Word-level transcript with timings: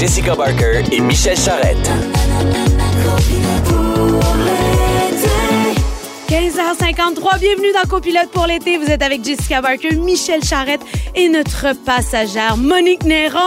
Jessica 0.00 0.34
Barker 0.34 0.82
et 0.92 0.98
Michel 0.98 1.36
Charrette. 1.36 1.90
15h53, 6.26 7.38
bienvenue 7.38 7.70
dans 7.74 7.86
Copilote 7.86 8.30
pour 8.30 8.46
l'été. 8.46 8.78
Vous 8.78 8.90
êtes 8.90 9.02
avec 9.02 9.22
Jessica 9.22 9.60
Barker, 9.60 9.94
Michel 9.96 10.42
Charrette 10.42 10.80
et 11.14 11.28
notre 11.28 11.74
passagère 11.84 12.56
Monique 12.56 13.02
Néron. 13.04 13.40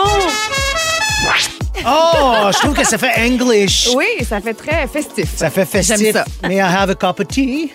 Oh, 1.85 2.49
je 2.53 2.57
trouve 2.59 2.73
que 2.75 2.85
ça 2.85 2.97
fait 2.97 3.13
English. 3.27 3.89
Oui, 3.95 4.05
ça 4.27 4.39
fait 4.39 4.53
très 4.53 4.87
festif. 4.87 5.29
Ça 5.35 5.49
fait 5.49 5.65
festif. 5.65 5.97
J'aime 5.97 6.13
ça. 6.13 6.25
May 6.47 6.57
I 6.57 6.61
have 6.61 6.89
a 6.89 6.95
cup 6.95 7.19
of 7.19 7.27
tea? 7.27 7.71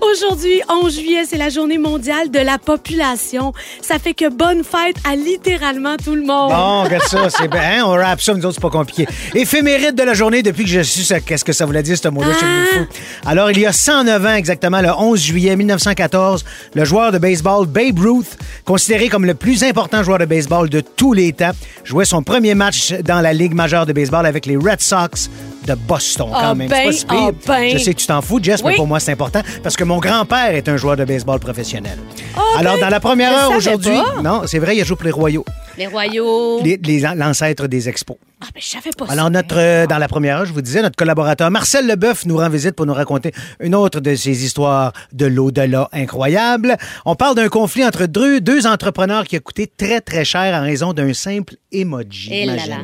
Aujourd'hui, 0.00 0.62
11 0.68 0.94
juillet, 0.94 1.24
c'est 1.28 1.36
la 1.36 1.48
journée 1.48 1.78
mondiale 1.78 2.30
de 2.30 2.38
la 2.38 2.58
population. 2.58 3.52
Ça 3.82 3.98
fait 3.98 4.14
que 4.14 4.28
bonne 4.30 4.62
fête 4.64 4.96
à 5.04 5.16
littéralement 5.16 5.96
tout 5.96 6.14
le 6.14 6.22
monde. 6.22 6.50
Bon, 6.50 6.84
regarde 6.84 7.04
ça, 7.04 7.28
c'est 7.28 7.48
bien. 7.48 7.60
hein, 7.80 7.82
On 7.86 7.90
rappe 7.90 8.20
ça, 8.22 8.32
nous 8.34 8.44
autres, 8.46 8.54
c'est 8.54 8.60
pas 8.62 8.70
compliqué. 8.70 9.06
Éphéméride 9.34 9.94
de 9.96 10.02
la 10.04 10.14
journée 10.14 10.42
depuis 10.42 10.64
que 10.64 10.70
je 10.70 10.80
suis 10.80 11.04
ça. 11.04 11.20
Qu'est-ce 11.20 11.44
que 11.44 11.52
ça 11.52 11.66
voulait 11.66 11.82
dire, 11.82 11.98
ce 11.98 12.08
mot-là? 12.08 12.28
Je 12.32 12.36
suis 12.38 12.46
devenu 12.46 12.66
Ah. 12.72 12.76
fou. 12.78 13.28
Alors, 13.28 13.50
il 13.50 13.58
y 13.58 13.66
a 13.66 13.72
109 13.72 14.24
ans, 14.26 14.34
exactement, 14.34 14.80
le 14.80 14.90
11 14.96 15.20
juillet 15.20 15.56
1914, 15.56 16.44
le 16.74 16.84
joueur 16.84 17.12
de 17.12 17.18
baseball 17.18 17.66
Babe 17.66 17.98
Ruth, 17.98 18.38
considéré 18.64 19.08
comme 19.08 19.24
le 19.24 19.34
plus 19.34 19.64
important 19.64 20.02
joueur 20.02 20.18
de 20.18 20.24
baseball 20.24 20.68
de 20.70 20.80
tous 20.80 21.12
les 21.12 21.32
temps, 21.32 21.50
jouait 21.84 22.04
son 22.04 22.22
premier 22.22 22.54
match 22.54 22.92
dans 23.08 23.20
la 23.22 23.32
Ligue 23.32 23.54
majeure 23.54 23.86
de 23.86 23.94
baseball 23.94 24.26
avec 24.26 24.44
les 24.44 24.56
Red 24.56 24.80
Sox 24.80 25.30
de 25.68 25.74
Boston, 25.74 26.28
quand 26.30 26.36
Ah 26.40 26.54
même. 26.54 26.68
ben, 26.68 26.76
c'est 26.78 26.84
pas 26.84 26.92
si 26.92 27.06
pire. 27.06 27.18
ah 27.20 27.30
ben. 27.46 27.70
Je 27.70 27.78
sais 27.78 27.94
que 27.94 28.00
tu 28.00 28.06
t'en 28.06 28.20
fous, 28.22 28.40
Jess, 28.42 28.62
mais 28.64 28.74
pour 28.74 28.86
moi, 28.86 28.98
c'est 29.00 29.12
important 29.12 29.40
parce 29.62 29.76
que 29.76 29.84
mon 29.84 29.98
grand-père 29.98 30.50
est 30.54 30.68
un 30.68 30.76
joueur 30.76 30.96
de 30.96 31.04
baseball 31.04 31.38
professionnel. 31.38 31.98
Ah 32.36 32.40
Alors, 32.58 32.74
ben, 32.74 32.80
dans 32.82 32.88
la 32.88 33.00
première 33.00 33.32
heure 33.32 33.52
aujourd'hui, 33.52 33.96
non, 34.22 34.42
c'est 34.46 34.58
vrai, 34.58 34.76
il 34.76 34.80
a 34.80 34.84
joué 34.84 34.96
pour 34.96 35.04
les 35.04 35.10
Royaux, 35.12 35.44
Les 35.76 35.86
royaux. 35.86 36.60
les- 36.62 36.78
les- 36.82 37.00
l'ancêtre 37.14 37.66
des 37.68 37.88
expos. 37.88 38.16
Ah, 38.40 38.46
ben, 38.54 38.60
je 38.62 38.68
savais 38.68 38.90
pas 38.96 39.06
Alors, 39.10 39.24
ça. 39.24 39.30
notre, 39.30 39.56
euh, 39.58 39.86
dans 39.88 39.98
la 39.98 40.06
première 40.06 40.38
heure, 40.38 40.44
je 40.46 40.52
vous 40.52 40.62
disais, 40.62 40.80
notre 40.80 40.94
collaborateur 40.94 41.50
Marcel 41.50 41.88
Leboeuf 41.88 42.24
nous 42.24 42.36
rend 42.36 42.48
visite 42.48 42.76
pour 42.76 42.86
nous 42.86 42.94
raconter 42.94 43.32
une 43.58 43.74
autre 43.74 43.98
de 43.98 44.14
ces 44.14 44.44
histoires 44.44 44.92
de 45.12 45.26
l'au-delà 45.26 45.88
incroyable. 45.92 46.76
On 47.04 47.16
parle 47.16 47.34
d'un 47.34 47.48
conflit 47.48 47.84
entre 47.84 48.06
deux, 48.06 48.40
deux 48.40 48.64
entrepreneurs 48.68 49.24
qui 49.24 49.34
a 49.34 49.40
coûté 49.40 49.66
très, 49.66 50.00
très 50.00 50.24
cher 50.24 50.54
en 50.54 50.62
raison 50.62 50.92
d'un 50.92 51.12
simple 51.14 51.54
emoji. 51.72 52.30
Eh 52.32 52.46
là 52.46 52.52
imagine. 52.54 52.70
là. 52.70 52.76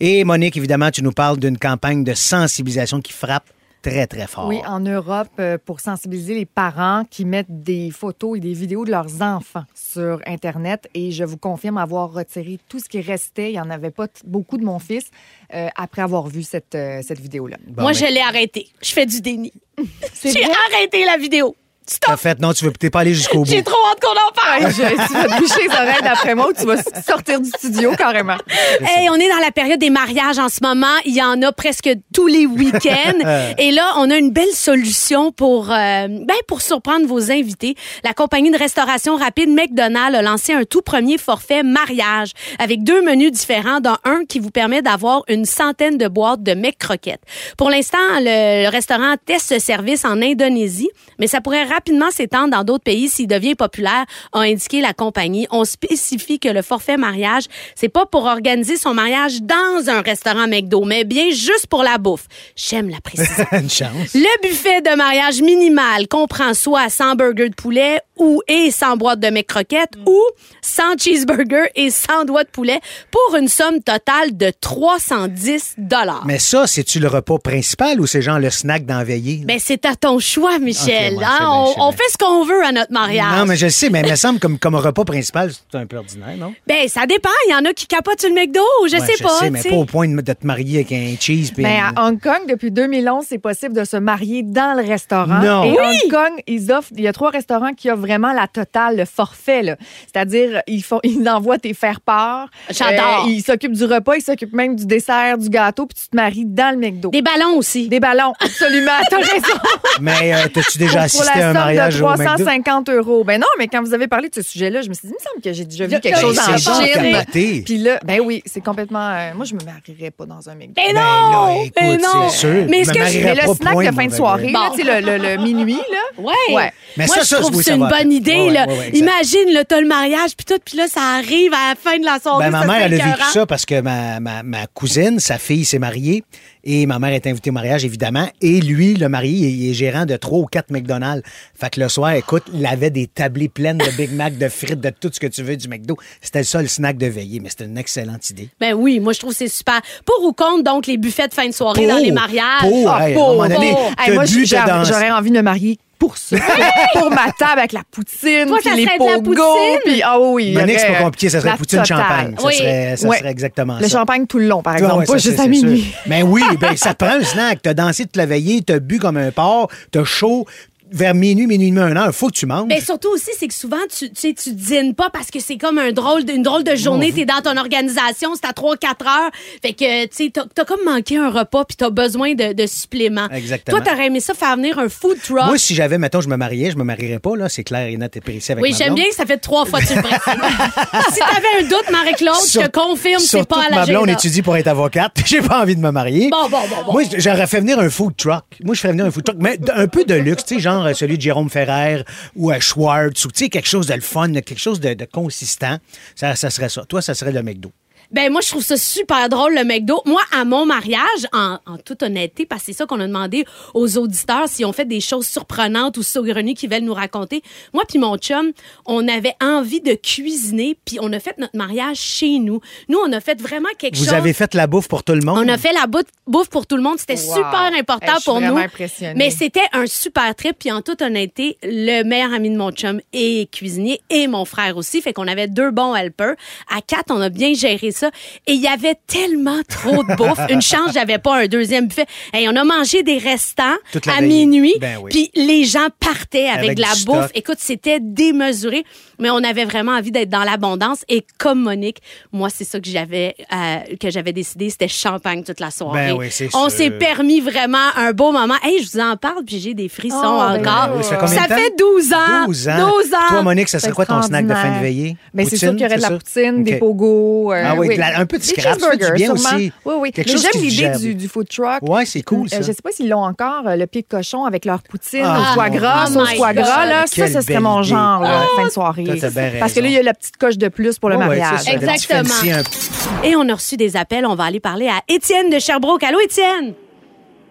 Et 0.00 0.24
Monique, 0.24 0.56
évidemment, 0.56 0.90
tu 0.90 1.02
nous 1.02 1.12
parles 1.12 1.38
d'une 1.38 1.58
campagne 1.58 2.04
de 2.04 2.14
sensibilisation 2.32 3.00
qui 3.00 3.12
frappe 3.12 3.50
très, 3.82 4.06
très 4.06 4.26
fort. 4.26 4.48
Oui, 4.48 4.60
en 4.66 4.80
Europe, 4.80 5.28
euh, 5.38 5.58
pour 5.62 5.80
sensibiliser 5.80 6.34
les 6.34 6.46
parents 6.46 7.04
qui 7.10 7.24
mettent 7.24 7.62
des 7.62 7.90
photos 7.90 8.38
et 8.38 8.40
des 8.40 8.54
vidéos 8.54 8.84
de 8.84 8.90
leurs 8.90 9.20
enfants 9.20 9.64
sur 9.74 10.20
Internet. 10.26 10.88
Et 10.94 11.10
je 11.10 11.24
vous 11.24 11.36
confirme 11.36 11.76
avoir 11.78 12.12
retiré 12.12 12.58
tout 12.68 12.78
ce 12.78 12.88
qui 12.88 13.00
restait. 13.00 13.50
Il 13.50 13.54
n'y 13.54 13.60
en 13.60 13.70
avait 13.70 13.90
pas 13.90 14.06
beaucoup 14.24 14.56
de 14.56 14.64
mon 14.64 14.78
fils 14.78 15.10
euh, 15.52 15.68
après 15.76 16.02
avoir 16.02 16.28
vu 16.28 16.42
cette, 16.42 16.74
euh, 16.74 17.02
cette 17.02 17.20
vidéo-là. 17.20 17.58
Bon, 17.66 17.82
Moi, 17.82 17.92
je 17.92 18.06
l'ai 18.06 18.20
arrêté. 18.20 18.68
Je 18.80 18.92
fais 18.92 19.04
du 19.04 19.20
déni. 19.20 19.52
J'ai 20.24 20.44
arrêté 20.68 21.04
la 21.04 21.16
vidéo. 21.18 21.54
T'as 22.00 22.12
Stop! 22.12 22.20
fait, 22.20 22.40
non, 22.40 22.52
tu 22.52 22.64
veux 22.64 22.72
t'es 22.72 22.90
pas 22.90 23.00
allé 23.00 23.14
jusqu'au 23.14 23.40
bout. 23.40 23.50
J'ai 23.50 23.62
trop 23.62 23.76
hâte 23.90 24.00
qu'on 24.00 24.10
en 24.10 24.32
parle. 24.32 24.64
Hey, 24.64 24.70
je, 24.70 25.06
tu 25.06 25.12
vas 25.12 25.24
te 25.24 25.40
boucher 25.40 25.68
les 25.68 25.74
oreilles 25.74 26.02
d'après 26.02 26.34
moi 26.34 26.48
ou 26.48 26.52
tu 26.52 26.66
vas 26.66 26.82
sortir 27.06 27.40
du 27.40 27.48
studio 27.48 27.92
carrément. 27.96 28.36
Hey, 28.80 29.08
on 29.10 29.14
est 29.14 29.28
dans 29.28 29.38
la 29.38 29.50
période 29.50 29.78
des 29.78 29.90
mariages 29.90 30.38
en 30.38 30.48
ce 30.48 30.58
moment. 30.62 30.96
Il 31.04 31.14
y 31.14 31.22
en 31.22 31.40
a 31.42 31.52
presque 31.52 31.90
tous 32.14 32.26
les 32.26 32.46
week-ends. 32.46 33.54
Et 33.58 33.70
là, 33.70 33.92
on 33.98 34.10
a 34.10 34.16
une 34.16 34.30
belle 34.30 34.52
solution 34.52 35.32
pour, 35.32 35.70
euh, 35.70 36.08
ben, 36.08 36.36
pour 36.48 36.62
surprendre 36.62 37.06
vos 37.06 37.30
invités. 37.30 37.74
La 38.04 38.14
compagnie 38.14 38.50
de 38.50 38.58
restauration 38.58 39.16
rapide 39.16 39.50
McDonald's 39.50 40.16
a 40.16 40.22
lancé 40.22 40.52
un 40.52 40.64
tout 40.64 40.82
premier 40.82 41.18
forfait 41.18 41.62
mariage 41.62 42.30
avec 42.58 42.82
deux 42.82 43.02
menus 43.02 43.32
différents, 43.32 43.80
dont 43.80 43.96
un 44.04 44.24
qui 44.28 44.38
vous 44.38 44.50
permet 44.50 44.82
d'avoir 44.82 45.22
une 45.28 45.44
centaine 45.44 45.98
de 45.98 46.08
boîtes 46.08 46.42
de 46.42 46.54
McCroquettes. 46.54 47.22
Pour 47.56 47.70
l'instant, 47.70 47.98
le, 48.18 48.64
le 48.64 48.68
restaurant 48.68 49.14
teste 49.24 49.54
ce 49.54 49.58
service 49.58 50.04
en 50.04 50.20
Indonésie, 50.22 50.90
mais 51.18 51.26
ça 51.26 51.40
pourrait 51.40 51.64
rapidement 51.64 51.81
s'étendre 52.10 52.50
dans 52.50 52.64
d'autres 52.64 52.84
pays 52.84 53.08
s'il 53.08 53.26
devient 53.26 53.54
populaire, 53.54 54.04
a 54.32 54.40
indiqué 54.40 54.80
la 54.80 54.92
compagnie. 54.92 55.46
On 55.50 55.64
spécifie 55.64 56.38
que 56.38 56.48
le 56.48 56.62
forfait 56.62 56.96
mariage, 56.96 57.44
c'est 57.74 57.88
pas 57.88 58.06
pour 58.06 58.24
organiser 58.24 58.76
son 58.76 58.94
mariage 58.94 59.42
dans 59.42 59.88
un 59.88 60.00
restaurant 60.00 60.46
McDo, 60.46 60.84
mais 60.84 61.04
bien 61.04 61.30
juste 61.30 61.66
pour 61.68 61.82
la 61.82 61.98
bouffe. 61.98 62.26
J'aime 62.56 62.88
la 62.88 63.00
précision. 63.00 63.44
Une 63.52 63.70
chance. 63.70 64.14
Le 64.14 64.42
buffet 64.42 64.80
de 64.80 64.96
mariage 64.96 65.40
minimal 65.40 66.08
comprend 66.08 66.54
soit 66.54 66.88
100 66.88 67.16
burgers 67.16 67.48
de 67.48 67.54
poulet 67.54 68.00
ou 68.16 68.42
et 68.46 68.70
100 68.70 68.96
boîtes 68.96 69.20
de 69.20 69.28
McCroquettes 69.28 69.96
ou 70.06 70.20
100 70.60 70.98
cheeseburgers 70.98 71.70
et 71.74 71.90
100 71.90 72.24
doigts 72.26 72.44
de 72.44 72.50
poulet 72.50 72.80
pour 73.10 73.36
une 73.36 73.48
somme 73.48 73.82
totale 73.82 74.36
de 74.36 74.52
310 74.60 75.74
dollars. 75.78 76.24
Mais 76.26 76.38
ça, 76.38 76.66
c'est-tu 76.66 77.00
le 77.00 77.08
repas 77.08 77.38
principal 77.38 78.00
ou 78.00 78.06
c'est 78.06 78.22
genre 78.22 78.38
le 78.38 78.50
snack 78.50 78.86
d'enveillé? 78.86 79.42
Ben, 79.44 79.58
c'est 79.58 79.84
à 79.86 79.96
ton 79.96 80.18
choix, 80.18 80.58
Michel. 80.58 81.14
Ouais, 81.14 81.24
hein? 81.24 81.61
Je 81.66 81.80
on 81.80 81.90
je 81.90 81.96
fait 81.96 82.10
ce 82.10 82.16
qu'on 82.18 82.44
veut 82.44 82.64
à 82.64 82.72
notre 82.72 82.92
mariage. 82.92 83.36
Non, 83.36 83.44
mais 83.46 83.56
je 83.56 83.68
sais, 83.68 83.90
mais 83.90 84.00
il 84.04 84.10
me 84.10 84.16
semble 84.16 84.38
comme, 84.40 84.58
comme 84.58 84.74
repas 84.74 85.04
principal, 85.04 85.50
c'est 85.52 85.78
un 85.78 85.86
peu 85.86 85.96
ordinaire, 85.96 86.36
non? 86.38 86.54
Ben, 86.66 86.88
ça 86.88 87.06
dépend. 87.06 87.28
Il 87.48 87.52
y 87.52 87.54
en 87.54 87.64
a 87.64 87.72
qui 87.72 87.86
capotent 87.86 88.20
sur 88.20 88.28
le 88.28 88.34
McDo. 88.34 88.60
Je 88.90 88.96
Ouais, 88.96 89.06
sais 89.06 89.22
pas. 89.22 89.50
mais 89.50 89.58
tu 89.60 89.64
sais. 89.64 89.70
pas 89.70 89.76
au 89.76 89.84
point 89.84 90.08
de, 90.08 90.20
de 90.20 90.32
te 90.32 90.46
marier 90.46 90.78
avec 90.80 90.92
un 90.92 91.14
cheese. 91.18 91.52
Mais 91.58 91.78
une- 91.78 91.96
à 91.98 92.06
Hong 92.08 92.20
Kong, 92.20 92.40
depuis 92.48 92.70
2011, 92.70 93.24
c'est 93.28 93.38
possible 93.38 93.74
de 93.74 93.84
se 93.84 93.96
marier 93.96 94.42
dans 94.42 94.76
le 94.80 94.86
restaurant. 94.86 95.40
Non. 95.42 95.64
Et 95.64 95.70
Oui! 95.72 96.00
Hong 96.04 96.10
Kong, 96.10 96.42
ils 96.46 96.72
offrent, 96.72 96.90
il 96.96 97.02
y 97.02 97.08
a 97.08 97.12
trois 97.12 97.30
restaurants 97.30 97.72
qui 97.74 97.90
offrent 97.90 98.00
vraiment 98.02 98.32
la 98.32 98.46
totale, 98.46 98.96
le 98.96 99.04
forfait. 99.04 99.62
là. 99.62 99.76
C'est-à-dire, 100.12 100.62
ils 100.66 100.82
font, 100.82 101.00
ils 101.02 101.28
envoient 101.28 101.58
tes 101.58 101.74
faire-part. 101.74 102.48
J'adore. 102.70 103.24
Euh, 103.26 103.30
ils 103.30 103.42
s'occupent 103.42 103.72
du 103.72 103.84
repas, 103.84 104.16
ils 104.16 104.22
s'occupent 104.22 104.52
même 104.54 104.76
du 104.76 104.86
dessert, 104.86 105.38
du 105.38 105.48
gâteau, 105.48 105.86
puis 105.86 105.96
tu 106.02 106.08
te 106.08 106.16
maries 106.16 106.44
dans 106.46 106.70
le 106.74 106.78
McDo. 106.78 107.10
Des 107.10 107.22
ballons 107.22 107.56
aussi. 107.56 107.88
Des 107.88 108.00
ballons, 108.00 108.32
absolument. 108.40 108.92
T'as 109.10 109.16
raison. 109.18 109.58
Mais 110.00 110.34
euh, 110.34 110.48
t'as-tu 110.52 110.78
déjà 110.78 111.02
assisté 111.02 111.40
à 111.40 111.50
un 111.50 111.51
somme 111.52 111.64
mariage 111.64 111.98
de 111.98 112.02
au 112.02 112.08
McDo? 112.08 112.24
350 112.24 112.88
euros. 112.90 113.24
Ben 113.24 113.40
non, 113.40 113.46
mais 113.58 113.68
quand 113.68 113.82
vous 113.82 113.94
avez 113.94 114.08
parlé 114.08 114.28
de 114.28 114.34
ce 114.34 114.42
sujet-là, 114.42 114.82
je 114.82 114.88
me 114.88 114.94
suis 114.94 115.08
dit, 115.08 115.14
il 115.14 115.22
me 115.22 115.30
semble 115.30 115.42
que 115.42 115.52
j'ai 115.52 115.64
déjà 115.64 115.86
vu 115.86 116.00
quelque 116.00 116.18
chose 116.20 116.38
c'est 116.38 116.70
en 116.70 116.82
Chine. 116.84 117.62
Puis 117.64 117.78
là, 117.78 117.98
ben 118.04 118.20
oui, 118.20 118.42
c'est 118.46 118.60
complètement. 118.62 119.10
euh, 119.10 119.32
moi, 119.34 119.44
je 119.44 119.54
me 119.54 119.60
marierais 119.64 120.10
pas 120.10 120.26
dans 120.26 120.48
un 120.48 120.54
McDo. 120.54 120.74
Ben 120.76 120.94
non! 120.94 121.64
ben 121.74 122.00
non! 122.00 122.28
c'est 122.28 122.36
sûr. 122.38 122.66
Mais 122.68 122.80
est-ce 122.80 122.90
me 122.90 122.94
que 122.94 123.06
je- 123.06 123.18
Mais 123.24 123.34
le 123.34 123.54
snack 123.54 123.72
point, 123.72 123.90
de 123.90 123.94
fin 123.94 124.06
de 124.06 124.12
soirée, 124.14 124.50
là, 124.52 124.68
Bon. 124.68 124.74
tu 124.76 124.82
sais, 124.84 125.00
le, 125.00 125.06
le- 125.06 125.18
le 125.36 125.42
minuit, 125.42 125.74
là. 125.90 126.22
Ouais. 126.22 126.54
Ouais. 126.54 126.72
Mais 126.96 127.06
Moi, 127.06 127.16
ça, 127.16 127.22
je 127.22 127.26
ça, 127.26 127.36
trouve 127.40 127.50
que 127.56 127.56
c'est 127.62 127.70
ça 127.70 127.76
une 127.76 127.88
bonne 127.88 128.12
idée. 128.12 128.50
Là. 128.50 128.66
Imagine, 128.92 129.52
là, 129.52 129.64
t'as 129.64 129.80
le 129.80 129.86
mariage, 129.86 130.36
puis 130.36 130.44
tout, 130.44 130.60
puis 130.64 130.76
là, 130.76 130.86
ça 130.88 131.00
arrive 131.18 131.52
à 131.54 131.70
la 131.70 131.74
fin 131.74 131.98
de 131.98 132.04
la 132.04 132.18
soirée. 132.18 132.44
Ben, 132.44 132.50
ma 132.50 132.60
ça 132.62 132.66
mère, 132.66 132.82
elle 132.86 133.00
a 133.00 133.04
vécu 133.06 133.22
ça 133.32 133.46
parce 133.46 133.64
que 133.66 133.80
ma, 133.80 134.20
ma, 134.20 134.42
ma 134.42 134.66
cousine, 134.66 135.18
sa 135.20 135.38
fille 135.38 135.64
s'est 135.64 135.78
mariée 135.78 136.22
et 136.64 136.86
ma 136.86 136.98
mère 136.98 137.12
est 137.12 137.26
invitée 137.26 137.50
au 137.50 137.52
mariage, 137.52 137.84
évidemment. 137.84 138.28
Et 138.40 138.60
lui, 138.60 138.94
le 138.94 139.08
marié, 139.08 139.48
il 139.48 139.70
est 139.70 139.74
gérant 139.74 140.06
de 140.06 140.16
trois 140.16 140.38
ou 140.38 140.46
quatre 140.46 140.70
McDonald's. 140.70 141.22
Fait 141.54 141.70
que 141.70 141.80
le 141.80 141.88
soir, 141.88 142.12
écoute, 142.12 142.44
il 142.54 142.64
avait 142.66 142.90
des 142.90 143.06
tablées 143.06 143.48
pleines 143.48 143.78
de 143.78 143.90
Big 143.96 144.12
Mac, 144.12 144.38
de 144.38 144.48
frites, 144.48 144.80
de 144.80 144.90
tout 144.90 145.10
ce 145.12 145.20
que 145.20 145.26
tu 145.26 145.42
veux 145.42 145.56
du 145.56 145.68
McDo. 145.68 145.96
C'était 146.20 146.44
ça 146.44 146.62
le 146.62 146.68
snack 146.68 146.96
de 146.98 147.06
veillée, 147.06 147.40
mais 147.40 147.48
c'était 147.48 147.64
une 147.64 147.78
excellente 147.78 148.28
idée. 148.30 148.48
Ben 148.60 148.74
oui, 148.74 149.00
moi, 149.00 149.12
je 149.12 149.18
trouve 149.18 149.32
que 149.32 149.38
c'est 149.38 149.48
super. 149.48 149.80
Pour 150.04 150.24
ou 150.24 150.32
contre, 150.32 150.62
donc, 150.62 150.86
les 150.86 150.96
buffets 150.98 151.28
de 151.28 151.34
fin 151.34 151.46
de 151.46 151.52
soirée 151.52 151.86
dans 151.86 151.96
les 151.96 152.12
mariages? 152.12 152.60
pour, 152.60 152.90
Ah, 152.90 153.08
hey, 153.08 153.16
à 153.16 153.18
un 153.18 153.26
moment 153.26 153.48
donné, 153.48 153.70
pour. 153.72 153.92
t'as 153.96 154.04
Hey, 154.04 154.14
moi, 154.14 154.84
j'aurais 154.84 155.10
envie 155.10 155.30
de 155.30 155.36
me 155.36 155.42
marier 155.42 155.78
pour 156.02 156.18
ça. 156.18 156.36
pour 156.94 157.10
ma 157.10 157.30
table 157.38 157.58
avec 157.58 157.72
la 157.72 157.82
poutine, 157.88 158.46
Toi, 158.48 158.58
puis 158.60 158.70
ça 158.70 158.74
les 158.74 158.86
poutine? 159.22 159.78
puis 159.84 160.02
ah 160.04 160.18
oui, 160.18 160.52
Monique, 160.52 160.80
c'est 160.80 160.92
pas 160.92 161.02
compliqué, 161.04 161.28
ça 161.28 161.38
serait 161.38 161.50
la 161.50 161.56
poutine 161.56 161.80
totale. 161.82 161.96
champagne. 161.96 162.34
Ça, 162.36 162.46
Oui. 162.46 162.54
serait, 162.54 162.96
ça 162.96 163.06
Ouais. 163.08 163.18
serait 163.18 163.30
exactement 163.30 163.78
Le 163.78 163.88
ça. 163.88 163.98
champagne 163.98 164.26
tout 164.26 164.38
le 164.38 164.46
long, 164.48 164.62
par 164.62 164.74
exemple, 164.74 164.94
ouais, 164.98 165.06
pas 165.06 165.12
ça, 165.12 165.18
juste 165.30 165.38
à 165.38 165.46
minuit. 165.46 165.94
Mais 166.06 166.22
oui, 166.24 166.42
ben, 166.60 166.76
ça 166.76 166.92
te 166.94 167.04
prend 167.04 167.14
un 167.14 167.22
snack. 167.22 167.60
T'as 167.62 167.74
dansé 167.74 168.04
toute 168.06 168.16
la 168.16 168.26
veillée, 168.26 168.62
t'as 168.62 168.80
bu 168.80 168.98
comme 168.98 169.16
un 169.16 169.30
porc, 169.30 169.68
t'as 169.92 170.02
chaud. 170.02 170.44
Vers 170.92 171.14
minuit, 171.14 171.46
minuit 171.46 171.68
et 171.68 171.70
demi, 171.70 171.80
un 171.80 171.96
heure, 171.96 172.06
il 172.08 172.12
faut 172.12 172.28
que 172.28 172.36
tu 172.36 172.46
manges. 172.46 172.66
Mais 172.68 172.80
surtout 172.80 173.08
aussi, 173.08 173.30
c'est 173.38 173.48
que 173.48 173.54
souvent, 173.54 173.78
tu, 173.88 174.10
tu 174.10 174.20
sais, 174.20 174.34
tu 174.34 174.52
dînes 174.52 174.94
pas 174.94 175.10
parce 175.10 175.30
que 175.30 175.40
c'est 175.40 175.56
comme 175.56 175.78
un 175.78 175.92
drôle, 175.92 176.22
une 176.30 176.42
drôle 176.42 176.64
de 176.64 176.74
journée. 176.74 177.12
T'es 177.12 177.24
dans 177.24 177.40
ton 177.42 177.56
organisation, 177.56 178.34
c'est 178.34 178.46
à 178.46 178.52
3-4 178.52 178.86
heures. 179.06 179.30
Fait 179.62 179.72
que, 179.72 180.04
tu 180.06 180.24
sais, 180.24 180.30
t'as 180.32 180.44
t'as 180.54 180.64
comme 180.64 180.84
manqué 180.84 181.16
un 181.16 181.30
repas 181.30 181.64
puis 181.64 181.76
t'as 181.76 181.90
besoin 181.90 182.34
de, 182.34 182.52
de 182.52 182.66
suppléments. 182.66 183.28
Exactement. 183.30 183.78
Toi, 183.78 183.90
t'aurais 183.90 184.06
aimé 184.06 184.20
ça 184.20 184.34
faire 184.34 184.56
venir 184.56 184.78
un 184.78 184.88
food 184.88 185.16
truck. 185.22 185.46
Moi, 185.46 185.58
si 185.58 185.74
j'avais, 185.74 185.98
mettons, 185.98 186.20
je 186.20 186.28
me 186.28 186.36
mariais, 186.36 186.70
je 186.70 186.76
me 186.76 186.84
marierais 186.84 187.18
pas, 187.18 187.36
là, 187.36 187.48
c'est 187.48 187.64
clair 187.64 187.86
et 187.86 187.96
net 187.96 188.16
et 188.16 188.20
précis 188.20 188.52
avec 188.52 188.62
oui, 188.62 188.72
ma 188.72 188.76
j'aime 188.76 188.86
blonde. 188.88 188.98
bien 188.98 189.08
que 189.08 189.14
ça 189.14 189.26
fait 189.26 189.38
trois 189.38 189.64
fois 189.64 189.80
que 189.80 189.86
tu 189.86 189.94
le 189.94 190.02
si 190.02 191.20
t'avais 191.20 191.60
un 191.60 191.62
doute, 191.62 191.90
Marie-Claude, 191.90 192.34
je 192.52 192.58
te 192.60 192.68
confirme, 192.70 193.20
c'est 193.20 193.46
pas 193.46 193.62
à 193.62 193.66
que 193.68 193.74
ma 193.74 193.86
blonde 193.86 194.10
étudie 194.10 194.42
pour 194.42 194.56
être 194.56 194.68
avocate. 194.68 195.12
J'ai 195.26 195.40
pas 195.40 195.62
envie 195.62 195.76
de 195.76 195.80
me 195.80 195.90
marier. 195.90 196.28
Bon, 196.30 196.48
bon, 196.48 196.58
bon, 196.68 196.84
bon. 196.86 196.92
Moi, 196.92 197.02
j'aurais 197.16 197.46
fait 197.46 197.60
venir 197.60 197.78
un 197.78 197.90
food 197.90 198.16
truck. 198.16 198.44
Moi, 198.62 198.74
je 198.74 198.80
ferais 198.80 198.92
venir 198.92 199.06
un 199.06 199.10
food 199.10 199.24
truck, 199.24 199.36
mais 199.40 199.58
un 199.74 199.86
peu 199.86 200.04
de 200.04 200.14
luxe, 200.14 200.44
tu 200.44 200.56
sais, 200.56 200.60
genre 200.60 200.81
celui 200.94 201.16
de 201.16 201.22
Jérôme 201.22 201.50
Ferrer 201.50 202.04
ou 202.36 202.50
à 202.50 202.60
Schwartz, 202.60 203.24
ou 203.24 203.28
quelque 203.28 203.68
chose 203.68 203.86
de 203.86 204.00
fun, 204.00 204.32
quelque 204.32 204.58
chose 204.58 204.80
de, 204.80 204.94
de 204.94 205.04
consistant. 205.04 205.78
Ça, 206.14 206.36
ça 206.36 206.50
serait 206.50 206.68
ça. 206.68 206.84
Toi, 206.84 207.02
ça 207.02 207.14
serait 207.14 207.32
le 207.32 207.42
McDo. 207.42 207.72
Ben 208.12 208.30
moi, 208.30 208.40
je 208.42 208.48
trouve 208.50 208.62
ça 208.62 208.76
super 208.76 209.28
drôle, 209.28 209.54
le 209.54 209.64
McDo. 209.64 210.02
Moi, 210.04 210.20
à 210.32 210.44
mon 210.44 210.66
mariage, 210.66 211.00
en, 211.32 211.58
en 211.66 211.78
toute 211.78 212.02
honnêteté, 212.02 212.44
parce 212.46 212.60
que 212.62 212.66
c'est 212.66 212.72
ça 212.78 212.86
qu'on 212.86 213.00
a 213.00 213.06
demandé 213.06 213.44
aux 213.74 213.96
auditeurs, 213.98 214.48
si 214.48 214.64
on 214.64 214.72
fait 214.72 214.84
des 214.84 215.00
choses 215.00 215.26
surprenantes 215.26 215.96
ou 215.96 216.02
saugrenues 216.02 216.54
qu'ils 216.54 216.70
veulent 216.70 216.82
nous 216.82 216.92
raconter. 216.94 217.42
Moi 217.72 217.84
puis 217.88 217.98
mon 217.98 218.16
chum, 218.18 218.52
on 218.86 219.08
avait 219.08 219.34
envie 219.42 219.80
de 219.80 219.94
cuisiner, 219.94 220.76
puis 220.84 220.98
on 221.00 221.12
a 221.12 221.20
fait 221.20 221.36
notre 221.38 221.56
mariage 221.56 221.96
chez 221.98 222.38
nous. 222.38 222.60
Nous, 222.88 222.98
on 222.98 223.10
a 223.12 223.20
fait 223.20 223.40
vraiment 223.40 223.68
quelque 223.78 223.96
Vous 223.96 224.04
chose. 224.04 224.12
avez 224.14 224.32
fait 224.34 224.52
la 224.54 224.66
bouffe 224.66 224.88
pour 224.88 225.04
tout 225.04 225.14
le 225.14 225.22
monde? 225.22 225.38
On 225.38 225.48
a 225.48 225.56
fait 225.56 225.72
la 225.72 225.86
bouffe- 225.86 226.04
bouffe 226.26 226.50
pour 226.50 226.66
tout 226.66 226.76
le 226.76 226.82
monde. 226.82 226.98
C'était 226.98 227.14
Wow. 227.14 227.34
super 227.36 227.70
important 227.78 228.16
Hey, 228.16 228.22
pour 228.24 228.34
vraiment 228.34 228.52
nous. 228.56 228.58
impressionnée. 228.62 229.14
Mais 229.16 229.30
c'était 229.30 229.60
un 229.72 229.86
super 229.86 230.34
trip. 230.34 230.56
Puis 230.58 230.70
en 230.70 230.82
toute 230.82 231.00
honnêteté, 231.00 231.56
le 231.62 232.02
meilleur 232.02 232.32
ami 232.34 232.50
de 232.50 232.56
mon 232.56 232.72
chum 232.72 233.00
est 233.14 233.50
cuisinier 233.50 234.00
et 234.10 234.26
mon 234.26 234.44
frère 234.44 234.76
aussi. 234.76 235.00
Fait 235.00 235.12
qu'on 235.14 235.28
avait 235.28 235.48
deux 235.48 235.70
bons 235.70 235.94
helpers. 235.94 236.34
À 236.68 236.82
quatre, 236.82 237.10
on 237.10 237.20
a 237.20 237.30
bien 237.30 237.54
géré 237.54 237.90
ça. 237.90 238.01
Et 238.46 238.52
il 238.54 238.60
y 238.60 238.66
avait 238.68 238.96
tellement 239.06 239.60
trop 239.68 240.02
de 240.04 240.14
bouffe. 240.16 240.40
Une 240.50 240.62
chance, 240.62 240.92
j'avais 240.94 241.18
pas 241.18 241.42
un 241.42 241.46
deuxième 241.46 241.86
buffet. 241.88 242.06
Et 242.34 242.48
on 242.48 242.56
a 242.56 242.64
mangé 242.64 243.02
des 243.02 243.18
restants 243.18 243.76
Toute 243.92 244.06
la 244.06 244.14
à 244.16 244.20
minuit. 244.20 244.74
Ben 244.80 244.98
oui. 245.02 245.10
Puis 245.10 245.30
les 245.34 245.64
gens 245.64 245.88
partaient 246.00 246.48
avec, 246.48 246.64
Avec 246.64 246.76
de 246.76 246.82
la 246.82 246.88
bouffe. 247.06 247.24
stock. 247.26 247.30
Écoute, 247.34 247.58
c'était 247.58 247.98
démesuré. 248.00 248.84
Mais 249.18 249.30
on 249.30 249.36
avait 249.44 249.64
vraiment 249.64 249.92
envie 249.92 250.10
d'être 250.10 250.30
dans 250.30 250.42
l'abondance. 250.42 251.04
Et 251.08 251.24
comme 251.38 251.60
Monique, 251.62 251.98
moi, 252.32 252.48
c'est 252.50 252.64
ça 252.64 252.80
que 252.80 252.88
j'avais 252.88 253.36
euh, 253.52 253.76
que 254.00 254.10
j'avais 254.10 254.32
décidé. 254.32 254.68
C'était 254.70 254.88
champagne 254.88 255.44
toute 255.44 255.60
la 255.60 255.70
soirée. 255.70 256.12
Ben 256.12 256.16
oui, 256.18 256.28
on 256.54 256.68
s'est 256.68 256.90
permis 256.90 257.40
vraiment 257.40 257.88
un 257.96 258.12
beau 258.12 258.32
moment. 258.32 258.54
Hey, 258.64 258.82
je 258.82 258.90
vous 258.90 258.98
en 259.00 259.16
parle, 259.16 259.44
puis 259.44 259.60
j'ai 259.60 259.74
des 259.74 259.88
frissons 259.88 260.16
Oh, 260.24 260.38
ben 260.54 260.60
encore. 260.66 260.96
oui, 260.96 261.04
ça 261.04 261.10
fait 261.10 261.16
combien 261.20 261.42
de 261.44 261.48
temps? 261.48 261.54
fait 261.56 261.72
12 261.78 262.12
ans. 262.12 262.46
12 262.46 262.68
ans. 262.68 262.88
12 263.02 263.14
ans. 263.14 263.16
Toi, 263.28 263.42
Monique, 263.42 263.68
ça 263.68 263.78
serait 263.78 263.92
quoi 263.92 264.06
ton 264.06 264.22
snack 264.22 264.46
de 264.46 264.54
fin 264.54 264.76
de 264.76 264.82
veillée? 264.82 265.16
Mais 265.34 265.44
c'est 265.44 265.56
sûr 265.56 265.70
qu'il 265.70 265.82
y 265.82 265.84
aurait 265.86 265.96
de 265.96 266.02
la 266.02 266.08
ça? 266.08 266.16
poutine, 266.16 266.64
des 266.64 266.76
pogos. 266.76 267.52
euh, 267.52 267.62
Ah 267.64 267.74
oui, 267.76 267.91
de 267.94 268.00
la- 268.00 268.18
un 268.18 268.26
peu 268.26 268.36
de 268.38 268.42
Des 268.42 268.48
scrap, 268.48 268.78
ça 268.80 268.90
fait 268.90 268.96
du 268.96 269.02
cheeseburgers, 269.04 269.26
bien 269.26 269.36
sûrement. 269.36 269.56
aussi. 269.56 269.72
Oui, 269.84 269.94
oui. 269.98 270.12
Quelque 270.12 270.26
Mais 270.28 270.32
chose 270.32 270.42
j'aime 270.42 270.62
qui 270.62 270.68
l'idée 270.68 270.98
du, 270.98 271.14
du 271.14 271.28
food 271.28 271.48
truck. 271.48 271.78
Ouais, 271.82 272.04
c'est 272.06 272.22
cool, 272.22 272.48
ça. 272.48 272.56
Euh, 272.56 272.62
je 272.62 272.72
sais 272.72 272.82
pas 272.82 272.90
s'ils 272.90 273.08
l'ont 273.08 273.24
encore, 273.24 273.66
euh, 273.68 273.76
le 273.76 273.86
pied 273.86 274.02
de 274.02 274.06
cochon 274.08 274.44
avec 274.44 274.64
leur 274.64 274.82
poutine 274.82 275.22
Ah, 275.24 275.40
au 275.40 275.54
foie 275.54 275.68
mon 275.68 275.76
gras, 275.76 276.06
sauce 276.06 276.28
Oh 276.32 276.36
foie 276.36 276.52
gras. 276.54 276.86
Là, 276.86 277.06
ça, 277.06 277.26
ce 277.28 277.40
serait 277.40 277.60
mon 277.60 277.82
genre, 277.82 278.22
là, 278.22 278.42
Ah, 278.42 278.46
fin 278.56 278.66
de 278.66 278.70
soirée. 278.70 279.04
toi, 279.04 279.14
bien 279.14 279.50
Parce 279.60 279.72
que 279.72 279.80
là, 279.80 279.86
il 279.88 279.92
y 279.92 279.98
a 279.98 280.02
la 280.02 280.14
petite 280.14 280.36
coche 280.36 280.58
de 280.58 280.68
plus 280.68 280.98
pour 280.98 281.08
le 281.10 281.16
Ouais, 281.16 281.22
ouais, 281.22 281.38
mariage. 281.38 281.58
c'est 281.60 281.64
ça, 281.66 281.72
le 281.72 281.78
petit 281.80 282.06
Exactement. 282.12 283.22
Et 283.24 283.36
on 283.36 283.48
a 283.48 283.54
reçu 283.54 283.76
des 283.76 283.96
appels. 283.96 284.26
On 284.26 284.34
va 284.34 284.44
aller 284.44 284.60
parler 284.60 284.88
à 284.88 285.00
Étienne 285.08 285.50
de 285.50 285.58
Sherbrooke. 285.58 286.02
Allô, 286.02 286.18
Étienne? 286.20 286.74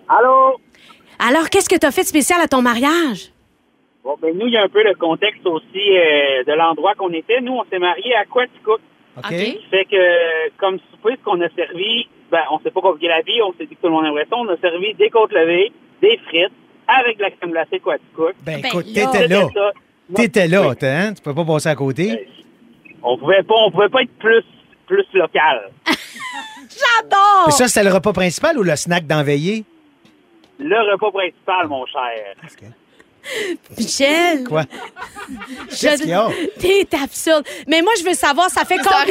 Allô? 0.10 0.58
Alors, 1.20 1.50
qu'est-ce 1.50 1.70
que 1.70 1.78
tu 1.78 1.86
as 1.86 1.92
fait 1.92 2.02
de 2.02 2.08
spécial 2.08 2.40
à 2.42 2.48
ton 2.48 2.62
mariage? 2.62 3.32
Bon, 4.04 4.16
ben 4.22 4.36
nous, 4.36 4.48
il 4.48 4.54
y 4.54 4.58
a 4.58 4.64
un 4.64 4.68
peu 4.70 4.84
le 4.84 4.96
contexte 4.96 5.46
aussi 5.46 5.64
euh, 5.78 6.44
de 6.48 6.54
l'endroit 6.58 6.94
qu'on 6.98 7.14
était. 7.14 7.40
Nous, 7.42 7.54
on 7.54 7.64
s'est 7.70 7.78
mariés 7.78 8.16
à 8.16 8.26
Quaticook. 8.26 8.82
OK? 9.18 9.26
OK. 9.26 9.58
Fait 9.70 9.86
que, 9.86 10.50
comme 10.58 10.80
souper, 10.92 11.16
ce 11.18 11.24
qu'on 11.24 11.42
a 11.42 11.50
servi, 11.50 12.08
ben, 12.32 12.42
on 12.52 12.60
s'est 12.60 12.72
pas 12.72 12.82
compliqué 12.82 13.08
la 13.08 13.22
vie, 13.22 13.42
on 13.42 13.52
s'est 13.54 13.66
dit 13.66 13.76
que 13.76 13.82
tout 13.82 13.88
le 13.88 13.94
monde 13.94 14.06
aimerait 14.06 14.26
ça. 14.30 14.38
On 14.38 14.48
a 14.48 14.58
servi 14.58 14.94
des 14.96 15.10
côtes 15.10 15.34
levées, 15.34 15.72
des 16.02 16.18
frites, 16.28 16.54
avec 16.88 17.18
de 17.18 17.24
la 17.24 17.32
crème 17.32 17.52
glacée 17.52 17.80
Quaticook. 17.80 18.36
Ben 18.44 18.62
Ben 18.62 18.68
écoute, 18.68 18.86
là. 18.88 19.06
t'étais 19.08 19.28
là. 19.28 19.48
T'étais 20.14 20.48
là, 20.48 20.74
hein? 20.82 21.14
Tu 21.14 21.22
peux 21.22 21.34
pas 21.34 21.46
passer 21.46 21.70
à 21.70 21.76
côté. 21.76 22.28
On 23.04 23.18
pouvait 23.18 23.44
pas, 23.44 23.56
on 23.66 23.72
pouvait 23.72 23.90
pas 23.90 24.02
être 24.04 24.18
plus, 24.20 24.44
plus 24.86 25.06
local. 25.14 25.72
J'adore! 25.88 27.46
Puis 27.46 27.54
ça, 27.54 27.68
c'était 27.68 27.88
le 27.88 27.94
repas 27.94 28.14
principal 28.14 28.58
ou 28.58 28.64
le 28.64 28.76
snack 28.76 29.06
d'enveillé? 29.08 29.64
Le 30.60 30.92
repas 30.94 31.12
principal, 31.12 31.68
mon 31.68 31.86
cher. 31.86 32.36
Michel! 33.78 34.44
Quoi? 34.44 34.64
Qu'est-ce 35.70 36.02
qu'il 36.02 36.10
y 36.10 36.14
a? 36.14 36.30
T'es 36.60 36.88
absurde. 37.02 37.46
Mais 37.68 37.82
moi, 37.82 37.94
je 38.00 38.04
veux 38.04 38.14
savoir, 38.14 38.50
ça 38.50 38.66
fait 38.66 38.78
Ça 38.78 39.06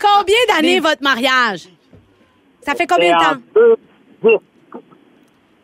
combien, 0.00 0.34
d'années 0.48 0.80
votre 0.80 1.02
mariage? 1.02 1.68
Ça 2.62 2.74
fait 2.74 2.86
combien 2.86 3.16
de 3.16 3.22
temps? 3.22 3.30
en 3.30 3.78
2010. 4.22 4.38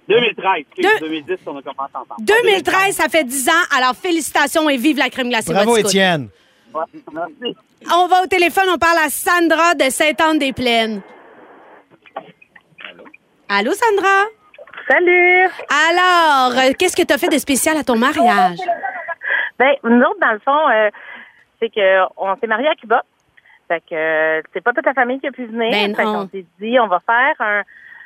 2013. 0.07 0.51
excuse, 0.59 0.85
Deux- 1.01 1.07
2010, 1.09 1.37
on 1.47 1.57
a 1.57 1.63
commencé 1.63 1.93
ensemble. 1.95 2.21
2013, 2.21 2.95
ça 2.97 3.09
fait 3.09 3.25
10 3.25 3.49
ans. 3.49 3.53
Alors, 3.77 3.95
félicitations 3.97 4.69
et 4.69 4.77
vive 4.77 4.99
la 4.99 5.09
crème 5.11 5.29
glacée. 5.31 5.53
Bravo. 5.53 5.77
Étienne. 5.77 6.29
Ouais, 6.75 6.83
merci. 7.13 7.57
On 7.93 8.07
va 8.07 8.23
au 8.23 8.27
téléphone, 8.27 8.65
on 8.75 8.79
parle 8.79 8.99
à 8.99 9.09
Sandra 9.11 9.75
de 9.75 9.89
Sainte-Anne-des-Plaines. 9.91 11.01
Allô, 13.49 13.73
Sandra? 13.73 14.25
Salut! 14.89 15.49
Alors, 15.71 16.53
euh, 16.59 16.73
qu'est-ce 16.79 16.97
que 16.97 17.07
tu 17.07 17.15
as 17.15 17.19
fait 17.19 17.29
de 17.29 17.39
spécial 17.39 17.77
à 17.77 17.85
ton 17.85 17.97
mariage? 17.97 18.59
Ben, 19.57 19.73
nous 19.85 20.01
autres, 20.01 20.19
dans 20.21 20.33
le 20.33 20.41
fond, 20.41 20.69
euh, 20.69 20.91
c'est 21.61 21.69
que 21.73 22.01
on 22.17 22.35
s'est 22.39 22.49
mariés 22.49 22.67
à 22.67 22.75
Cuba. 22.75 23.05
Fait 23.69 23.81
que 23.89 23.95
euh, 23.95 24.43
c'est 24.53 24.61
pas 24.61 24.73
toute 24.73 24.85
la 24.85 24.95
famille 24.95 25.21
qui 25.21 25.29
a 25.29 25.31
pu 25.31 25.47
venir. 25.47 25.71
Ben 25.71 25.95
fait 25.95 26.03
qu'on 26.03 26.27
s'est 26.27 26.45
dit, 26.61 26.77
on 26.81 26.89
va 26.89 26.99
faire 26.99 27.35
un, 27.39 27.63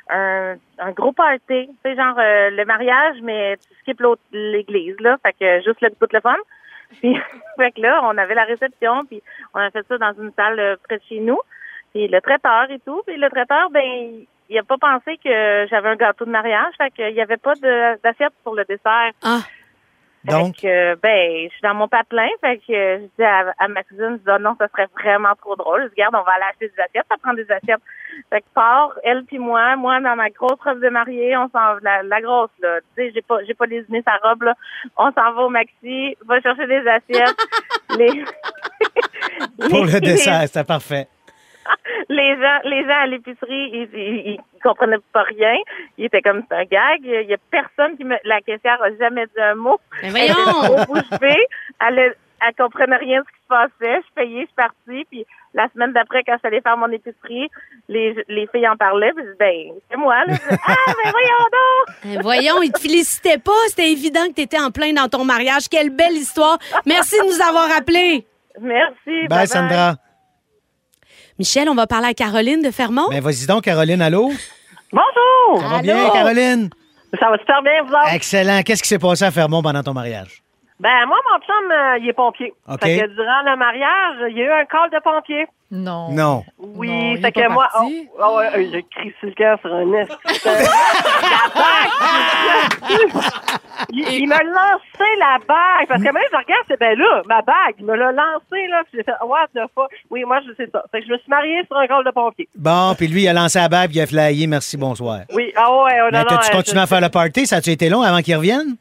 un, 0.09 0.55
un 0.77 0.91
gros 0.91 1.11
party. 1.11 1.41
Tu 1.47 1.67
sais, 1.83 1.95
genre 1.95 2.13
le 2.17 2.63
mariage, 2.65 3.15
mais 3.23 3.57
tu 3.57 3.67
skippes 3.79 3.99
l'autre 3.99 4.21
l'église, 4.31 4.95
là. 4.99 5.17
Fait 5.25 5.33
que 5.39 5.63
juste 5.65 5.81
le 5.81 5.89
tout 5.89 6.07
le 6.11 6.21
fun. 6.21 6.35
Puis, 7.01 7.19
fait 7.57 7.71
que 7.71 7.81
là, 7.81 7.99
on 8.03 8.15
avait 8.19 8.35
la 8.35 8.43
réception, 8.43 9.05
puis 9.05 9.23
on 9.55 9.59
a 9.59 9.71
fait 9.71 9.87
ça 9.87 9.97
dans 9.97 10.13
une 10.21 10.31
salle 10.35 10.77
près 10.87 10.97
de 10.97 11.03
chez 11.09 11.19
nous. 11.19 11.39
Puis 11.95 12.07
le 12.07 12.21
traiteur 12.21 12.69
et 12.69 12.79
tout. 12.85 13.01
Puis 13.07 13.17
le 13.17 13.29
traiteur, 13.31 13.71
ben, 13.71 14.23
il 14.49 14.57
a 14.57 14.63
pas 14.63 14.77
pensé 14.77 15.17
que 15.23 15.67
j'avais 15.69 15.89
un 15.89 15.95
gâteau 15.95 16.25
de 16.25 16.31
mariage. 16.31 16.73
Fait 16.77 16.91
qu'il 16.91 17.15
y 17.15 17.21
avait 17.21 17.37
pas 17.37 17.53
d'assiette 17.55 18.33
pour 18.43 18.55
le 18.55 18.65
dessert. 18.65 19.11
Ah, 19.23 19.41
Donc, 20.25 20.57
Fait 20.57 20.67
que, 20.67 20.95
ben, 20.95 21.47
je 21.47 21.53
suis 21.53 21.61
dans 21.61 21.75
mon 21.75 21.87
patelin. 21.87 22.27
Fait 22.41 22.57
que 22.57 22.63
je 22.67 23.05
dis 23.17 23.23
à, 23.23 23.53
à 23.59 23.67
ma 23.67 23.83
cousine, 23.83 24.13
je 24.13 24.17
dis, 24.17 24.23
Ah 24.27 24.39
non, 24.39 24.55
ça 24.57 24.67
serait 24.69 24.87
vraiment 24.97 25.35
trop 25.39 25.55
drôle. 25.55 25.83
Je 25.83 25.87
dis, 25.87 25.93
regarde, 25.97 26.15
on 26.15 26.23
va 26.23 26.33
aller 26.33 26.45
acheter 26.49 26.67
des 26.67 26.81
assiettes, 26.81 27.05
ça 27.09 27.17
prend 27.21 27.33
des 27.33 27.49
assiettes. 27.51 27.81
Fait 28.31 28.41
que 28.41 28.47
part, 28.55 28.93
elle 29.03 29.23
puis 29.25 29.37
moi, 29.37 29.75
moi 29.75 30.01
dans 30.01 30.15
ma 30.15 30.29
grosse 30.29 30.59
robe 30.63 30.81
de 30.81 30.89
mariée, 30.89 31.37
on 31.37 31.47
s'en 31.49 31.75
va, 31.75 31.77
la, 31.83 32.03
la 32.03 32.21
grosse, 32.21 32.49
là. 32.59 32.79
Tu 32.97 33.03
sais, 33.03 33.11
j'ai 33.13 33.21
pas, 33.21 33.43
j'ai 33.45 33.53
pas 33.53 33.67
désigné 33.67 34.01
sa 34.01 34.17
robe, 34.27 34.43
là. 34.43 34.55
On 34.97 35.11
s'en 35.11 35.31
va 35.33 35.41
au 35.43 35.49
maxi, 35.49 36.17
va 36.25 36.41
chercher 36.41 36.65
des 36.65 36.87
assiettes. 36.87 37.37
les, 37.97 38.25
pour 39.69 39.85
le 39.85 39.99
dessert, 40.01 40.41
c'était 40.47 40.63
parfait. 40.63 41.07
les 42.09 42.35
gens, 42.35 42.59
les 42.65 42.83
gens 42.83 42.99
à 43.01 43.07
l'épicerie, 43.07 43.69
ils, 43.73 43.89
ils, 43.93 44.31
ils 44.31 44.61
comprenaient 44.61 44.97
pas 45.13 45.23
rien. 45.23 45.55
Ils 45.97 46.05
étaient 46.05 46.21
comme 46.21 46.43
c'est 46.49 46.55
un 46.55 46.63
gag. 46.65 46.99
Il 47.03 47.29
y 47.29 47.33
a 47.33 47.37
personne 47.51 47.97
qui 47.97 48.03
me, 48.03 48.15
la 48.23 48.41
caissière 48.41 48.81
a 48.81 48.89
jamais 48.97 49.25
dit 49.25 49.41
un 49.41 49.55
mot. 49.55 49.79
Mais 50.03 50.09
Elle 50.09 50.31
était 50.31 50.33
voyons! 50.33 50.61
trop 50.63 50.93
bouche 50.93 51.19
bée. 51.19 51.45
Elle, 51.87 51.99
elle, 51.99 52.15
elle 52.41 52.55
comprenait 52.55 52.97
rien 52.97 53.19
de 53.19 53.25
ce 53.25 53.31
qui 53.31 53.41
se 53.41 53.47
passait. 53.47 54.01
Je 54.07 54.13
payais, 54.15 54.41
je 54.41 54.45
suis 54.45 54.55
partie. 54.55 55.05
Puis 55.09 55.25
la 55.53 55.67
semaine 55.73 55.93
d'après, 55.93 56.23
quand 56.23 56.33
je 56.33 56.39
suis 56.39 56.47
allée 56.47 56.61
faire 56.61 56.77
mon 56.77 56.91
épicerie, 56.91 57.49
les, 57.87 58.15
les 58.27 58.47
filles 58.47 58.67
en 58.67 58.77
parlaient. 58.77 59.11
Puis 59.13 59.25
je 59.25 59.31
dis, 59.31 59.37
ben, 59.39 59.73
c'est 59.89 59.97
moi, 59.97 60.25
là. 60.25 60.33
Dis, 60.33 60.39
ah, 60.49 60.75
ben 61.03 61.11
voyons 61.11 61.45
donc! 61.51 61.95
Eh, 62.05 62.17
voyons, 62.21 62.61
ils 62.61 62.71
te 62.71 62.79
félicitaient 62.79 63.39
pas. 63.39 63.51
C'était 63.67 63.91
évident 63.91 64.25
que 64.29 64.33
tu 64.35 64.41
étais 64.41 64.59
en 64.59 64.71
plein 64.71 64.93
dans 64.93 65.09
ton 65.09 65.25
mariage. 65.25 65.67
Quelle 65.69 65.89
belle 65.89 66.13
histoire. 66.13 66.57
Merci 66.85 67.17
de 67.19 67.25
nous 67.25 67.41
avoir 67.41 67.69
appelés. 67.77 68.25
Merci. 68.59 69.27
Bye, 69.27 69.47
Sandra. 69.47 69.95
Michel, 71.39 71.69
on 71.69 71.75
va 71.75 71.87
parler 71.87 72.07
à 72.07 72.13
Caroline 72.13 72.61
de 72.61 72.69
Fermont. 72.71 73.07
Ben, 73.09 73.21
vas-y 73.21 73.45
donc, 73.47 73.63
Caroline, 73.63 74.01
allô? 74.01 74.29
Bonjour! 74.91 75.61
Ça 75.61 75.67
va 75.69 75.75
Allô? 75.77 75.83
bien, 75.83 76.09
Caroline? 76.09 76.69
Ça 77.19 77.29
va 77.29 77.37
super 77.37 77.61
bien, 77.63 77.81
vous 77.85 77.93
autres? 77.93 78.13
Excellent. 78.13 78.61
Qu'est-ce 78.63 78.83
qui 78.83 78.89
s'est 78.89 78.99
passé 78.99 79.23
à 79.23 79.31
Fermont 79.31 79.61
pendant 79.61 79.81
ton 79.81 79.93
mariage? 79.93 80.43
Ben, 80.79 81.05
moi, 81.07 81.17
mon 81.29 81.39
chum, 81.39 81.71
euh, 81.71 81.97
il 81.99 82.07
est 82.07 82.13
pompier. 82.13 82.53
OK. 82.67 82.79
Fait 82.81 82.99
que 82.99 83.07
durant 83.07 83.41
le 83.45 83.57
mariage, 83.57 84.15
il 84.29 84.37
y 84.37 84.41
a 84.41 84.45
eu 84.45 84.51
un 84.61 84.65
call 84.65 84.89
de 84.91 84.99
pompier. 85.03 85.45
Non. 85.71 86.09
Non. 86.11 86.43
Oui, 86.57 86.87
Non, 86.87 87.11
il 87.15 87.21
fait 87.21 87.27
est 87.27 87.31
que 87.33 87.39
pas 87.41 87.49
moi, 87.49 87.67
parti. 87.71 88.07
oh, 88.17 88.21
oh, 88.23 88.37
ouais, 88.37 88.47
euh, 88.47 88.69
j'ai 88.71 88.83
crié 88.83 89.13
sur 89.19 89.27
le 89.27 89.33
cœur 89.35 89.59
sur 89.59 89.73
un 89.73 89.85
nest. 89.85 90.11
il, 93.91 94.07
il 94.21 94.27
m'a 94.27 94.37
lancé 94.43 95.07
la 95.19 95.37
bague. 95.47 95.87
Parce 95.87 96.01
que 96.01 96.11
même, 96.11 96.23
je 96.31 96.37
regarde, 96.37 96.63
c'est 96.67 96.79
ben 96.79 96.97
là, 96.97 97.21
ma 97.27 97.41
bague. 97.41 97.75
Il 97.79 97.85
me 97.85 97.95
l'a 97.95 98.11
lancé, 98.11 98.67
là. 98.69 98.81
Puis 98.89 98.97
j'ai 98.99 99.03
fait, 99.03 99.13
what 99.25 99.47
the 99.53 99.61
fuck? 99.75 99.91
Oui, 100.09 100.23
moi, 100.23 100.39
je 100.47 100.53
sais 100.55 100.69
ça. 100.71 100.83
Fait 100.91 101.01
que 101.01 101.07
je 101.07 101.11
me 101.11 101.17
suis 101.17 101.29
mariée 101.29 101.61
sur 101.67 101.77
un 101.77 101.87
call 101.87 102.03
de 102.05 102.11
pompier. 102.11 102.47
Bon, 102.55 102.93
puis 102.97 103.07
lui, 103.07 103.23
il 103.23 103.27
a 103.27 103.33
lancé 103.33 103.59
la 103.59 103.69
bague, 103.69 103.89
puis 103.89 103.99
il 103.99 104.01
a 104.01 104.07
flyé. 104.07 104.47
Merci, 104.47 104.77
bonsoir. 104.77 105.19
Oui, 105.33 105.51
ah 105.55 105.71
ouais, 105.83 105.99
oh, 106.01 106.05
non, 106.05 106.09
Mais 106.13 106.19
non. 106.19 106.25
t'as-tu 106.29 106.51
euh, 106.51 106.55
continué 106.57 106.81
à 106.81 106.87
faire 106.87 107.01
le 107.01 107.09
party? 107.09 107.45
Ça 107.45 107.57
a-tu 107.57 107.71
été 107.71 107.89
long 107.89 108.01
avant 108.01 108.21
qu'il 108.21 108.35
revienne? 108.35 108.75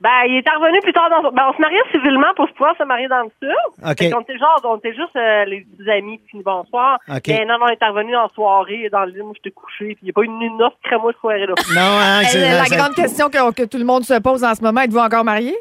Ben, 0.00 0.10
il 0.26 0.36
est 0.38 0.50
revenu 0.50 0.80
plus 0.80 0.92
tard 0.92 1.08
dans 1.10 1.30
Ben, 1.30 1.44
on 1.50 1.56
se 1.56 1.60
mariait 1.60 1.82
civilement 1.92 2.32
pour 2.36 2.48
pouvoir 2.52 2.74
se 2.76 2.84
marier 2.84 3.08
dans 3.08 3.22
le 3.22 3.30
sud. 3.42 3.54
OK. 3.84 3.98
Fait 3.98 4.10
qu'on 4.10 4.20
était 4.20 4.38
genre, 4.38 4.60
on 4.64 4.76
était 4.76 4.94
juste 4.94 5.14
euh, 5.16 5.44
les 5.44 5.66
amis, 5.90 6.20
puis 6.26 6.42
bonsoir. 6.44 6.98
OK. 7.08 7.22
Mais 7.28 7.44
non, 7.46 7.58
non, 7.58 7.66
il 7.68 7.76
est 7.80 7.86
revenu 7.86 8.16
en 8.16 8.28
soirée, 8.30 8.88
dans 8.90 9.04
le 9.04 9.12
lit, 9.12 9.22
moi, 9.22 9.32
j'étais 9.36 9.50
couché, 9.54 9.94
puis 9.94 9.98
il 10.02 10.04
n'y 10.06 10.10
a 10.10 10.12
pas 10.12 10.22
eu 10.22 10.26
une 10.26 10.62
autre 10.62 10.76
crémeuse 10.82 11.14
soirée 11.20 11.46
là. 11.46 11.54
Non, 11.74 11.80
hein? 12.00 12.22
C'est- 12.24 12.40
la 12.70 12.76
grande 12.76 12.94
question 12.94 13.28
que, 13.28 13.52
que 13.52 13.62
tout 13.64 13.78
le 13.78 13.84
monde 13.84 14.04
se 14.04 14.18
pose 14.20 14.42
en 14.44 14.54
ce 14.54 14.62
moment, 14.62 14.80
êtes-vous 14.80 14.98
encore 14.98 15.24
marié? 15.24 15.54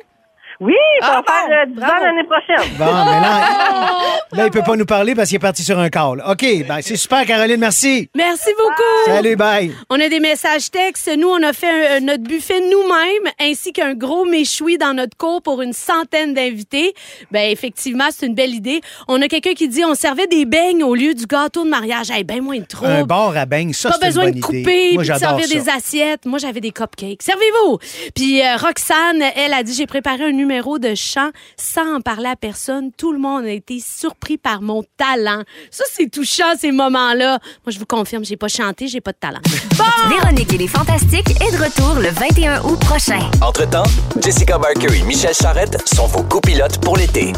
Oui, 0.64 0.74
ça 1.02 1.08
Ah 1.12 1.22
va 1.28 1.34
faire 1.34 1.48
bon, 1.48 1.54
euh, 1.54 1.66
10 1.68 1.74
bravo. 1.76 1.94
ans 1.94 2.04
l'année 2.06 2.24
prochaine. 2.24 2.72
Bon, 2.78 2.86
mais 2.86 3.20
là, 3.22 3.90
là, 4.34 4.46
il 4.46 4.52
peut 4.52 4.62
pas 4.66 4.76
nous 4.76 4.86
parler 4.86 5.14
parce 5.16 5.30
qu'il 5.30 5.36
est 5.36 5.40
parti 5.40 5.64
sur 5.64 5.78
un 5.78 5.90
call. 5.90 6.24
OK, 6.28 6.46
ben, 6.68 6.80
c'est 6.82 6.96
super, 6.96 7.26
Caroline, 7.26 7.58
merci. 7.60 8.10
Merci 8.16 8.50
beaucoup. 8.58 9.06
Salut, 9.12 9.36
bye. 9.36 9.74
On 9.90 10.00
a 10.00 10.08
des 10.10 10.20
messages 10.20 10.72
textes. 10.72 11.12
Nous, 11.18 11.28
on 11.28 11.42
a 11.44 11.52
fait 11.54 11.98
un- 11.98 12.00
notre 12.00 12.24
buffet 12.24 12.62
nous-mêmes, 12.62 13.32
ainsi 13.42 13.74
qu'un 13.74 13.94
gros 13.94 14.26
méchoui 14.26 14.78
dans 14.78 14.94
notre 14.94 15.18
cour 15.18 15.42
pour 15.42 15.62
une 15.62 15.74
centaine 15.74 16.34
d'invités. 16.34 16.94
Ben, 17.32 17.50
effectivement, 17.52 18.06
c'est 18.12 18.26
une 18.28 18.36
belle 18.36 18.54
idée. 18.54 18.82
On 19.08 19.22
a 19.22 19.28
quelqu'un 19.28 19.54
qui 19.54 19.68
dit 19.68 19.84
on 19.84 19.96
servait 19.96 20.28
des 20.28 20.46
beignes 20.46 20.84
au 20.84 20.96
lieu 20.96 21.14
du 21.14 21.26
gâteau 21.26 21.64
de 21.66 21.70
mariage. 21.70 22.10
Hey, 22.12 22.24
ben 22.24 22.42
moins 22.42 22.60
de 22.60 22.66
trop. 22.66 22.86
Un 22.86 23.04
bar 23.04 23.36
à 23.36 23.46
beigne, 23.46 23.74
ça, 23.74 23.90
pas 23.90 23.98
une 24.02 24.08
besoin 24.08 24.24
bonne 24.26 24.34
de 24.36 24.42
couper 24.42 24.92
Moi, 24.94 25.04
puis 25.04 25.12
de 25.14 25.18
servir 25.18 25.46
ça. 25.48 25.54
des 25.56 25.70
assiettes. 25.70 26.26
Moi, 26.26 26.40
j'avais 26.40 26.62
des 26.62 26.72
cupcakes. 26.72 27.22
Servez-vous. 27.22 27.80
Puis 28.16 28.42
euh, 28.42 28.56
Roxane, 28.58 29.22
elle 29.36 29.54
a 29.54 29.64
dit 29.64 29.74
j'ai 29.74 29.88
préparé 29.88 30.24
un 30.24 30.32
numéro 30.32 30.53
de 30.62 30.96
chant 30.96 31.30
sans 31.58 31.96
en 31.96 32.02
parler 32.02 32.28
à 32.28 32.36
personne. 32.36 32.92
Tout 32.96 33.12
le 33.12 33.20
monde 33.20 33.46
a 33.46 33.52
été 33.52 33.80
surpris 33.80 34.38
par 34.38 34.62
mon 34.62 34.84
talent. 34.98 35.44
Ça, 35.72 35.84
c'est 35.92 36.10
touchant 36.10 36.54
ces 36.58 36.72
moments-là. 36.72 37.40
Moi, 37.66 37.72
je 37.72 37.80
vous 37.80 37.86
confirme, 37.86 38.24
j'ai 38.24 38.38
pas 38.38 38.48
chanté, 38.48 38.88
j'ai 38.88 39.02
pas 39.02 39.12
de 39.12 39.18
talent. 39.18 39.42
Bon. 39.76 39.86
Véronique 40.08 40.54
et 40.54 40.58
les 40.58 40.68
Fantastiques 40.68 41.32
est 41.42 41.52
de 41.52 41.64
retour 41.64 41.96
le 41.96 42.10
21 42.10 42.62
août 42.64 42.80
prochain. 42.80 43.20
Entre-temps, 43.42 43.84
Jessica 44.22 44.58
Barker 44.60 44.96
et 44.96 45.02
Michel 45.04 45.34
Charrette 45.34 45.82
sont 45.90 46.06
vos 46.06 46.22
copilotes 46.24 46.80
pour 46.80 46.96
l'été. 46.96 47.34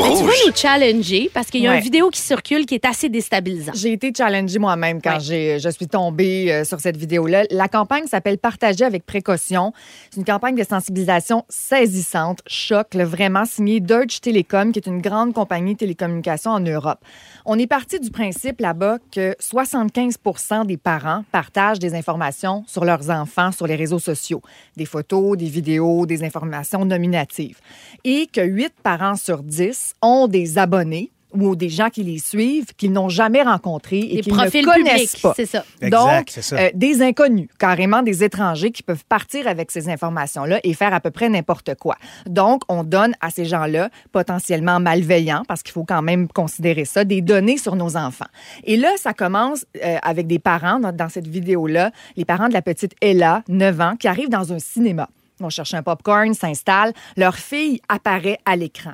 Ben, 0.00 0.16
tu 0.16 0.24
vas 0.24 0.32
nous 0.46 0.54
challenger 0.54 1.30
parce 1.34 1.48
qu'il 1.48 1.60
y 1.62 1.66
a 1.66 1.70
Ouais. 1.70 1.76
une 1.78 1.82
vidéo 1.82 2.08
qui 2.10 2.20
circule 2.20 2.66
qui 2.66 2.74
est 2.74 2.84
assez 2.84 3.08
déstabilisante. 3.08 3.76
J'ai 3.76 3.92
été 3.92 4.12
challengée 4.16 4.58
moi-même 4.58 5.02
quand 5.02 5.14
Ouais. 5.14 5.20
j'ai, 5.20 5.58
je 5.58 5.68
suis 5.70 5.88
tombée 5.88 6.52
euh, 6.52 6.64
sur 6.64 6.78
cette 6.80 6.96
vidéo-là. 6.96 7.44
La 7.50 7.68
campagne 7.68 8.06
s'appelle 8.06 8.38
Partager 8.38 8.84
avec 8.84 9.04
précaution. 9.04 9.72
C'est 10.10 10.18
une 10.18 10.24
campagne 10.24 10.54
de 10.54 10.62
sensibilisation 10.64 11.44
saisissante, 11.48 12.40
choc, 12.46 12.94
là, 12.94 13.04
vraiment 13.04 13.44
signée 13.44 13.80
Deutsche 13.80 14.20
Telekom, 14.20 14.72
qui 14.72 14.78
est 14.78 14.86
une 14.86 15.00
grande 15.02 15.32
compagnie 15.34 15.74
de 15.74 15.78
télécommunications 15.78 16.52
en 16.52 16.60
Europe. 16.60 17.00
On 17.44 17.58
est 17.58 17.66
parti 17.66 17.98
du 17.98 18.10
principe 18.10 18.60
là-bas 18.60 18.98
que 19.12 19.34
75% 19.40 20.64
des 20.66 20.76
parents 20.76 21.24
partagent 21.32 21.78
des 21.80 21.94
informations 21.94 22.64
sur 22.66 22.84
leurs 22.84 23.10
enfants 23.10 23.52
sur 23.52 23.66
les 23.66 23.76
réseaux 23.76 23.98
sociaux, 23.98 24.42
des 24.76 24.84
photos, 24.86 25.36
des 25.36 25.48
vidéos, 25.48 26.06
des 26.06 26.22
informations 26.22 26.84
nominatives, 26.84 27.58
et 28.04 28.26
que 28.26 28.40
8 28.42 28.72
parents 28.82 29.16
sur 29.16 29.42
10 29.42 29.87
ont 30.02 30.28
des 30.28 30.58
abonnés 30.58 31.10
ou 31.32 31.56
des 31.56 31.68
gens 31.68 31.90
qui 31.90 32.02
les 32.02 32.18
suivent 32.18 32.74
qu'ils 32.76 32.92
n'ont 32.92 33.08
jamais 33.08 33.42
rencontrés 33.42 33.98
et 33.98 34.20
qu'ils 34.20 34.32
ne 34.32 34.38
profils 34.38 34.64
connaissent 34.64 35.12
publics, 35.12 35.22
pas. 35.22 35.34
c'est 35.36 35.46
ça. 35.46 35.64
Exact, 35.82 35.90
Donc, 35.90 36.30
ça. 36.42 36.56
euh, 36.56 36.70
des 36.74 37.02
inconnus, 37.02 37.48
carrément 37.58 38.02
des 38.02 38.24
étrangers 38.24 38.70
qui 38.70 38.82
peuvent 38.82 39.04
partir 39.08 39.46
avec 39.46 39.70
ces 39.70 39.88
informations-là 39.88 40.60
et 40.64 40.72
faire 40.74 40.94
à 40.94 41.00
peu 41.00 41.10
près 41.10 41.28
n'importe 41.28 41.74
quoi. 41.74 41.96
Donc, 42.26 42.62
on 42.68 42.82
donne 42.82 43.14
à 43.20 43.30
ces 43.30 43.44
gens-là, 43.44 43.90
potentiellement 44.12 44.80
malveillants, 44.80 45.42
parce 45.46 45.62
qu'il 45.62 45.72
faut 45.72 45.84
quand 45.84 46.02
même 46.02 46.28
considérer 46.28 46.84
ça, 46.86 47.04
des 47.04 47.20
données 47.20 47.58
sur 47.58 47.76
nos 47.76 47.96
enfants. 47.96 48.26
Et 48.64 48.76
là, 48.76 48.90
ça 48.96 49.12
commence 49.12 49.66
euh, 49.84 49.96
avec 50.02 50.26
des 50.26 50.38
parents, 50.38 50.80
dans, 50.80 50.92
dans 50.92 51.08
cette 51.08 51.26
vidéo-là, 51.26 51.90
les 52.16 52.24
parents 52.24 52.48
de 52.48 52.54
la 52.54 52.62
petite 52.62 52.94
Ella, 53.02 53.42
9 53.48 53.80
ans, 53.80 53.96
qui 53.96 54.08
arrivent 54.08 54.30
dans 54.30 54.52
un 54.52 54.58
cinéma. 54.58 55.08
Ils 55.38 55.42
vont 55.42 55.50
chercher 55.50 55.76
un 55.76 55.82
popcorn, 55.82 56.32
s'installent, 56.34 56.94
leur 57.16 57.36
fille 57.36 57.80
apparaît 57.88 58.38
à 58.46 58.56
l'écran. 58.56 58.92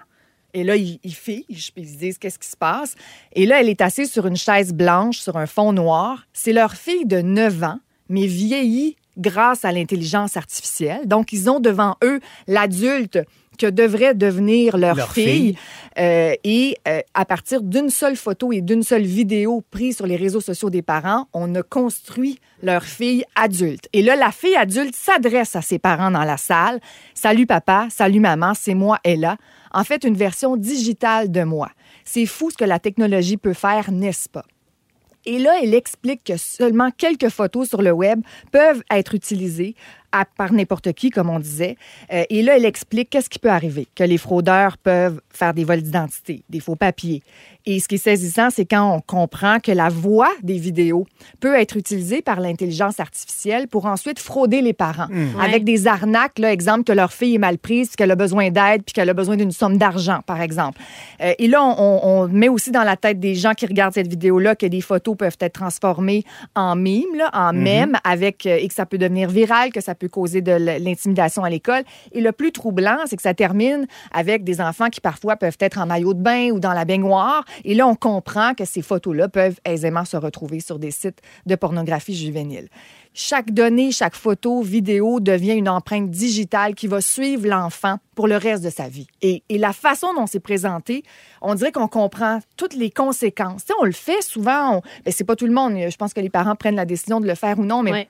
Et 0.55 0.65
là, 0.65 0.77
ils, 0.77 0.99
ils 1.05 1.15
figent, 1.15 1.73
puis 1.75 1.83
ils 1.83 1.89
se 1.89 1.99
disent 1.99 2.19
qu'est-ce 2.19 2.39
qui 2.39 2.49
se 2.49 2.57
passe? 2.57 2.95
Et 3.35 3.45
là, 3.45 3.61
elle 3.61 3.69
est 3.69 3.81
assise 3.81 4.11
sur 4.11 4.27
une 4.27 4.37
chaise 4.37 4.73
blanche, 4.73 5.19
sur 5.19 5.37
un 5.37 5.47
fond 5.47 5.73
noir. 5.73 6.27
C'est 6.33 6.53
leur 6.53 6.75
fille 6.75 7.05
de 7.07 7.21
9 7.21 7.63
ans, 7.65 7.81
mais 8.09 8.27
vieillie 8.27 8.97
grâce 9.19 9.65
à 9.65 9.73
l'intelligence 9.73 10.37
artificielle. 10.37 11.07
Donc, 11.07 11.33
ils 11.33 11.51
ont 11.51 11.61
devant 11.61 11.97
eux 12.03 12.21
l'adulte 12.47 13.19
que 13.59 13.67
devrait 13.67 14.15
devenir 14.15 14.77
leur, 14.77 14.97
Leur 14.97 15.13
fille. 15.13 15.25
fille. 15.25 15.59
Euh, 15.99 16.35
et 16.43 16.77
euh, 16.89 17.01
à 17.15 17.25
partir 17.25 17.63
d'une 17.63 17.89
seule 17.89 18.17
photo 18.17 18.51
et 18.53 18.61
d'une 18.61 18.83
seule 18.83 19.05
vidéo 19.05 19.63
prise 19.71 19.97
sur 19.97 20.07
les 20.07 20.17
réseaux 20.17 20.41
sociaux 20.41 20.71
des 20.71 20.83
parents, 20.83 21.29
on 21.33 21.55
a 21.55 21.63
construit 21.63 22.41
leur 22.63 22.83
fille 22.83 23.25
adulte. 23.37 23.89
Et 23.93 24.03
là, 24.03 24.17
la 24.17 24.33
fille 24.33 24.57
adulte 24.57 24.97
s'adresse 24.97 25.55
à 25.55 25.63
ses 25.63 25.79
parents 25.79 26.11
dans 26.11 26.25
la 26.25 26.37
salle. 26.37 26.81
Salut 27.15 27.47
papa, 27.47 27.87
salut 27.91 28.19
maman, 28.21 28.55
c'est 28.55 28.75
moi 28.75 28.99
Ella. 29.05 29.37
En 29.75 29.85
fait, 29.85 30.05
une 30.05 30.17
version 30.17 30.57
digitale 30.57 31.31
de 31.31 31.43
moi. 31.43 31.69
C'est 32.05 32.27
fou 32.27 32.51
ce 32.51 32.57
que 32.57 32.65
la 32.65 32.79
technologie 32.79 33.37
peut 33.37 33.53
faire, 33.53 33.91
n'est-ce 33.91 34.29
pas? 34.29 34.45
Et 35.27 35.39
là, 35.39 35.57
elle 35.63 35.75
explique 35.75 36.23
que 36.23 36.37
seulement 36.37 36.91
quelques 36.91 37.31
photos 37.31 37.69
sur 37.69 37.81
le 37.83 37.91
web 37.93 38.21
peuvent 38.53 38.83
être 38.91 39.15
utilisées 39.15 39.75
à- 40.13 40.27
par 40.27 40.53
n'importe 40.53 40.93
qui, 40.93 41.11
comme 41.11 41.31
on 41.31 41.41
disait. 41.41 41.77
Euh, 42.13 42.25
et 42.29 42.43
là, 42.43 42.57
elle 42.57 42.67
explique 42.67 43.09
qu'est-ce 43.11 43.31
qui 43.31 43.39
peut 43.39 43.51
arriver, 43.51 43.89
que 43.95 44.05
les 44.05 44.19
fraudeurs 44.19 44.77
peuvent 44.79 45.21
faire 45.31 45.55
des 45.55 45.65
vols 45.65 45.83
d'identité, 45.83 46.45
des 46.51 46.61
faux 46.61 46.77
papiers. 46.77 47.23
Et 47.67 47.81
ce 47.81 47.89
qui 47.89 47.95
est 47.95 47.99
saisissant, 47.99 48.51
c'est 48.51 48.67
quand 48.67 48.95
on 48.95 49.01
comprend 49.01 49.59
que 49.59 49.73
la 49.73 49.89
voix 49.89 50.31
des 50.43 50.59
vidéos 50.59 51.07
peut 51.41 51.55
être 51.55 51.77
utilisée 51.79 52.21
par 52.21 52.41
l'intelligence 52.41 53.01
artificielle 53.01 53.69
pour 53.69 53.87
ensuite 53.87 54.19
frauder 54.19 54.61
les 54.61 54.75
parents. 54.75 55.09
Avec 55.41 55.65
des 55.65 55.87
arnaques, 55.87 56.39
là, 56.39 56.53
exemple 56.53 56.85
que 56.85 56.93
leur 56.93 57.13
fille 57.13 57.37
est 57.37 57.39
mal 57.39 57.57
prise, 57.59 57.89
puis 57.89 57.97
qu'elle 57.97 58.11
a 58.11 58.17
besoin 58.17 58.51
d'aide, 58.51 58.83
puis 58.85 58.93
qu'elle 58.93 59.09
a 59.09 59.15
besoin 59.15 59.37
d'une 59.37 59.51
somme 59.51 59.79
d'argent, 59.79 60.21
par 60.27 60.43
exemple. 60.43 60.79
Euh, 61.23 61.33
et 61.39 61.49
là, 61.49 61.63
on, 61.65 62.01
on 62.03 62.29
met 62.29 62.49
aussi 62.49 62.71
dans 62.71 62.83
la 62.83 62.97
tête 62.97 63.19
des 63.19 63.35
gens 63.35 63.53
qui 63.53 63.67
regardent 63.67 63.95
cette 63.95 64.09
vidéo-là 64.09 64.55
que 64.57 64.67
des 64.67 64.81
photos 64.81 65.17
peuvent 65.17 65.37
être 65.41 65.55
transformées 65.55 66.25
en 66.55 66.77
mimes, 66.77 67.15
là, 67.17 67.31
en 67.33 67.53
mèmes, 67.53 67.97
avec, 68.05 68.47
euh, 68.47 68.59
et 68.61 68.69
que 68.69 68.75
ça 68.75 68.85
peut 68.85 68.99
devenir 68.99 69.31
viral, 69.31 69.73
que 69.73 69.81
ça 69.81 69.95
peut 69.95 70.09
causer 70.09 70.43
de 70.43 70.53
l'intimidation 70.53 71.45
à 71.45 71.51
l'école. 71.51 71.85
Et 72.13 72.21
le 72.21 72.33
plus 72.33 72.53
troublant, 72.53 72.99
c'est 73.07 73.17
que 73.17 73.23
ça 73.23 73.35
termine 73.35 73.87
avec 74.13 74.45
des 74.45 74.61
enfants 74.61 74.91
qui 74.91 75.01
parfois 75.01 75.37
peuvent 75.37 75.57
être 75.61 75.79
en 75.79 75.87
maillot 75.87 76.13
de 76.13 76.21
bain 76.21 76.51
ou 76.51 76.61
dans 76.61 76.73
la 76.73 76.85
baignoire. 76.85 77.45
Et 77.65 77.75
là, 77.75 77.87
on 77.87 77.95
comprend 77.95 78.55
que 78.55 78.65
ces 78.65 78.83
photos-là 78.83 79.29
peuvent 79.29 79.59
aisément 79.65 80.05
se 80.05 80.17
retrouver 80.17 80.61
sur 80.61 80.79
des 80.79 80.91
sites 80.91 81.21
de 81.47 81.55
pornographie 81.55 82.15
juvénile. 82.15 82.69
Chaque 83.17 83.53
donnée, 83.53 83.93
chaque 83.93 84.17
photo, 84.17 84.61
vidéo 84.63 85.21
devient 85.21 85.53
une 85.53 85.69
empreinte 85.69 86.11
digitale 86.11 86.75
qui 86.75 86.89
va 86.89 87.01
suivre 87.01 87.47
l'enfant 87.47 87.99
pour 88.17 88.27
le 88.27 88.37
reste 88.37 88.65
de 88.65 88.71
sa 88.71 88.89
vie. 88.89 89.07
Et, 89.23 89.43
la 89.51 89.73
façon 89.73 90.13
dont 90.15 90.27
c'est 90.27 90.41
présenté, 90.41 91.05
on 91.41 91.55
dirait 91.55 91.71
qu'on 91.71 91.87
comprend 91.87 92.41
toutes 92.57 92.75
les 92.75 92.91
conséquences. 92.91 93.63
On 93.81 93.85
le 93.85 93.93
fait 93.93 94.21
souvent, 94.21 94.79
on, 94.79 94.81
ben, 95.05 95.13
c'est 95.13 95.25
pas 95.25 95.37
tout 95.37 95.47
le 95.47 95.53
monde. 95.53 95.75
Je 95.89 95.97
pense 95.97 96.13
que 96.13 96.21
les 96.21 96.29
parents 96.29 96.57
prennent 96.57 96.75
la 96.75 96.85
décision 96.85 97.21
de 97.21 97.27
le 97.27 97.37
faire 97.37 97.59
ou 97.59 97.65
non, 97.65 97.83
mais. 97.83 98.09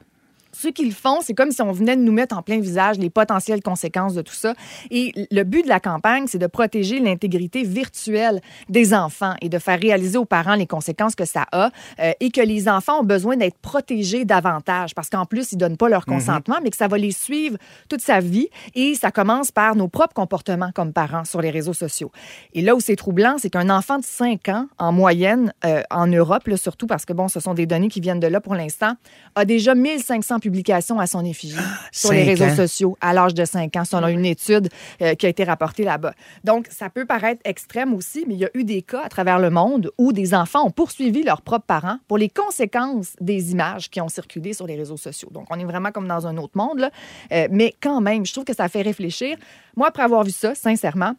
Ceux 0.54 0.70
qui 0.70 0.84
le 0.84 0.92
font, 0.92 1.20
c'est 1.20 1.34
comme 1.34 1.50
si 1.50 1.62
on 1.62 1.72
venait 1.72 1.96
de 1.96 2.02
nous 2.02 2.12
mettre 2.12 2.36
en 2.36 2.42
plein 2.42 2.60
visage 2.60 2.98
les 2.98 3.10
potentielles 3.10 3.62
conséquences 3.62 4.14
de 4.14 4.22
tout 4.22 4.34
ça. 4.34 4.54
Et 4.90 5.12
le 5.30 5.42
but 5.42 5.62
de 5.62 5.68
la 5.68 5.80
campagne, 5.80 6.26
c'est 6.26 6.38
de 6.38 6.46
protéger 6.46 7.00
l'intégrité 7.00 7.62
virtuelle 7.62 8.40
des 8.68 8.94
enfants 8.94 9.34
et 9.40 9.48
de 9.48 9.58
faire 9.58 9.78
réaliser 9.78 10.18
aux 10.18 10.24
parents 10.24 10.54
les 10.54 10.66
conséquences 10.66 11.14
que 11.14 11.24
ça 11.24 11.46
a 11.52 11.70
euh, 12.00 12.12
et 12.20 12.30
que 12.30 12.40
les 12.40 12.68
enfants 12.68 13.00
ont 13.00 13.04
besoin 13.04 13.36
d'être 13.36 13.58
protégés 13.58 14.24
davantage 14.24 14.94
parce 14.94 15.10
qu'en 15.10 15.26
plus, 15.26 15.52
ils 15.52 15.58
donnent 15.58 15.76
pas 15.76 15.88
leur 15.88 16.06
consentement, 16.06 16.56
mais 16.62 16.70
que 16.70 16.76
ça 16.76 16.88
va 16.88 16.98
les 16.98 17.12
suivre 17.12 17.56
toute 17.88 18.00
sa 18.00 18.20
vie 18.20 18.48
et 18.74 18.94
ça 18.94 19.10
commence 19.10 19.50
par 19.50 19.76
nos 19.76 19.88
propres 19.88 20.14
comportements 20.14 20.70
comme 20.74 20.92
parents 20.92 21.24
sur 21.24 21.40
les 21.40 21.50
réseaux 21.50 21.72
sociaux. 21.72 22.10
Et 22.52 22.62
là 22.62 22.74
où 22.74 22.80
c'est 22.80 22.96
troublant, 22.96 23.36
c'est 23.38 23.50
qu'un 23.50 23.70
enfant 23.70 23.98
de 23.98 24.04
5 24.04 24.48
ans, 24.48 24.66
en 24.78 24.92
moyenne, 24.92 25.52
euh, 25.64 25.82
en 25.90 26.06
Europe, 26.06 26.46
là, 26.46 26.56
surtout 26.56 26.86
parce 26.86 27.04
que, 27.04 27.12
bon, 27.12 27.28
ce 27.28 27.40
sont 27.40 27.54
des 27.54 27.66
données 27.66 27.88
qui 27.88 28.00
viennent 28.00 28.20
de 28.20 28.26
là 28.26 28.40
pour 28.40 28.54
l'instant, 28.54 28.94
a 29.34 29.44
déjà 29.44 29.74
1500 29.74 30.40
publications 30.44 31.00
à 31.00 31.06
son 31.06 31.24
effigie 31.24 31.56
sur 31.92 32.12
les 32.12 32.22
réseaux 32.22 32.44
ans. 32.44 32.56
sociaux 32.56 32.98
à 33.00 33.14
l'âge 33.14 33.32
de 33.32 33.46
5 33.46 33.74
ans, 33.76 33.84
selon 33.86 34.08
une 34.08 34.26
étude 34.26 34.68
euh, 35.00 35.14
qui 35.14 35.24
a 35.24 35.30
été 35.30 35.42
rapportée 35.42 35.84
là-bas. 35.84 36.12
Donc, 36.44 36.66
ça 36.70 36.90
peut 36.90 37.06
paraître 37.06 37.40
extrême 37.44 37.94
aussi, 37.94 38.26
mais 38.28 38.34
il 38.34 38.40
y 38.40 38.44
a 38.44 38.50
eu 38.52 38.64
des 38.64 38.82
cas 38.82 39.02
à 39.02 39.08
travers 39.08 39.38
le 39.38 39.48
monde 39.48 39.90
où 39.96 40.12
des 40.12 40.34
enfants 40.34 40.66
ont 40.66 40.70
poursuivi 40.70 41.22
leurs 41.22 41.40
propres 41.40 41.64
parents 41.66 41.96
pour 42.08 42.18
les 42.18 42.28
conséquences 42.28 43.16
des 43.20 43.52
images 43.52 43.88
qui 43.88 44.02
ont 44.02 44.10
circulé 44.10 44.52
sur 44.52 44.66
les 44.66 44.76
réseaux 44.76 44.98
sociaux. 44.98 45.30
Donc, 45.32 45.46
on 45.48 45.58
est 45.58 45.64
vraiment 45.64 45.92
comme 45.92 46.06
dans 46.06 46.26
un 46.26 46.36
autre 46.36 46.56
monde, 46.56 46.78
là. 46.78 46.90
Euh, 47.32 47.48
mais 47.50 47.74
quand 47.80 48.02
même, 48.02 48.26
je 48.26 48.32
trouve 48.32 48.44
que 48.44 48.54
ça 48.54 48.68
fait 48.68 48.82
réfléchir. 48.82 49.38
Moi, 49.76 49.88
après 49.88 50.02
avoir 50.02 50.24
vu 50.24 50.30
ça, 50.30 50.54
sincèrement, 50.54 51.14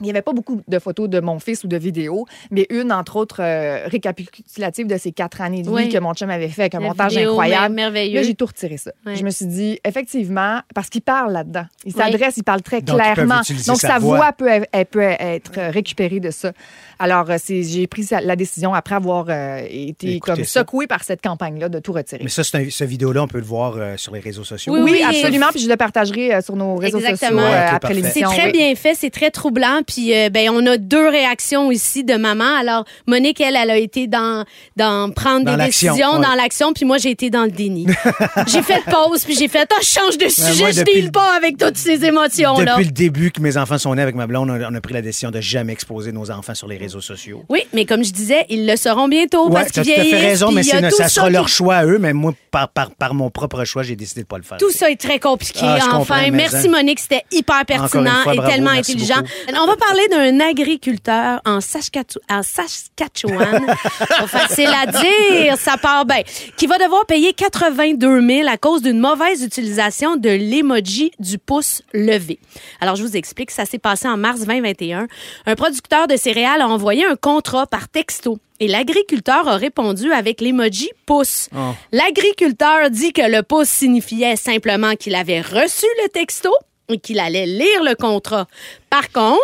il 0.00 0.04
n'y 0.04 0.10
avait 0.10 0.22
pas 0.22 0.32
beaucoup 0.32 0.60
de 0.66 0.78
photos 0.78 1.08
de 1.08 1.20
mon 1.20 1.38
fils 1.38 1.64
ou 1.64 1.68
de 1.68 1.76
vidéos, 1.76 2.26
mais 2.50 2.66
une, 2.70 2.92
entre 2.92 3.16
autres, 3.16 3.40
euh, 3.40 3.86
récapitulative 3.86 4.86
de 4.86 4.96
ces 4.96 5.12
quatre 5.12 5.40
années 5.40 5.62
de 5.62 5.68
vie 5.68 5.74
Oui. 5.74 5.88
que 5.88 5.98
mon 5.98 6.14
chum 6.14 6.30
avait 6.30 6.48
fait 6.48 6.62
avec 6.62 6.74
un 6.74 6.80
La 6.80 6.88
montage 6.88 7.12
vidéo, 7.12 7.30
incroyable. 7.30 7.74
mer- 7.74 7.84
merveilleux. 7.92 8.16
Là, 8.20 8.22
j'ai 8.22 8.34
tout 8.34 8.46
retiré 8.46 8.76
ça. 8.76 8.90
Je 9.06 9.22
me 9.22 9.30
suis 9.30 9.46
dit, 9.46 9.78
effectivement, 9.84 10.60
parce 10.74 10.88
qu'il 10.88 11.02
parle 11.02 11.32
là-dedans. 11.32 11.64
Il 11.84 11.92
Oui. 11.94 12.02
s'adresse, 12.02 12.34
il 12.36 12.42
parle 12.44 12.62
très 12.62 12.80
Donc, 12.82 12.96
clairement. 12.96 13.40
Donc, 13.66 13.76
sa 13.80 13.88
sa 13.88 13.98
voix, 13.98 14.16
voix. 14.16 14.32
peut, 14.32 14.48
elle 14.72 14.86
peut 14.86 15.00
être 15.00 15.58
récupérée 15.70 16.20
de 16.20 16.30
ça. 16.30 16.52
Alors, 16.98 17.30
euh, 17.30 17.36
c'est- 17.42 17.62
j'ai 17.62 17.86
pris 17.86 18.06
la 18.10 18.36
décision, 18.36 18.74
après 18.74 18.94
avoir 18.96 19.26
euh, 19.28 19.58
été 19.68 20.14
Écoutez 20.16 20.20
comme 20.20 20.44
ça. 20.44 20.60
secoué 20.60 20.86
par 20.86 21.04
cette 21.04 21.22
campagne-là, 21.22 21.68
de 21.68 21.78
tout 21.78 21.92
retirer. 21.92 22.22
Mais 22.24 22.30
ça, 22.30 22.42
c'est 22.44 22.56
un- 22.56 22.70
ce 22.70 22.84
vidéo-là, 22.84 23.22
on 23.22 23.28
peut 23.28 23.38
le 23.38 23.44
voir 23.44 23.74
euh, 23.76 23.96
sur 23.96 24.12
les 24.14 24.20
réseaux 24.20 24.44
sociaux. 24.44 24.72
Oui, 24.72 24.80
oui, 24.82 24.90
oui, 24.94 25.02
absolument. 25.02 25.46
Puis 25.50 25.60
je 25.60 25.68
le 25.68 25.76
partagerai 25.76 26.34
euh, 26.34 26.40
sur 26.40 26.56
nos 26.56 26.76
réseaux 26.76 26.98
Exactement. 26.98 27.40
sociaux 27.42 27.54
euh, 27.54 27.66
après 27.66 27.78
parfait. 27.80 27.94
C'est 27.94 28.00
l'émission. 28.20 28.28
très 28.30 28.46
oui. 28.46 28.52
bien 28.52 28.74
fait, 28.74 28.94
c'est 28.94 29.10
très 29.10 29.30
troublant. 29.30 29.80
Puis 29.86 30.14
euh, 30.14 30.28
ben 30.30 30.50
on 30.52 30.64
a 30.66 30.76
deux 30.76 31.08
réactions 31.08 31.70
ici 31.70 32.04
de 32.04 32.14
maman. 32.14 32.56
Alors 32.58 32.84
Monique, 33.06 33.40
elle, 33.40 33.56
elle 33.56 33.70
a 33.70 33.76
été 33.76 34.06
dans 34.06 34.44
dans 34.76 35.10
prendre 35.10 35.44
Dans 35.44 35.56
des 35.56 35.66
décisions, 35.66 36.16
ouais. 36.16 36.22
dans 36.22 36.34
l'action. 36.34 36.72
Puis 36.72 36.84
moi, 36.84 36.98
j'ai 36.98 37.10
été 37.10 37.30
dans 37.30 37.44
le 37.44 37.50
déni. 37.50 37.86
j'ai 38.46 38.62
fait 38.62 38.82
pause, 38.90 39.24
puis 39.24 39.34
j'ai 39.34 39.48
fait, 39.48 39.68
ah, 39.72 39.78
je 39.82 39.86
change 39.86 40.18
de 40.18 40.28
sujet, 40.28 40.60
moi, 40.62 40.70
je 40.72 40.82
deal 40.82 41.10
pas 41.12 41.36
avec 41.36 41.56
toutes 41.58 41.76
ces 41.76 42.04
émotions 42.04 42.58
là. 42.58 42.72
Depuis 42.72 42.84
le 42.86 42.90
début 42.92 43.30
que 43.30 43.40
mes 43.40 43.56
enfants 43.56 43.78
sont 43.78 43.94
nés 43.94 44.02
avec 44.02 44.14
ma 44.14 44.26
blonde, 44.26 44.50
on 44.50 44.54
a, 44.62 44.70
on 44.70 44.74
a 44.74 44.80
pris 44.80 44.94
la 44.94 45.02
décision 45.02 45.30
de 45.30 45.40
jamais 45.40 45.72
exposer 45.72 46.12
nos 46.12 46.30
enfants 46.30 46.54
sur 46.54 46.66
les 46.68 46.76
réseaux 46.76 47.00
sociaux. 47.00 47.44
Oui, 47.48 47.62
mais 47.72 47.84
comme 47.84 48.04
je 48.04 48.12
disais, 48.12 48.46
ils 48.48 48.66
le 48.66 48.76
seront 48.76 49.08
bientôt 49.08 49.48
Ouais, 49.48 49.54
parce 49.54 49.72
tu 49.72 49.80
as 49.80 49.82
qu'ils 49.82 49.94
tout 49.94 50.00
à 50.00 50.02
fait 50.04 50.08
vieillissent. 50.10 50.26
raison, 50.42 50.52
mais 50.52 50.62
ça 50.62 51.08
sera 51.08 51.26
qui- 51.26 51.32
leur 51.32 51.48
choix 51.48 51.76
à 51.76 51.86
eux, 51.86 51.98
mais 51.98 52.12
moi, 52.12 52.32
par, 52.50 52.68
par, 52.68 52.90
par 52.90 53.14
mon 53.14 53.30
propre 53.30 53.64
choix, 53.64 53.82
j'ai 53.82 53.96
décidé 53.96 54.22
de 54.22 54.26
pas 54.26 54.38
le 54.38 54.42
faire. 54.44 54.58
Tout 54.58 54.70
ça 54.70 54.90
est 54.90 55.00
très 55.00 55.18
compliqué. 55.18 55.60
Ah, 55.62 55.78
enfin, 55.92 56.30
merci 56.32 56.66
hein. 56.68 56.70
Monique, 56.70 57.00
c'était 57.00 57.22
hyper 57.32 57.64
pertinent 57.66 58.10
fois, 58.22 58.34
et 58.34 58.36
bravo, 58.36 58.50
tellement 58.52 58.70
intelligent. 58.70 59.16
beaucoup. 59.46 59.58
On 59.62 59.66
va 59.66 59.73
parler 59.76 60.08
d'un 60.08 60.40
agriculteur 60.40 61.40
en, 61.44 61.60
Saskatchewan, 61.60 62.24
en 62.30 62.42
Saskatchewan. 62.42 63.66
Facile 64.26 64.70
à 64.74 64.86
dire, 64.86 65.56
ça 65.58 65.76
part 65.76 66.04
bien. 66.04 66.22
Qui 66.56 66.66
va 66.66 66.78
devoir 66.78 67.06
payer 67.06 67.32
82 67.32 68.26
000 68.26 68.48
à 68.48 68.56
cause 68.56 68.82
d'une 68.82 68.98
mauvaise 68.98 69.42
utilisation 69.42 70.16
de 70.16 70.30
l'emoji 70.30 71.12
du 71.18 71.38
pouce 71.38 71.82
levé. 71.92 72.38
Alors, 72.80 72.96
je 72.96 73.02
vous 73.02 73.16
explique, 73.16 73.50
ça 73.50 73.64
s'est 73.64 73.78
passé 73.78 74.08
en 74.08 74.16
mars 74.16 74.40
2021. 74.40 75.06
Un 75.46 75.54
producteur 75.54 76.06
de 76.06 76.16
céréales 76.16 76.60
a 76.60 76.68
envoyé 76.68 77.04
un 77.04 77.16
contrat 77.16 77.66
par 77.66 77.88
texto. 77.88 78.38
Et 78.60 78.68
l'agriculteur 78.68 79.48
a 79.48 79.56
répondu 79.56 80.12
avec 80.12 80.40
l'emoji 80.40 80.90
pouce. 81.06 81.48
Oh. 81.54 81.72
L'agriculteur 81.92 82.88
dit 82.90 83.12
que 83.12 83.28
le 83.28 83.42
pouce 83.42 83.68
signifiait 83.68 84.36
simplement 84.36 84.94
qu'il 84.94 85.16
avait 85.16 85.40
reçu 85.40 85.86
le 86.02 86.08
texto 86.08 86.50
et 86.88 86.98
qu'il 86.98 87.18
allait 87.18 87.46
lire 87.46 87.82
le 87.82 87.94
contrat. 87.94 88.46
Par 88.90 89.10
contre, 89.10 89.40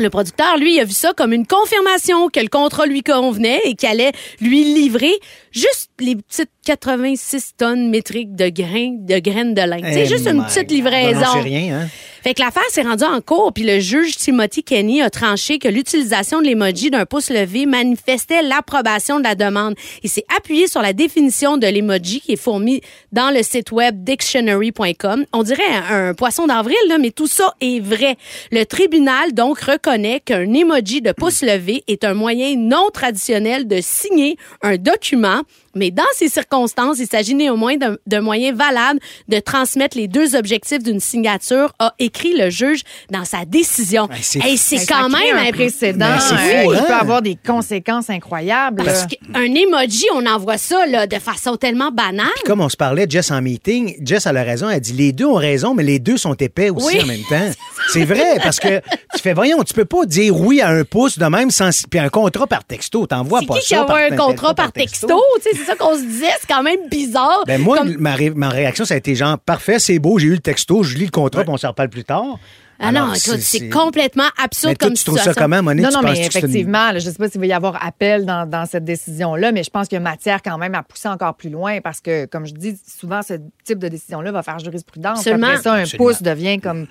le 0.00 0.10
producteur, 0.10 0.56
lui, 0.56 0.78
a 0.80 0.84
vu 0.84 0.92
ça 0.92 1.12
comme 1.16 1.32
une 1.32 1.46
confirmation 1.46 2.28
que 2.28 2.40
le 2.40 2.48
contrat 2.48 2.86
lui 2.86 3.02
convenait 3.02 3.60
et 3.64 3.74
qu'il 3.74 3.88
allait 3.88 4.12
lui 4.40 4.62
livrer 4.62 5.12
juste 5.50 5.87
les 6.00 6.16
petites 6.16 6.50
86 6.64 7.54
tonnes 7.56 7.88
métriques 7.90 8.34
de 8.34 8.48
grains 8.48 8.96
de 8.98 9.18
graines 9.18 9.54
de 9.54 9.62
lin. 9.62 9.78
C'est 9.82 10.02
Eh 10.02 10.06
juste 10.06 10.26
une 10.26 10.38
my 10.38 10.44
petite 10.44 10.70
livraison. 10.70 11.20
Non, 11.20 11.32
c'est 11.34 11.40
rien, 11.40 11.80
hein? 11.82 11.88
Fait 12.22 12.34
que 12.34 12.42
l'affaire 12.42 12.64
s'est 12.70 12.82
rendue 12.82 13.04
en 13.04 13.20
cours, 13.20 13.52
puis 13.52 13.62
le 13.62 13.78
juge 13.78 14.16
Timothy 14.16 14.64
Kenny 14.64 15.00
a 15.00 15.08
tranché 15.08 15.58
que 15.60 15.68
l'utilisation 15.68 16.42
de 16.42 16.46
l'emoji 16.46 16.90
d'un 16.90 17.06
pouce 17.06 17.30
levé 17.30 17.64
manifestait 17.64 18.42
l'approbation 18.42 19.18
de 19.18 19.24
la 19.24 19.36
demande. 19.36 19.74
Il 20.02 20.10
s'est 20.10 20.24
appuyé 20.36 20.66
sur 20.66 20.82
la 20.82 20.92
définition 20.92 21.58
de 21.58 21.66
l'emoji 21.68 22.20
qui 22.20 22.32
est 22.32 22.36
fournie 22.36 22.80
dans 23.12 23.30
le 23.30 23.42
site 23.44 23.70
web 23.70 24.02
dictionary.com. 24.02 25.24
On 25.32 25.42
dirait 25.44 25.62
un, 25.90 26.08
un 26.08 26.14
poisson 26.14 26.46
d'avril, 26.46 26.76
là, 26.88 26.98
mais 26.98 27.12
tout 27.12 27.28
ça 27.28 27.54
est 27.60 27.80
vrai. 27.80 28.16
Le 28.50 28.64
tribunal, 28.64 29.32
donc, 29.32 29.60
reconnaît 29.60 30.20
qu'un 30.20 30.52
emoji 30.52 31.00
de 31.00 31.12
pouce 31.12 31.42
levé 31.42 31.84
est 31.86 32.02
un 32.04 32.14
moyen 32.14 32.56
non 32.56 32.90
traditionnel 32.92 33.68
de 33.68 33.78
signer 33.80 34.36
un 34.62 34.76
document 34.76 35.42
mais 35.78 35.90
dans 35.90 36.02
ces 36.14 36.28
circonstances, 36.28 36.98
il 36.98 37.06
s'agit 37.06 37.34
néanmoins 37.34 37.76
d'un 38.06 38.20
moyen 38.20 38.52
valable 38.52 39.00
de 39.28 39.38
transmettre 39.38 39.96
les 39.96 40.08
deux 40.08 40.34
objectifs 40.36 40.82
d'une 40.82 41.00
signature, 41.00 41.72
a 41.78 41.94
écrit 41.98 42.36
le 42.36 42.50
juge 42.50 42.82
dans 43.10 43.24
sa 43.24 43.44
décision. 43.44 44.08
Hey, 44.10 44.22
c'est 44.22 44.38
Hey, 44.44 44.58
Ça 44.58 44.94
quand 44.94 45.08
même 45.08 45.36
un 45.36 45.50
précédent 45.52 46.16
c'est 46.20 46.34
euh, 46.34 46.62
fou, 46.64 46.72
hein? 46.72 46.84
peut 46.86 46.92
avoir 46.94 47.22
des 47.22 47.36
conséquences 47.36 48.10
incroyables. 48.10 48.82
Parce 48.84 49.06
qu'un 49.06 49.44
emoji, 49.54 50.06
on 50.14 50.26
envoie 50.26 50.58
ça 50.58 50.86
là, 50.86 51.06
de 51.06 51.16
façon 51.18 51.56
tellement 51.56 51.90
banale. 51.90 52.26
Comme 52.44 52.60
on 52.60 52.68
se 52.68 52.76
parlait, 52.76 53.06
Jess, 53.08 53.30
en 53.30 53.40
meeting, 53.42 53.94
Jess 54.04 54.26
a 54.26 54.32
la 54.32 54.42
raison. 54.42 54.68
Elle 54.68 54.80
dit 54.80 54.92
les 54.92 55.12
deux 55.12 55.26
ont 55.26 55.34
raison, 55.34 55.74
mais 55.74 55.82
les 55.84 55.98
deux 55.98 56.16
sont 56.16 56.34
épais 56.34 56.70
aussi 56.70 56.96
Oui. 56.96 57.02
en 57.02 57.06
même 57.06 57.22
temps. 57.28 57.50
C'est 57.92 58.04
vrai, 58.04 58.38
parce 58.42 58.58
que 58.60 58.80
tu 59.14 59.22
fais, 59.22 59.32
voyons, 59.34 59.62
tu 59.62 59.72
peux 59.74 59.84
pas 59.84 60.04
dire 60.04 60.34
oui 60.38 60.60
à 60.60 60.68
un 60.68 60.84
pouce 60.84 61.18
de 61.18 61.24
même 61.26 61.50
sans. 61.50 61.70
Puis 61.88 62.00
un 62.00 62.08
contrat 62.08 62.46
par 62.46 62.64
texto, 62.64 63.06
t'envoies 63.06 63.42
pas 63.42 63.58
qui 63.58 63.68
ça. 63.68 63.80
qui 63.80 63.86
par- 63.86 63.96
un 63.96 64.16
contrat 64.16 64.54
par 64.54 64.72
texto? 64.72 65.06
Tu 65.42 65.50
sais, 65.50 65.56
C'est 65.64 65.67
ça 65.68 65.76
qu'on 65.76 65.94
se 65.96 66.02
disait, 66.02 66.26
c'est 66.40 66.48
quand 66.48 66.62
même 66.62 66.88
bizarre. 66.90 67.44
Ben 67.46 67.60
moi, 67.60 67.78
Comme- 67.78 67.96
ma, 67.98 68.14
ré- 68.14 68.30
ma 68.30 68.48
réaction, 68.48 68.84
ça 68.84 68.94
a 68.94 68.96
été 68.96 69.14
genre, 69.14 69.38
parfait, 69.38 69.78
c'est 69.78 69.98
beau, 69.98 70.18
j'ai 70.18 70.26
eu 70.28 70.32
le 70.32 70.38
texto, 70.38 70.82
je 70.82 70.96
lis 70.96 71.04
le 71.06 71.10
contrat, 71.10 71.42
puis 71.42 71.50
on 71.52 71.56
s'en 71.56 71.68
reparle 71.68 71.90
plus 71.90 72.04
tard. 72.04 72.38
Ah 72.80 72.92
non, 72.92 73.02
Alors, 73.04 73.16
c'est 73.16 73.68
complètement 73.70 74.28
absurde 74.40 74.70
Mais 74.72 74.76
toi, 74.76 74.86
comme 74.88 74.96
tu 74.96 75.02
trouves 75.04 75.16
ça 75.18 75.24
situation. 75.24 75.42
comment, 75.42 75.62
Monique? 75.64 75.82
Non, 75.82 75.90
Tu 75.90 75.96
non, 75.96 76.02
mais 76.02 76.16
une- 76.16 76.24
effectivement, 76.26 76.92
là, 76.92 76.98
je 77.00 77.06
ne 77.06 77.10
sais 77.12 77.18
pas 77.18 77.28
s'il 77.28 77.40
va 77.40 77.46
y 77.46 77.52
avoir 77.52 77.84
appel 77.84 78.24
dans, 78.24 78.48
dans 78.48 78.66
cette 78.66 78.84
décision-là, 78.84 79.50
mais 79.50 79.64
je 79.64 79.70
pense 79.70 79.88
qu'il 79.88 79.96
y 79.96 80.00
a 80.00 80.00
matière 80.00 80.40
quand 80.42 80.56
même 80.58 80.74
à 80.76 80.84
pousser 80.84 81.08
encore 81.08 81.34
plus 81.34 81.50
loin 81.50 81.80
parce 81.80 82.00
que, 82.00 82.26
comme 82.26 82.46
je 82.46 82.54
dis, 82.54 82.78
souvent, 83.00 83.20
ce 83.22 83.34
type 83.64 83.80
de 83.80 83.88
décision-là 83.88 84.30
va 84.30 84.44
faire 84.44 84.60
jurisprudence. 84.60 85.18
Absolument. 85.18 85.48
Après 85.48 85.62
ça, 85.62 85.72
un 85.72 85.80
Absolument. 85.82 86.04
pouce 86.10 86.22
devient 86.22 86.60
comme. 86.60 86.86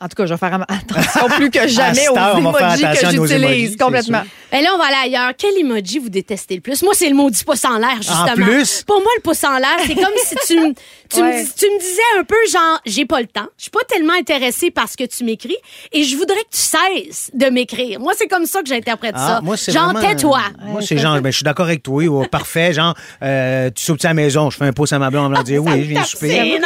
En 0.00 0.08
tout 0.08 0.14
cas, 0.16 0.26
je 0.26 0.34
vais 0.34 0.38
faire 0.38 0.54
attention 0.68 1.28
plus 1.36 1.50
que 1.50 1.66
jamais 1.66 2.08
aux 2.08 2.14
emojis 2.16 2.82
que 2.82 3.10
j'utilise 3.10 3.76
complètement. 3.76 4.22
Ben 4.52 4.62
là, 4.62 4.70
on 4.74 4.78
va 4.78 4.84
aller 4.84 5.14
ailleurs. 5.16 5.32
Quel 5.36 5.58
emoji 5.58 5.98
vous 5.98 6.08
détestez 6.08 6.54
le 6.56 6.60
plus? 6.60 6.82
Moi, 6.82 6.92
c'est 6.94 7.08
le 7.08 7.14
maudit 7.16 7.42
pouce 7.44 7.64
en 7.64 7.78
l'air, 7.78 7.96
justement. 7.96 8.34
plus? 8.46 8.82
Pour 8.84 9.00
moi, 9.00 9.10
le 9.16 9.22
pouce 9.22 9.42
en 9.44 9.56
l'air, 9.58 9.76
c'est 9.86 9.94
comme 9.94 10.04
si 10.24 10.34
tu, 10.46 10.56
m- 10.58 10.74
tu, 11.08 11.20
Ouais. 11.20 11.38
me, 11.40 11.44
dis- 11.44 11.52
tu 11.56 11.66
me 11.66 11.78
disais 11.80 12.00
un 12.20 12.24
peu 12.24 12.36
genre, 12.52 12.80
j'ai 12.86 13.06
pas 13.06 13.20
le 13.20 13.26
temps. 13.26 13.46
Je 13.56 13.62
suis 13.62 13.70
pas 13.70 13.80
tellement 13.88 14.12
intéressée 14.14 14.70
par 14.70 14.88
ce 14.88 14.96
que 14.96 15.04
tu 15.04 15.24
m'écris 15.32 15.56
et 15.92 16.04
je 16.04 16.16
voudrais 16.16 16.36
que 16.36 16.50
tu 16.52 16.58
cesses 16.60 17.30
de 17.32 17.46
m'écrire. 17.46 17.98
Moi, 18.00 18.12
c'est 18.16 18.26
comme 18.28 18.44
ça 18.46 18.60
que 18.62 18.68
j'interprète 18.68 19.14
Ah, 19.16 19.26
ça. 19.36 19.40
moi, 19.42 19.56
c'est 19.56 19.72
genre, 19.72 19.92
vraiment- 19.92 20.00
tais-toi. 20.00 20.40
Moi, 20.66 20.80
c'est 20.82 20.98
genre, 20.98 21.20
ben, 21.20 21.30
je 21.30 21.36
suis 21.36 21.44
d'accord 21.44 21.66
avec 21.66 21.82
toi. 21.82 22.02
oh, 22.08 22.24
parfait. 22.30 22.72
Genre, 22.72 22.94
euh, 23.22 23.70
tu 23.74 23.82
sautes 23.84 24.04
à 24.04 24.08
la 24.08 24.14
maison, 24.14 24.50
je 24.50 24.56
fais 24.58 24.64
un 24.66 24.72
pouce 24.72 24.92
à 24.92 24.98
ma 24.98 25.10
blonde, 25.10 25.32
on 25.32 25.36
va 25.36 25.42
dire 25.42 25.62
oui, 25.64 25.72
je 25.82 25.88
viens 25.88 26.04
souper. 26.04 26.58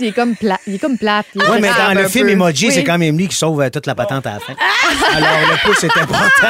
il 0.00 0.06
est 0.06 0.12
comme 0.12 0.34
plat. 0.36 0.58
Il 0.66 0.74
est 0.74 0.78
comme 0.78 0.96
plate. 0.98 1.26
Est 1.34 1.38
Oui, 1.50 1.58
mais 1.60 1.68
dans 1.76 2.00
le 2.00 2.08
film 2.08 2.26
peu. 2.26 2.32
Emoji, 2.32 2.68
Oui. 2.68 2.72
c'est 2.74 2.84
quand 2.84 2.98
même 2.98 3.16
lui 3.18 3.28
qui 3.28 3.36
sauve 3.36 3.60
euh, 3.60 3.70
toute 3.70 3.86
la 3.86 3.94
patente 3.94 4.26
à 4.26 4.34
la 4.34 4.40
fin. 4.40 4.54
Alors, 5.14 5.28
le 5.50 5.66
pouce 5.66 5.84
est 5.84 5.98
important. 5.98 6.48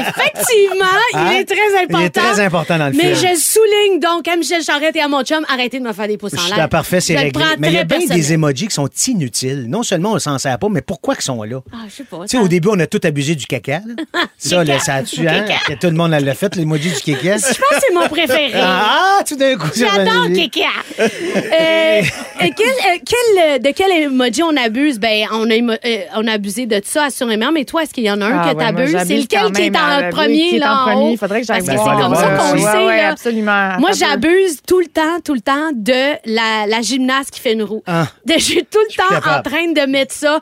Effectivement, 0.00 0.86
il 1.14 1.36
est 1.40 1.44
très 1.44 1.82
important. 1.82 1.98
Il 1.98 2.04
est 2.04 2.10
très 2.10 2.40
important 2.40 2.78
dans 2.78 2.86
le 2.88 2.92
Mais 2.96 3.14
film. 3.14 3.34
je 3.34 3.40
souligne 3.40 4.00
donc 4.00 4.28
à 4.28 4.36
Michel 4.36 4.62
Charette 4.62 4.96
et 4.96 5.00
à 5.00 5.08
mon 5.08 5.22
chum, 5.22 5.44
arrêtez 5.48 5.78
de 5.78 5.84
me 5.84 5.92
faire 5.92 6.08
des 6.08 6.16
pouces 6.18 6.34
en 6.34 6.54
l'air. 6.56 6.68
parfait, 6.68 7.00
c'est 7.00 7.16
réglé. 7.16 7.42
Mais 7.58 7.68
il 7.68 7.74
y 7.74 7.78
a 7.78 7.84
bien 7.84 7.98
des 8.06 8.32
emojis 8.32 8.68
qui 8.68 8.74
sont 8.74 8.88
inutiles. 9.08 9.66
Non 9.68 9.82
seulement 9.82 10.12
on 10.12 10.18
s'en 10.18 10.38
sert 10.38 10.58
pas, 10.58 10.68
mais 10.68 10.82
pourquoi 10.96 11.14
ils 11.18 11.22
sont 11.22 11.42
là? 11.42 11.60
Ah, 11.72 11.76
je 11.88 11.94
sais 11.94 12.04
pas. 12.04 12.18
Tu 12.22 12.28
sais, 12.28 12.36
ça- 12.38 12.42
au 12.42 12.48
début, 12.48 12.68
on 12.72 12.78
a 12.80 12.86
tout 12.86 13.00
abusé 13.04 13.34
du 13.34 13.46
caca. 13.46 13.80
là. 13.86 14.20
ça, 14.38 14.64
là, 14.64 14.78
ça 14.78 14.94
a 14.96 15.02
tué, 15.02 15.28
hein? 15.28 15.44
Caca. 15.46 15.74
Que 15.74 15.78
Tout 15.80 15.86
le 15.88 15.92
monde 15.96 16.10
l'a 16.12 16.34
fait, 16.34 16.56
l'emoji 16.56 16.90
du 16.90 17.00
caca? 17.00 17.36
Je 17.36 17.42
pense 17.42 17.52
que 17.52 17.76
c'est 17.86 17.94
mon 17.94 18.08
préféré. 18.08 18.52
Ah, 18.56 19.18
tout 19.26 19.36
d'un 19.36 19.56
coup, 19.56 19.68
c'est 19.74 19.86
J'adore. 19.86 20.26
Kika. 20.34 20.60
Euh, 21.36 22.02
euh, 22.02 22.48
quel, 22.56 22.66
euh, 22.66 22.98
quel, 23.04 23.42
euh, 23.44 23.58
de 23.58 23.70
quel 23.74 23.90
emoji 24.04 24.42
on 24.42 24.56
abuse? 24.56 24.98
Ben, 24.98 25.26
on 25.32 25.44
a, 25.50 25.54
émo- 25.54 25.78
euh, 25.84 25.98
on 26.16 26.26
a 26.26 26.32
abusé 26.32 26.66
de 26.66 26.80
ça, 26.84 27.04
assurément. 27.04 27.52
Mais 27.52 27.64
toi, 27.64 27.82
est-ce 27.82 27.92
qu'il 27.94 28.04
y 28.04 28.10
en 28.10 28.20
a 28.20 28.26
un 28.26 28.38
Ah, 28.38 28.54
que 28.54 28.58
t'abuses? 28.58 28.96
C'est 29.06 29.16
lequel 29.16 29.40
quand 29.42 29.52
qui 29.52 29.62
est 29.62 29.76
en 29.76 30.10
premier, 30.10 30.58
là, 30.58 30.74
en 30.82 30.84
premier. 30.86 31.04
haut? 31.04 31.10
Il 31.12 31.18
faudrait 31.18 31.40
que 31.42 31.46
j'aille 31.46 31.62
Parce 31.64 31.78
que 31.78 31.84
c'est 31.84 32.02
comme 32.02 32.14
ça 32.14 32.30
qu'on 32.38 32.52
le 32.54 32.60
sait, 32.60 32.96
là. 33.02 33.08
absolument. 33.10 33.78
Moi, 33.78 33.90
j'abuse 33.92 34.58
tout 34.66 34.80
le 34.80 34.86
temps, 34.86 35.20
tout 35.24 35.34
le 35.34 35.40
temps 35.40 35.70
de 35.74 36.14
la, 36.26 36.66
la 36.66 36.82
gymnaste 36.82 37.30
qui 37.30 37.40
fait 37.40 37.52
une 37.52 37.62
roue. 37.62 37.82
Ah. 37.86 38.06
De, 38.24 38.34
je 38.34 38.38
suis 38.44 38.64
tout 38.64 38.78
le 38.90 38.94
temps 38.96 39.30
en 39.30 39.42
train 39.42 39.72
de 39.72 39.90
mettre 39.90 40.14
ça. 40.14 40.40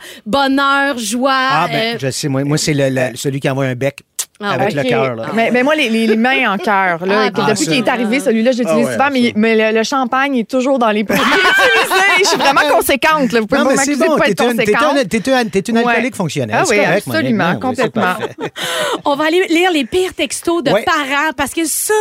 Bonheur, 0.48 0.98
joie. 0.98 1.30
Ah, 1.32 1.66
ben, 1.70 1.94
euh, 1.94 1.98
je 1.98 2.10
sais, 2.10 2.28
moi, 2.28 2.44
moi 2.44 2.58
c'est 2.58 2.74
le, 2.74 2.88
le- 2.90 3.16
celui 3.16 3.40
qui 3.40 3.48
envoie 3.48 3.64
un 3.64 3.74
bec 3.74 4.00
Ah, 4.40 4.52
avec 4.52 4.68
OK. 4.70 4.74
le 4.74 4.82
cœur. 4.88 5.14
là. 5.14 5.26
Mais, 5.34 5.50
mais 5.50 5.62
moi, 5.62 5.74
les, 5.74 5.88
les- 5.88 6.06
les 6.06 6.16
mains 6.16 6.52
en 6.52 6.58
cœur, 6.58 7.04
là, 7.06 7.24
Ah, 7.26 7.30
que 7.30 7.40
ah, 7.40 7.46
depuis 7.50 7.64
ça. 7.64 7.70
qu'il 7.72 7.80
est 7.84 7.88
arrivé, 7.88 8.20
celui-là, 8.20 8.52
je 8.52 8.58
l'utilise 8.58 8.84
Ah 8.84 8.88
ouais, 8.88 8.92
souvent, 8.92 9.08
mais, 9.12 9.22
ça. 9.28 9.32
mais 9.36 9.72
le, 9.72 9.78
le 9.78 9.84
champagne 9.84 10.36
est 10.36 10.50
toujours 10.50 10.78
dans 10.78 10.90
les 10.90 11.04
premiers 11.04 11.20
utilisés. 11.20 11.93
Je 12.18 12.24
suis 12.28 12.36
vraiment 12.38 12.60
conséquente. 12.70 13.32
Là. 13.32 13.40
Vous 13.40 13.46
pouvez 13.46 13.60
Non, 13.60 13.68
pas 13.68 13.74
m'accuser 13.76 14.06
bon, 14.06 14.14
de 14.14 14.18
pas 14.20 14.28
être 14.28 14.36
t'es 14.36 14.44
une, 14.50 14.56
t'es 14.56 14.72
conséquente. 14.72 14.96
une, 15.02 15.50
t'es 15.50 15.60
une, 15.60 15.76
une 15.76 15.84
Ouais. 15.84 15.90
alcoolique 15.92 16.16
fonctionnelle. 16.16 16.56
Ah 16.60 16.64
oui, 16.68 16.76
correct, 16.76 17.04
absolument, 17.06 17.58
complètement. 17.60 18.14
On 19.04 19.16
va 19.16 19.24
aller 19.26 19.46
lire 19.48 19.70
les 19.72 19.84
pires 19.84 20.14
textos 20.14 20.62
de 20.62 20.70
Ouais. 20.70 20.84
parents 20.84 21.32
parce 21.36 21.52
que 21.52 21.64
ça, 21.66 21.94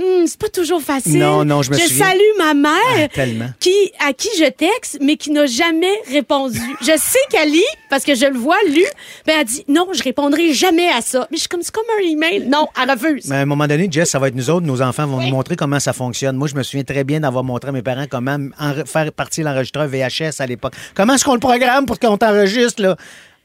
hum, 0.00 0.26
c'est 0.26 0.38
pas 0.38 0.48
toujours 0.48 0.82
facile. 0.82 1.18
Non, 1.18 1.44
non, 1.44 1.62
je 1.62 1.70
me 1.70 1.76
souviens. 1.78 2.06
salue 2.06 2.38
ma 2.38 2.54
mère 2.54 3.08
Ah, 3.16 3.22
qui 3.60 3.92
à 4.06 4.12
qui 4.12 4.28
je 4.38 4.48
texte 4.50 4.98
mais 5.00 5.16
qui 5.16 5.30
n'a 5.30 5.46
jamais 5.46 5.92
répondu. 6.10 6.60
je 6.80 6.92
sais 6.96 7.18
qu'elle 7.30 7.50
lit 7.50 7.62
parce 7.90 8.04
que 8.04 8.14
je 8.14 8.26
le 8.26 8.38
vois 8.38 8.56
lu, 8.68 8.84
mais 9.26 9.34
elle 9.38 9.44
dit 9.44 9.64
non, 9.68 9.86
je 9.92 10.02
répondrai 10.02 10.52
jamais 10.52 10.88
à 10.88 11.00
ça. 11.00 11.26
Mais 11.30 11.36
je 11.36 11.40
suis 11.42 11.48
comme 11.48 11.62
c'est 11.62 11.74
comme 11.74 11.84
un 11.98 12.06
email. 12.06 12.46
Non, 12.48 12.68
elle 12.80 12.90
refuse. 12.90 13.26
Mais 13.28 13.36
à 13.36 13.40
un 13.40 13.46
moment 13.46 13.66
donné, 13.66 13.88
Jess, 13.90 14.10
ça 14.10 14.18
va 14.18 14.28
être 14.28 14.34
nous 14.34 14.50
autres, 14.50 14.66
nos 14.66 14.82
enfants 14.82 15.06
vont 15.06 15.20
nous 15.20 15.30
montrer 15.30 15.56
comment 15.56 15.80
ça 15.80 15.92
fonctionne. 15.92 16.36
Moi, 16.36 16.48
je 16.48 16.54
me 16.54 16.62
souviens 16.62 16.84
très 16.84 17.04
bien 17.04 17.20
d'avoir 17.20 17.44
montré 17.44 17.70
à 17.70 17.72
mes 17.72 17.82
parents 17.82 18.06
comment 18.08 18.38
faire 18.86 19.12
partir 19.12 19.44
l'enregistreur 19.44 19.88
VHS 19.88 20.40
à 20.40 20.46
l'époque. 20.46 20.74
Comment 20.94 21.14
est-ce 21.14 21.24
qu'on 21.24 21.34
le 21.34 21.40
programme 21.40 21.86
pour 21.86 21.98
qu'on 21.98 22.16
t'enregistre, 22.16 22.82
là? 22.82 22.96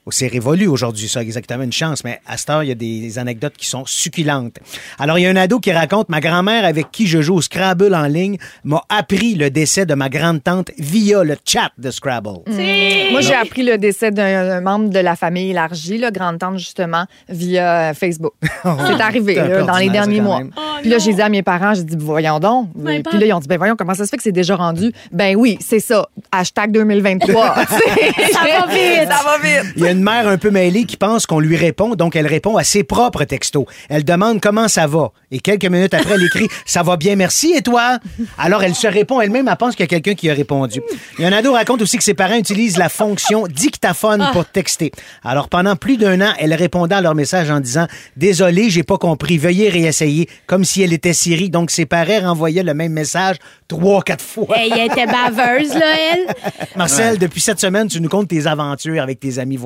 Oh, 0.06 0.12
C'est 0.12 0.28
révolu 0.28 0.68
aujourd'hui, 0.68 1.08
ça, 1.08 1.22
exactement, 1.22 1.64
une 1.64 1.72
chance. 1.72 2.04
Mais 2.04 2.20
à 2.28 2.36
cette 2.38 2.50
heure, 2.50 2.64
il 2.64 2.68
y 2.68 2.72
a 2.72 2.76
des 2.76 3.18
anecdotes 3.20 3.56
qui 3.56 3.68
sont 3.68 3.86
succulentes. 3.86 4.58
Alors, 5.00 5.18
il 5.18 5.22
y 5.22 5.26
a 5.26 5.30
un 5.30 5.36
ado 5.38 5.60
qui 5.60 5.72
raconte 5.72 6.10
Ma 6.10 6.20
grand-mère, 6.20 6.66
avec 6.66 6.92
qui 6.92 7.08
je 7.08 7.22
joue 7.22 7.36
au 7.36 7.42
Scrabble 7.42 7.96
en 7.96 8.06
ligne, 8.06 8.38
m'a 8.66 8.84
appris 8.90 9.36
le 9.36 9.50
décès 9.50 9.86
de 9.86 9.94
ma 9.94 10.10
grande-tante 10.10 10.72
via 10.78 11.24
le 11.24 11.38
chat 11.46 11.72
de 11.78 11.90
Scrabble. 11.90 12.42
Moi, 12.48 13.22
j'ai 13.22 13.34
appris 13.34 13.64
le 13.64 13.78
décès 13.78 14.12
d'un 14.12 14.60
membre 14.60 14.90
de 14.90 15.00
la 15.00 15.16
famille 15.16 15.52
élargie, 15.52 15.98
là, 15.98 16.12
grande-tante, 16.12 16.58
justement, 16.58 17.06
via 17.30 17.92
euh, 17.92 17.94
Facebook. 17.94 18.34
C'est 18.64 19.02
arrivé 19.02 19.36
C'est 19.36 19.48
là, 19.48 19.64
dans 19.64 19.78
les 19.78 19.90
derniers 19.90 20.22
mois. 20.22 20.42
Oh 20.44 20.62
Puis 20.82 20.90
là, 20.90 20.98
j'ai 20.98 21.14
dit 21.14 21.22
à 21.22 21.30
mes 21.30 21.44
parents, 21.44 21.74
j'ai 21.74 21.84
dit, 21.84 21.96
voyons 21.98 22.40
donc. 22.40 22.70
Ben, 22.76 23.02
puis 23.04 23.18
là, 23.20 23.26
ils 23.26 23.34
ont 23.34 23.40
dit, 23.40 23.48
ben 23.48 23.58
voyons, 23.58 23.76
comment 23.78 23.94
ça 23.94 24.06
se 24.06 24.10
fait 24.10 24.18
que 24.18 24.24
c'est 24.24 24.32
déjà 24.34 24.58
rendu? 24.58 24.92
Ben 25.12 25.36
oui, 25.38 25.58
c'est 25.62 25.80
ça. 25.80 26.10
Hashtag 26.32 26.72
2023. 26.72 27.56
ça 27.66 27.66
va 27.66 28.68
vite. 28.68 29.10
Ça 29.10 29.24
va 29.24 29.38
vite. 29.42 29.93
Une 29.94 30.02
mère 30.02 30.28
un 30.28 30.40
peu 30.40 30.50
mêlée 30.50 30.86
qui 30.86 30.98
pense 30.98 31.28
qu'on 31.28 31.40
lui 31.40 31.56
répond, 31.56 31.94
donc 31.94 32.16
elle 32.16 32.26
répond 32.26 32.58
à 32.58 32.64
ses 32.64 32.84
propres 32.84 33.26
textos. 33.26 33.66
Elle 33.90 34.04
demande 34.04 34.42
comment 34.42 34.68
ça 34.68 34.88
va. 34.88 35.12
Et 35.30 35.40
quelques 35.40 35.68
minutes 35.68 35.94
après, 35.94 36.16
elle 36.16 36.24
écrit 36.24 36.48
Ça 36.66 36.82
va 36.82 36.98
bien, 36.98 37.16
merci, 37.16 37.54
et 37.56 37.62
toi? 37.62 38.00
Alors 38.40 38.64
elle 38.64 38.74
se 38.74 38.88
répond 38.88 39.22
elle-même, 39.22 39.48
elle 39.48 39.56
pense 39.56 39.76
qu'il 39.76 39.84
y 39.84 39.84
a 39.84 39.88
quelqu'un 39.88 40.16
qui 40.16 40.32
a 40.32 40.34
répondu. 40.34 40.82
A 41.20 41.28
un 41.28 41.32
ado 41.32 41.54
raconte 41.54 41.84
aussi 41.84 41.98
que 41.98 42.04
ses 42.04 42.16
parents 42.16 42.38
utilisent 42.38 42.80
la 42.80 42.90
fonction 42.90 43.46
dictaphone 43.46 44.28
pour 44.34 44.46
texter. 44.46 44.92
Alors 45.24 45.48
pendant 45.48 45.76
plus 45.76 45.98
d'un 45.98 46.22
an, 46.22 46.34
elle 46.40 46.56
répondait 46.56 46.96
à 46.96 47.02
leur 47.02 47.14
message 47.14 47.52
en 47.52 47.60
disant 47.60 47.86
Désolé, 48.18 48.72
j'ai 48.72 48.82
pas 48.82 48.98
compris, 48.98 49.38
veuillez 49.38 49.70
réessayer, 49.70 50.28
comme 50.48 50.66
si 50.66 50.82
elle 50.82 50.94
était 50.94 51.14
Siri. 51.14 51.52
Donc 51.52 51.70
ses 51.70 51.86
parents 51.86 52.22
renvoyaient 52.30 52.64
le 52.64 52.74
même 52.74 52.94
message 52.94 53.36
trois, 53.68 54.02
quatre 54.02 54.26
fois. 54.26 54.48
Elle 54.58 54.90
était 54.90 55.06
baveuse, 55.06 55.74
là, 55.76 55.96
elle. 56.14 56.36
Marcel, 56.76 57.20
depuis 57.20 57.42
cette 57.42 57.60
semaine, 57.60 57.88
tu 57.88 58.02
nous 58.02 58.10
comptes 58.10 58.30
tes 58.30 58.48
aventures 58.48 59.02
avec 59.02 59.20
tes 59.20 59.38
amis 59.38 59.58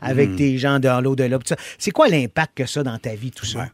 avec 0.00 0.36
tes 0.36 0.58
gens 0.58 0.78
de 0.78 0.88
l'au-delà. 1.02 1.38
tout 1.38 1.46
ça. 1.48 1.56
C'est 1.78 1.90
quoi 1.90 2.08
l'impact 2.08 2.56
que 2.56 2.66
ça 2.66 2.82
dans 2.82 2.98
ta 2.98 3.14
vie, 3.14 3.30
tout 3.30 3.46
ça? 3.46 3.60
Ouais. 3.60 3.66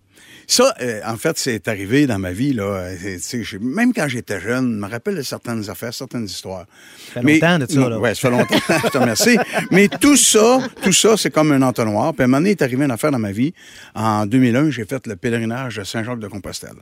Ça, 0.48 0.72
euh, 0.80 1.00
en 1.04 1.16
fait, 1.16 1.36
c'est 1.38 1.66
arrivé 1.66 2.06
dans 2.06 2.18
ma 2.18 2.32
vie. 2.32 2.52
Là, 2.52 2.64
Euh, 2.92 3.18
même 3.60 3.92
quand 3.92 4.06
j'étais 4.06 4.40
jeune, 4.40 4.74
je 4.74 4.78
me 4.78 4.88
rappelle 4.88 5.16
de 5.16 5.22
certaines 5.22 5.68
affaires, 5.68 5.92
certaines 5.92 6.24
histoires. 6.26 6.66
Ça 7.12 7.20
fait 7.20 7.32
longtemps 7.34 7.58
de 7.58 7.66
ça. 7.66 7.98
Oui, 7.98 8.08
ça 8.10 8.14
fait 8.14 8.30
longtemps. 8.30 8.54
je 8.84 8.88
te 8.88 8.98
remercie. 8.98 9.38
Mais 9.72 9.88
tout 9.88 10.16
ça, 10.16 10.60
tout 10.82 10.92
ça, 10.92 11.16
c'est 11.16 11.30
comme 11.30 11.50
un 11.50 11.62
entonnoir. 11.62 12.14
Puis 12.14 12.22
à 12.22 12.24
un 12.24 12.28
moment 12.28 12.38
donné, 12.38 12.50
il 12.50 12.52
est 12.52 12.62
arrivé 12.62 12.84
une 12.84 12.90
affaire 12.92 13.10
dans 13.10 13.18
ma 13.18 13.32
vie. 13.32 13.52
En 13.94 14.24
2001, 14.26 14.70
j'ai 14.70 14.84
fait 14.84 15.04
le 15.06 15.16
pèlerinage 15.16 15.76
de 15.76 15.84
Saint-Jacques-de-Compostelle. 15.84 16.76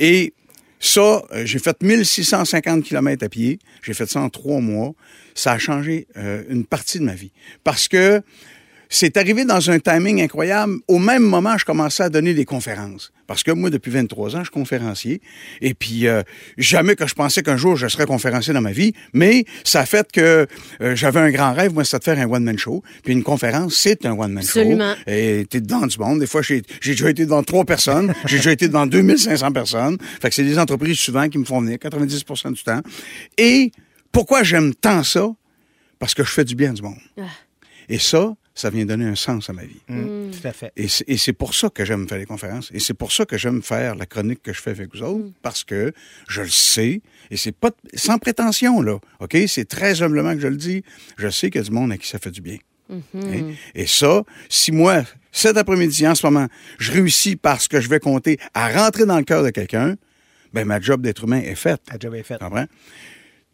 Et 0.00 0.34
ça, 0.86 1.22
euh, 1.32 1.44
j'ai 1.44 1.58
fait 1.58 1.82
1650 1.82 2.84
km 2.84 3.24
à 3.24 3.28
pied. 3.28 3.58
J'ai 3.82 3.94
fait 3.94 4.06
ça 4.06 4.20
en 4.20 4.28
trois 4.28 4.60
mois. 4.60 4.94
Ça 5.34 5.52
a 5.52 5.58
changé 5.58 6.06
euh, 6.16 6.44
une 6.48 6.64
partie 6.64 6.98
de 6.98 7.04
ma 7.04 7.14
vie. 7.14 7.32
Parce 7.64 7.88
que 7.88 8.22
c'est 8.96 9.18
arrivé 9.18 9.44
dans 9.44 9.70
un 9.70 9.78
timing 9.78 10.22
incroyable. 10.22 10.78
Au 10.88 10.98
même 10.98 11.22
moment, 11.22 11.58
je 11.58 11.66
commençais 11.66 12.02
à 12.02 12.08
donner 12.08 12.32
des 12.32 12.46
conférences. 12.46 13.12
Parce 13.26 13.42
que 13.42 13.50
moi, 13.50 13.68
depuis 13.68 13.90
23 13.90 14.36
ans, 14.36 14.38
je 14.38 14.44
suis 14.44 14.50
conférencier. 14.52 15.20
Et 15.60 15.74
puis, 15.74 16.06
euh, 16.06 16.22
jamais 16.56 16.96
que 16.96 17.06
je 17.06 17.14
pensais 17.14 17.42
qu'un 17.42 17.58
jour, 17.58 17.76
je 17.76 17.88
serais 17.88 18.06
conférencier 18.06 18.54
dans 18.54 18.62
ma 18.62 18.72
vie. 18.72 18.94
Mais 19.12 19.44
ça 19.64 19.80
a 19.80 19.86
fait 19.86 20.10
que 20.10 20.46
euh, 20.80 20.96
j'avais 20.96 21.20
un 21.20 21.30
grand 21.30 21.52
rêve, 21.52 21.74
moi, 21.74 21.84
c'était 21.84 21.98
de 21.98 22.04
faire 22.04 22.18
un 22.18 22.30
one-man 22.30 22.58
show. 22.58 22.82
Puis 23.04 23.12
une 23.12 23.22
conférence, 23.22 23.74
c'est 23.74 24.06
un 24.06 24.12
one-man 24.12 24.42
show. 24.42 24.60
Absolument. 24.60 24.94
Et 25.06 25.46
t'es 25.50 25.60
devant 25.60 25.86
du 25.86 25.98
monde. 25.98 26.20
Des 26.20 26.26
fois, 26.26 26.40
j'ai 26.40 26.62
déjà 26.82 27.10
été 27.10 27.24
devant 27.24 27.42
trois 27.42 27.66
personnes. 27.66 28.14
j'ai 28.24 28.38
déjà 28.38 28.52
été 28.52 28.66
devant 28.68 28.86
2500 28.86 29.52
personnes. 29.52 29.98
Fait 30.22 30.30
que 30.30 30.34
c'est 30.34 30.44
des 30.44 30.58
entreprises 30.58 30.98
souvent 30.98 31.28
qui 31.28 31.36
me 31.36 31.44
font 31.44 31.60
venir 31.60 31.76
90% 31.76 32.52
du 32.52 32.62
temps. 32.62 32.80
Et 33.36 33.72
pourquoi 34.10 34.42
j'aime 34.42 34.74
tant 34.74 35.02
ça? 35.02 35.28
Parce 35.98 36.14
que 36.14 36.24
je 36.24 36.30
fais 36.30 36.44
du 36.44 36.54
bien 36.54 36.72
du 36.72 36.80
monde. 36.80 36.96
Et 37.88 37.98
ça, 37.98 38.34
ça 38.56 38.70
vient 38.70 38.84
donner 38.84 39.04
un 39.04 39.14
sens 39.14 39.48
à 39.48 39.52
ma 39.52 39.62
vie. 39.64 39.80
Mm, 39.88 40.30
Tout 40.32 40.48
à 40.48 40.52
fait. 40.52 40.72
Et 40.76 40.88
c'est- 40.88 41.04
et 41.06 41.16
c'est 41.18 41.32
pour 41.32 41.54
ça 41.54 41.68
que 41.70 41.84
j'aime 41.84 42.08
faire 42.08 42.18
les 42.18 42.26
conférences. 42.26 42.70
Et 42.74 42.80
c'est 42.80 42.94
pour 42.94 43.12
ça 43.12 43.24
que 43.24 43.38
j'aime 43.38 43.62
faire 43.62 43.94
la 43.94 44.06
chronique 44.06 44.42
que 44.42 44.52
je 44.52 44.60
fais 44.60 44.70
avec 44.70 44.92
vous 44.94 45.02
autres, 45.02 45.30
parce 45.42 45.62
que 45.62 45.92
je 46.28 46.40
le 46.42 46.48
sais, 46.48 47.02
et 47.30 47.36
c'est 47.36 47.52
pas 47.52 47.70
sans 47.94 48.18
prétention, 48.18 48.82
là. 48.82 48.98
OK? 49.20 49.36
C'est 49.46 49.66
très 49.68 50.02
humblement 50.02 50.34
que 50.34 50.40
je 50.40 50.48
le 50.48 50.56
dis. 50.56 50.82
Je 51.16 51.28
sais 51.28 51.50
qu'il 51.50 51.60
y 51.60 51.64
a 51.64 51.66
du 51.68 51.70
monde 51.70 51.92
à 51.92 51.98
qui 51.98 52.08
ça 52.08 52.18
fait 52.18 52.30
du 52.32 52.40
bien. 52.40 52.56
Hein? 52.90 53.52
Et 53.74 53.86
ça, 53.86 54.22
si 54.48 54.72
moi, 54.72 55.02
cet 55.32 55.56
après-midi, 55.56 56.06
en 56.08 56.14
ce 56.14 56.24
moment, 56.26 56.46
je 56.78 56.92
réussis 56.92 57.36
parce 57.36 57.68
que 57.68 57.80
je 57.80 57.88
vais 57.88 58.00
compter 58.00 58.38
à 58.54 58.68
rentrer 58.72 59.04
dans 59.06 59.18
le 59.18 59.24
cœur 59.24 59.42
de 59.42 59.50
quelqu'un, 59.50 59.96
ben 60.52 60.64
ma 60.64 60.80
job 60.80 61.02
d'être 61.02 61.24
humain 61.24 61.40
est 61.40 61.56
faite. 61.56 61.82
Ta 61.84 61.96
job 61.98 62.14
est 62.14 62.22
faite. 62.22 62.38
Comprends? 62.38 62.66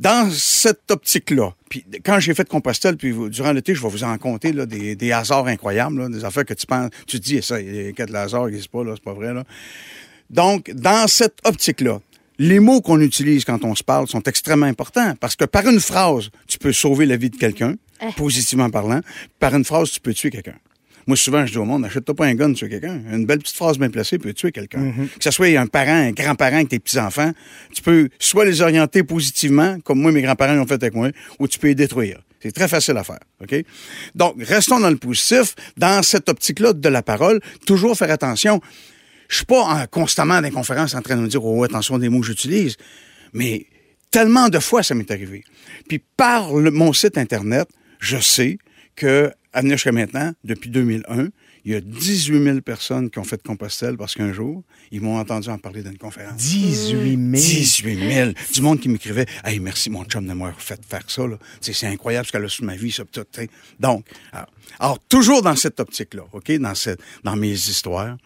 Dans 0.00 0.30
cette 0.30 0.90
optique-là, 0.90 1.54
puis 1.68 1.84
quand 2.04 2.18
j'ai 2.18 2.34
fait 2.34 2.48
Compostelle, 2.48 2.96
puis 2.96 3.14
durant 3.30 3.52
l'été, 3.52 3.74
je 3.74 3.82
vais 3.82 3.88
vous 3.88 4.04
en 4.04 4.18
compter 4.18 4.52
là, 4.52 4.66
des, 4.66 4.96
des 4.96 5.12
hasards 5.12 5.46
incroyables, 5.46 6.02
là, 6.02 6.08
des 6.08 6.24
affaires 6.24 6.44
que 6.44 6.54
tu 6.54 6.66
penses, 6.66 6.90
tu 7.06 7.20
te 7.20 7.24
dis, 7.24 7.36
Eh, 7.36 7.42
ça, 7.42 7.60
il 7.60 7.74
y 7.74 7.88
a 7.88 7.92
quatre 7.92 8.14
hasards, 8.14 8.50
il 8.50 8.68
pas, 8.68 8.82
là, 8.82 8.92
c'est 8.94 9.04
pas 9.04 9.12
vrai. 9.12 9.32
Là. 9.32 9.44
Donc, 10.28 10.70
dans 10.72 11.06
cette 11.06 11.38
optique-là, 11.44 12.00
les 12.38 12.58
mots 12.58 12.80
qu'on 12.80 13.00
utilise 13.00 13.44
quand 13.44 13.64
on 13.64 13.74
se 13.74 13.84
parle 13.84 14.08
sont 14.08 14.22
extrêmement 14.22 14.66
importants 14.66 15.14
parce 15.20 15.36
que 15.36 15.44
par 15.44 15.66
une 15.68 15.80
phrase, 15.80 16.30
tu 16.48 16.58
peux 16.58 16.72
sauver 16.72 17.06
la 17.06 17.16
vie 17.16 17.30
de 17.30 17.36
quelqu'un, 17.36 17.76
positivement 18.16 18.70
parlant. 18.70 19.00
Par 19.38 19.54
une 19.54 19.64
phrase, 19.64 19.90
tu 19.92 20.00
peux 20.00 20.12
tuer 20.12 20.30
quelqu'un. 20.30 20.56
Moi, 21.06 21.16
souvent, 21.16 21.44
je 21.46 21.52
dis 21.52 21.58
au 21.58 21.64
monde, 21.64 21.84
achète-toi 21.84 22.14
pas 22.14 22.26
un 22.26 22.34
gun, 22.34 22.52
tuer 22.52 22.68
quelqu'un. 22.68 23.00
Une 23.12 23.26
belle 23.26 23.38
petite 23.40 23.56
phrase 23.56 23.78
bien 23.78 23.90
placée 23.90 24.18
peut 24.18 24.32
tuer 24.32 24.52
quelqu'un. 24.52 24.92
Que 25.18 25.24
ce 25.24 25.30
soit 25.30 25.46
un 25.58 25.66
parent, 25.66 25.90
un 26.08 26.12
grand-parent 26.12 26.56
avec 26.56 26.68
tes 26.68 26.78
petits-enfants, 26.78 27.32
tu 27.74 27.82
peux 27.82 28.08
soit 28.18 28.44
les 28.44 28.60
orienter 28.62 29.02
positivement, 29.02 29.78
comme 29.80 30.00
moi, 30.00 30.12
mes 30.12 30.22
grands-parents 30.22 30.54
l'ont 30.54 30.66
fait 30.66 30.74
avec 30.82 30.94
moi, 30.94 31.10
ou 31.38 31.48
tu 31.48 31.58
peux 31.58 31.68
les 31.68 31.74
détruire. 31.74 32.20
C'est 32.40 32.52
très 32.52 32.66
facile 32.68 32.96
à 32.96 33.04
faire, 33.04 33.20
OK? 33.40 33.54
Donc, 34.16 34.34
restons 34.40 34.80
dans 34.80 34.90
le 34.90 34.96
positif, 34.96 35.54
dans 35.76 36.02
cette 36.02 36.28
optique-là 36.28 36.72
de 36.72 36.88
la 36.88 37.02
parole, 37.02 37.40
toujours 37.66 37.96
faire 37.96 38.10
attention. 38.10 38.60
Je 39.28 39.36
suis 39.36 39.44
pas 39.46 39.60
en- 39.62 39.86
constamment 39.86 40.34
dans 40.34 40.40
les 40.40 40.50
conférences 40.50 40.94
en 40.94 41.02
train 41.02 41.16
de 41.16 41.22
me 41.22 41.28
dire, 41.28 41.44
oh, 41.44 41.62
attention 41.64 41.98
des 41.98 42.08
mots 42.08 42.20
que 42.20 42.26
j'utilise, 42.26 42.76
mais 43.32 43.66
tellement 44.10 44.48
de 44.48 44.58
fois 44.58 44.82
ça 44.82 44.94
m'est 44.94 45.10
arrivé. 45.10 45.42
Puis 45.88 46.00
par 46.16 46.52
le- 46.54 46.70
mon 46.70 46.92
site 46.92 47.16
Internet, 47.16 47.68
je 48.00 48.18
sais 48.18 48.58
que, 48.96 49.32
à 49.52 49.60
venir 49.60 49.76
jusqu'à 49.76 49.92
maintenant, 49.92 50.32
depuis 50.44 50.70
2001, 50.70 51.28
il 51.64 51.72
y 51.72 51.74
a 51.74 51.80
18 51.80 52.42
000 52.42 52.60
personnes 52.60 53.10
qui 53.10 53.18
ont 53.18 53.24
fait 53.24 53.40
Compostelle 53.42 53.96
parce 53.96 54.14
qu'un 54.14 54.32
jour, 54.32 54.64
ils 54.90 55.00
m'ont 55.00 55.18
entendu 55.18 55.48
en 55.48 55.58
parler 55.58 55.82
dans 55.82 55.90
une 55.90 55.98
conférence. 55.98 56.36
18 56.36 57.16
000. 57.16 57.30
18 57.30 58.12
000. 58.12 58.30
Du 58.52 58.62
monde 58.62 58.80
qui 58.80 58.88
m'écrivait 58.88 59.26
Hey, 59.44 59.60
merci, 59.60 59.88
mon 59.90 60.04
chum, 60.04 60.26
de 60.26 60.32
m'avoir 60.32 60.60
fait 60.60 60.80
faire 60.84 61.08
ça. 61.08 61.22
C'est 61.60 61.86
incroyable 61.86 62.26
ce 62.26 62.32
qu'elle 62.32 62.44
a 62.44 62.48
sur 62.48 62.64
ma 62.64 62.74
vie, 62.74 62.90
ça. 62.90 63.04
Donc, 63.78 64.06
alors, 64.32 64.50
alors, 64.80 64.98
toujours 65.08 65.42
dans 65.42 65.54
cette 65.54 65.78
optique-là, 65.78 66.24
OK, 66.32 66.50
dans, 66.52 66.74
cette, 66.74 67.00
dans 67.22 67.36
mes 67.36 67.52
histoires. 67.52 68.16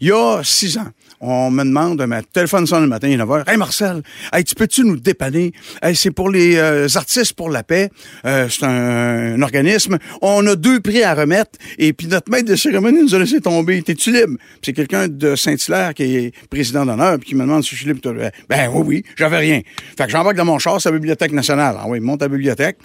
Il 0.00 0.08
y 0.08 0.12
a 0.12 0.40
six 0.42 0.78
ans, 0.78 0.88
on 1.20 1.50
me 1.50 1.64
demande, 1.64 2.00
ma 2.06 2.22
téléphone 2.22 2.66
sonne 2.66 2.82
le 2.82 2.88
matin, 2.88 3.08
il 3.08 3.14
est 3.14 3.16
9 3.18 3.28
h. 3.28 3.50
Hey 3.50 3.56
Marcel, 3.58 4.02
hey, 4.32 4.42
tu 4.42 4.54
peux-tu 4.54 4.84
nous 4.84 4.96
dépanner? 4.96 5.52
Hey, 5.82 5.94
c'est 5.94 6.10
pour 6.10 6.30
les 6.30 6.56
euh, 6.56 6.88
artistes 6.94 7.34
pour 7.34 7.50
la 7.50 7.62
paix. 7.62 7.90
Euh, 8.24 8.48
c'est 8.48 8.64
un, 8.64 9.40
organisme. 9.42 9.98
On 10.22 10.46
a 10.46 10.56
deux 10.56 10.80
prix 10.80 11.02
à 11.02 11.14
remettre. 11.14 11.52
Et 11.78 11.92
puis 11.92 12.06
notre 12.06 12.30
maître 12.30 12.48
de 12.48 12.56
cérémonie 12.56 13.02
nous 13.02 13.14
a 13.14 13.18
laissé 13.18 13.40
tomber. 13.40 13.82
T'es-tu 13.82 14.12
libre? 14.12 14.38
C'est 14.62 14.72
quelqu'un 14.72 15.08
de 15.08 15.36
Saint-Hilaire 15.36 15.94
qui 15.94 16.16
est 16.16 16.34
président 16.48 16.86
d'honneur, 16.86 17.18
puis 17.18 17.30
qui 17.30 17.34
me 17.34 17.42
demande 17.42 17.64
si 17.64 17.76
je 17.76 17.80
suis 17.80 17.86
libre. 17.86 18.00
Ben 18.48 18.70
oui, 18.72 18.82
oui, 18.86 19.04
j'avais 19.16 19.38
rien. 19.38 19.60
Fait 19.96 20.06
que 20.06 20.10
j'embarque 20.10 20.36
dans 20.36 20.44
mon 20.46 20.58
char, 20.58 20.80
c'est 20.80 20.88
la 20.88 20.96
Bibliothèque 20.96 21.32
nationale. 21.32 21.76
Ah 21.78 21.84
oui, 21.86 22.00
monte 22.00 22.22
à 22.22 22.26
la 22.26 22.28
bibliothèque. 22.30 22.78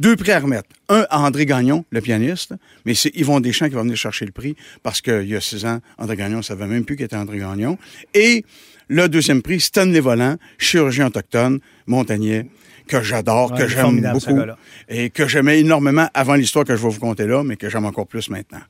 Deux 0.00 0.16
prix 0.16 0.32
à 0.32 0.40
remettre. 0.40 0.68
Un 0.88 1.06
à 1.10 1.20
André 1.20 1.44
Gagnon, 1.44 1.84
le 1.90 2.00
pianiste, 2.00 2.54
mais 2.84 2.94
c'est 2.94 3.14
Yvon 3.16 3.40
Deschamps 3.40 3.68
qui 3.68 3.74
va 3.74 3.82
venir 3.82 3.96
chercher 3.96 4.26
le 4.26 4.32
prix 4.32 4.54
parce 4.82 5.00
qu'il 5.00 5.28
y 5.28 5.34
a 5.34 5.40
six 5.40 5.64
ans, 5.66 5.80
André 5.98 6.16
Gagnon 6.16 6.38
ne 6.38 6.42
savait 6.42 6.66
même 6.66 6.84
plus 6.84 6.96
qu'il 6.96 7.04
était 7.04 7.16
André 7.16 7.38
Gagnon. 7.38 7.78
Et 8.14 8.44
le 8.88 9.08
deuxième 9.08 9.42
prix, 9.42 9.60
Stanley 9.60 10.00
Volant, 10.00 10.36
chirurgien 10.56 11.08
autochtone, 11.08 11.60
montagnais, 11.86 12.46
que 12.86 13.02
j'adore, 13.02 13.52
Ouais, 13.52 13.58
que 13.58 13.68
j'aime 13.68 14.00
beaucoup 14.12 14.40
et 14.88 15.10
que 15.10 15.28
j'aimais 15.28 15.60
énormément 15.60 16.08
avant 16.14 16.34
l'histoire 16.34 16.64
que 16.64 16.74
je 16.74 16.82
vais 16.82 16.88
vous 16.88 17.00
conter 17.00 17.26
là, 17.26 17.42
mais 17.44 17.56
que 17.56 17.68
j'aime 17.68 17.84
encore 17.84 18.06
plus 18.06 18.30
maintenant. 18.30 18.60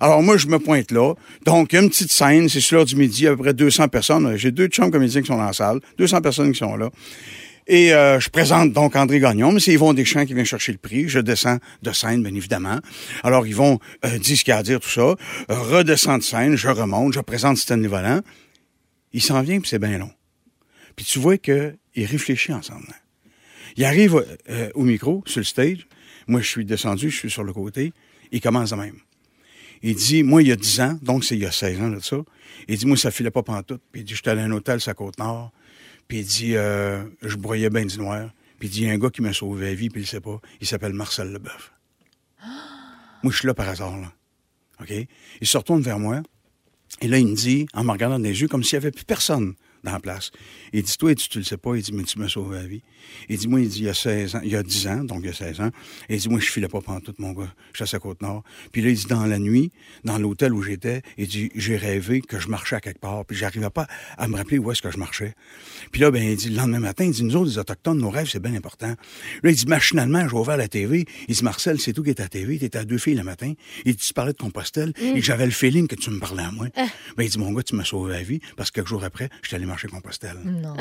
Alors 0.00 0.22
moi, 0.22 0.36
je 0.36 0.46
me 0.46 0.58
pointe 0.58 0.90
là. 0.90 1.14
Donc, 1.44 1.72
une 1.72 1.88
petite 1.88 2.12
scène, 2.12 2.48
c'est 2.48 2.60
sur 2.60 2.76
l'heure 2.76 2.86
du 2.86 2.96
midi, 2.96 3.26
à 3.26 3.30
peu 3.30 3.38
près 3.38 3.54
200 3.54 3.88
personnes. 3.88 4.36
J'ai 4.36 4.50
deux 4.50 4.66
chums 4.66 4.90
comédiens 4.90 5.22
qui 5.22 5.28
sont 5.28 5.38
dans 5.38 5.46
la 5.46 5.52
salle, 5.52 5.80
200 5.98 6.20
personnes 6.20 6.52
qui 6.52 6.58
sont 6.58 6.76
là. 6.76 6.90
Et 7.68 7.92
euh, 7.92 8.20
je 8.20 8.30
présente 8.30 8.72
donc 8.72 8.94
André 8.94 9.18
Gagnon, 9.18 9.50
mais 9.50 9.58
c'est 9.58 9.72
Yvon 9.72 9.92
Deschamps 9.92 10.24
qui 10.24 10.34
vient 10.34 10.44
chercher 10.44 10.70
le 10.70 10.78
prix. 10.78 11.08
Je 11.08 11.18
descends 11.18 11.58
de 11.82 11.92
scène, 11.92 12.22
bien 12.22 12.34
évidemment. 12.34 12.78
Alors, 13.24 13.44
Yvon 13.46 13.80
euh, 14.04 14.18
dit 14.18 14.36
ce 14.36 14.44
qu'il 14.44 14.52
a 14.52 14.58
à 14.58 14.62
dire, 14.62 14.78
tout 14.78 14.88
ça. 14.88 15.00
Euh, 15.02 15.16
redescends 15.48 16.18
de 16.18 16.22
scène, 16.22 16.54
je 16.54 16.68
remonte, 16.68 17.12
je 17.12 17.20
présente 17.20 17.56
Stanley 17.56 17.88
Volant. 17.88 18.20
Il 19.12 19.20
s'en 19.20 19.42
vient, 19.42 19.58
puis 19.58 19.68
c'est 19.68 19.80
bien 19.80 19.98
long. 19.98 20.12
Puis 20.94 21.04
tu 21.04 21.18
vois 21.18 21.38
qu'il 21.38 21.76
réfléchit 21.96 22.52
ensemble. 22.52 22.86
Il 23.76 23.84
arrive 23.84 24.24
euh, 24.48 24.70
au 24.74 24.84
micro, 24.84 25.24
sur 25.26 25.40
le 25.40 25.44
stage. 25.44 25.88
Moi, 26.28 26.40
je 26.40 26.48
suis 26.48 26.64
descendu, 26.64 27.10
je 27.10 27.16
suis 27.16 27.30
sur 27.30 27.42
le 27.42 27.52
côté. 27.52 27.92
Il 28.30 28.40
commence 28.40 28.70
de 28.70 28.76
même. 28.76 28.96
Il 29.82 29.94
dit, 29.96 30.22
moi, 30.22 30.42
il 30.42 30.48
y 30.48 30.52
a 30.52 30.56
10 30.56 30.80
ans, 30.80 30.98
donc 31.02 31.24
c'est 31.24 31.36
il 31.36 31.42
y 31.42 31.46
a 31.46 31.52
16 31.52 31.80
ans 31.80 31.90
de 31.90 32.00
ça. 32.00 32.16
Il 32.68 32.78
dit, 32.78 32.86
moi, 32.86 32.96
ça 32.96 33.10
filait 33.10 33.30
pas 33.30 33.42
pantoute. 33.42 33.82
Puis 33.90 34.02
il 34.02 34.04
dit, 34.04 34.14
j'étais 34.14 34.30
allé 34.30 34.42
à 34.42 34.44
un 34.44 34.52
hôtel 34.52 34.80
sur 34.80 34.90
la 34.90 34.94
Côte-Nord. 34.94 35.52
Puis 36.08 36.18
il 36.18 36.26
dit, 36.26 36.56
euh, 36.56 37.04
je 37.22 37.36
broyais 37.36 37.70
bien 37.70 37.84
du 37.84 37.98
noir. 37.98 38.30
Puis 38.58 38.68
il 38.68 38.70
dit, 38.70 38.80
il 38.82 38.86
y 38.86 38.90
a 38.90 38.92
un 38.92 38.98
gars 38.98 39.10
qui 39.10 39.22
m'a 39.22 39.32
sauvé 39.32 39.66
la 39.66 39.74
vie, 39.74 39.90
puis 39.90 40.02
il 40.02 40.06
sait 40.06 40.20
pas. 40.20 40.40
Il 40.60 40.66
s'appelle 40.66 40.92
Marcel 40.92 41.32
Leboeuf. 41.32 41.72
moi, 43.22 43.32
je 43.32 43.38
suis 43.38 43.46
là 43.46 43.54
par 43.54 43.68
hasard, 43.68 43.96
là. 43.98 44.12
OK? 44.80 44.92
Il 45.40 45.46
se 45.46 45.56
retourne 45.56 45.82
vers 45.82 45.98
moi. 45.98 46.22
Et 47.00 47.08
là, 47.08 47.18
il 47.18 47.26
me 47.26 47.34
dit, 47.34 47.66
en 47.74 47.84
me 47.84 47.90
regardant 47.90 48.18
dans 48.18 48.24
les 48.24 48.40
yeux, 48.40 48.48
comme 48.48 48.62
s'il 48.62 48.78
n'y 48.78 48.84
avait 48.84 48.92
plus 48.92 49.04
personne 49.04 49.54
dans 49.86 49.92
la 49.92 50.00
place. 50.00 50.30
Il 50.72 50.82
dit, 50.82 50.96
toi, 50.98 51.14
tu, 51.14 51.28
tu 51.28 51.38
le 51.38 51.44
sais 51.44 51.56
pas. 51.56 51.74
Il 51.76 51.82
dit, 51.82 51.92
mais 51.92 52.02
tu 52.02 52.18
m'as 52.18 52.28
sauvé 52.28 52.56
la 52.56 52.66
vie. 52.66 52.82
Il 53.28 53.38
dit, 53.38 53.48
moi, 53.48 53.60
il 53.60 53.68
dit, 53.68 53.78
il 53.78 53.84
y 53.84 53.88
a 53.88 53.94
16 53.94 54.34
ans, 54.34 54.40
il 54.42 54.50
y 54.50 54.56
a 54.56 54.62
10 54.62 54.86
ans, 54.88 55.04
donc 55.04 55.20
il 55.22 55.26
y 55.26 55.30
a 55.30 55.32
16 55.32 55.60
ans. 55.60 55.70
Et 56.08 56.16
il 56.16 56.20
dit, 56.20 56.28
moi, 56.28 56.40
je 56.40 56.46
filais 56.46 56.68
pas 56.68 56.80
pendant 56.80 57.00
tout 57.00 57.14
mon 57.18 57.32
gars. 57.32 57.52
Je 57.72 57.84
suis 57.84 57.96
à 57.96 57.98
Côte-Nord. 57.98 58.42
Puis 58.72 58.82
là, 58.82 58.90
il 58.90 58.96
dit, 58.96 59.06
dans 59.06 59.24
la 59.24 59.38
nuit, 59.38 59.70
dans 60.04 60.18
l'hôtel 60.18 60.52
où 60.52 60.62
j'étais, 60.62 61.02
il 61.16 61.28
dit, 61.28 61.50
j'ai 61.54 61.76
rêvé 61.76 62.20
que 62.20 62.38
je 62.38 62.48
marchais 62.48 62.76
à 62.76 62.80
quelque 62.80 63.00
part. 63.00 63.24
Puis 63.24 63.36
j'arrivais 63.36 63.70
pas 63.70 63.86
à 64.18 64.28
me 64.28 64.36
rappeler 64.36 64.58
où 64.58 64.70
est-ce 64.70 64.82
que 64.82 64.90
je 64.90 64.98
marchais. 64.98 65.34
Puis 65.92 66.00
là, 66.00 66.10
ben, 66.10 66.22
il 66.22 66.36
dit, 66.36 66.50
le 66.50 66.56
lendemain 66.56 66.80
matin, 66.80 67.04
il 67.04 67.12
dit, 67.12 67.24
nous 67.24 67.36
autres, 67.36 67.50
les 67.50 67.58
Autochtones, 67.58 67.98
nos 67.98 68.10
rêves, 68.10 68.28
c'est 68.28 68.42
bien 68.42 68.54
important. 68.54 68.94
Là, 69.42 69.50
il 69.50 69.56
dit, 69.56 69.66
machinalement, 69.66 70.28
j'ai 70.28 70.36
ouvert 70.36 70.56
la 70.56 70.68
TV. 70.68 71.06
Il 71.28 71.34
dit, 71.34 71.44
Marcel, 71.44 71.80
c'est 71.80 71.92
tout 71.92 72.02
qui 72.02 72.10
est 72.10 72.20
à 72.20 72.24
la 72.24 72.28
TV. 72.28 72.58
T'étais 72.58 72.78
à 72.78 72.84
deux 72.84 72.98
filles 72.98 73.14
le 73.14 73.22
matin. 73.22 73.52
Il 73.84 73.94
dit, 73.94 74.04
tu 74.04 74.12
parlais 74.12 74.32
de 74.32 74.38
Compostelle. 74.38 74.92
Et 75.00 75.14
que 75.14 75.22
j'avais 75.22 75.46
le 75.46 75.52
feeling 75.52 75.86
que 75.86 75.94
tu 75.94 76.10
me 76.10 76.18
parlais 76.18 76.42
à 76.42 76.50
moi. 76.50 76.66
Ben, 77.16 77.24
il 77.24 77.30
dit, 77.30 77.38
mon 77.38 77.52
gars, 77.52 77.62
tu 77.62 77.76
m'as 77.76 77.84
sauvé 77.84 78.12
la 78.12 78.22
vie 78.22 78.40
parce 78.56 78.70
que 78.70 78.76
quelques 78.76 78.88
jours 78.88 79.04
après, 79.04 79.28
j'étais 79.42 79.56
allé 79.56 79.66
marcher 79.66 79.75
Non. 80.44 80.74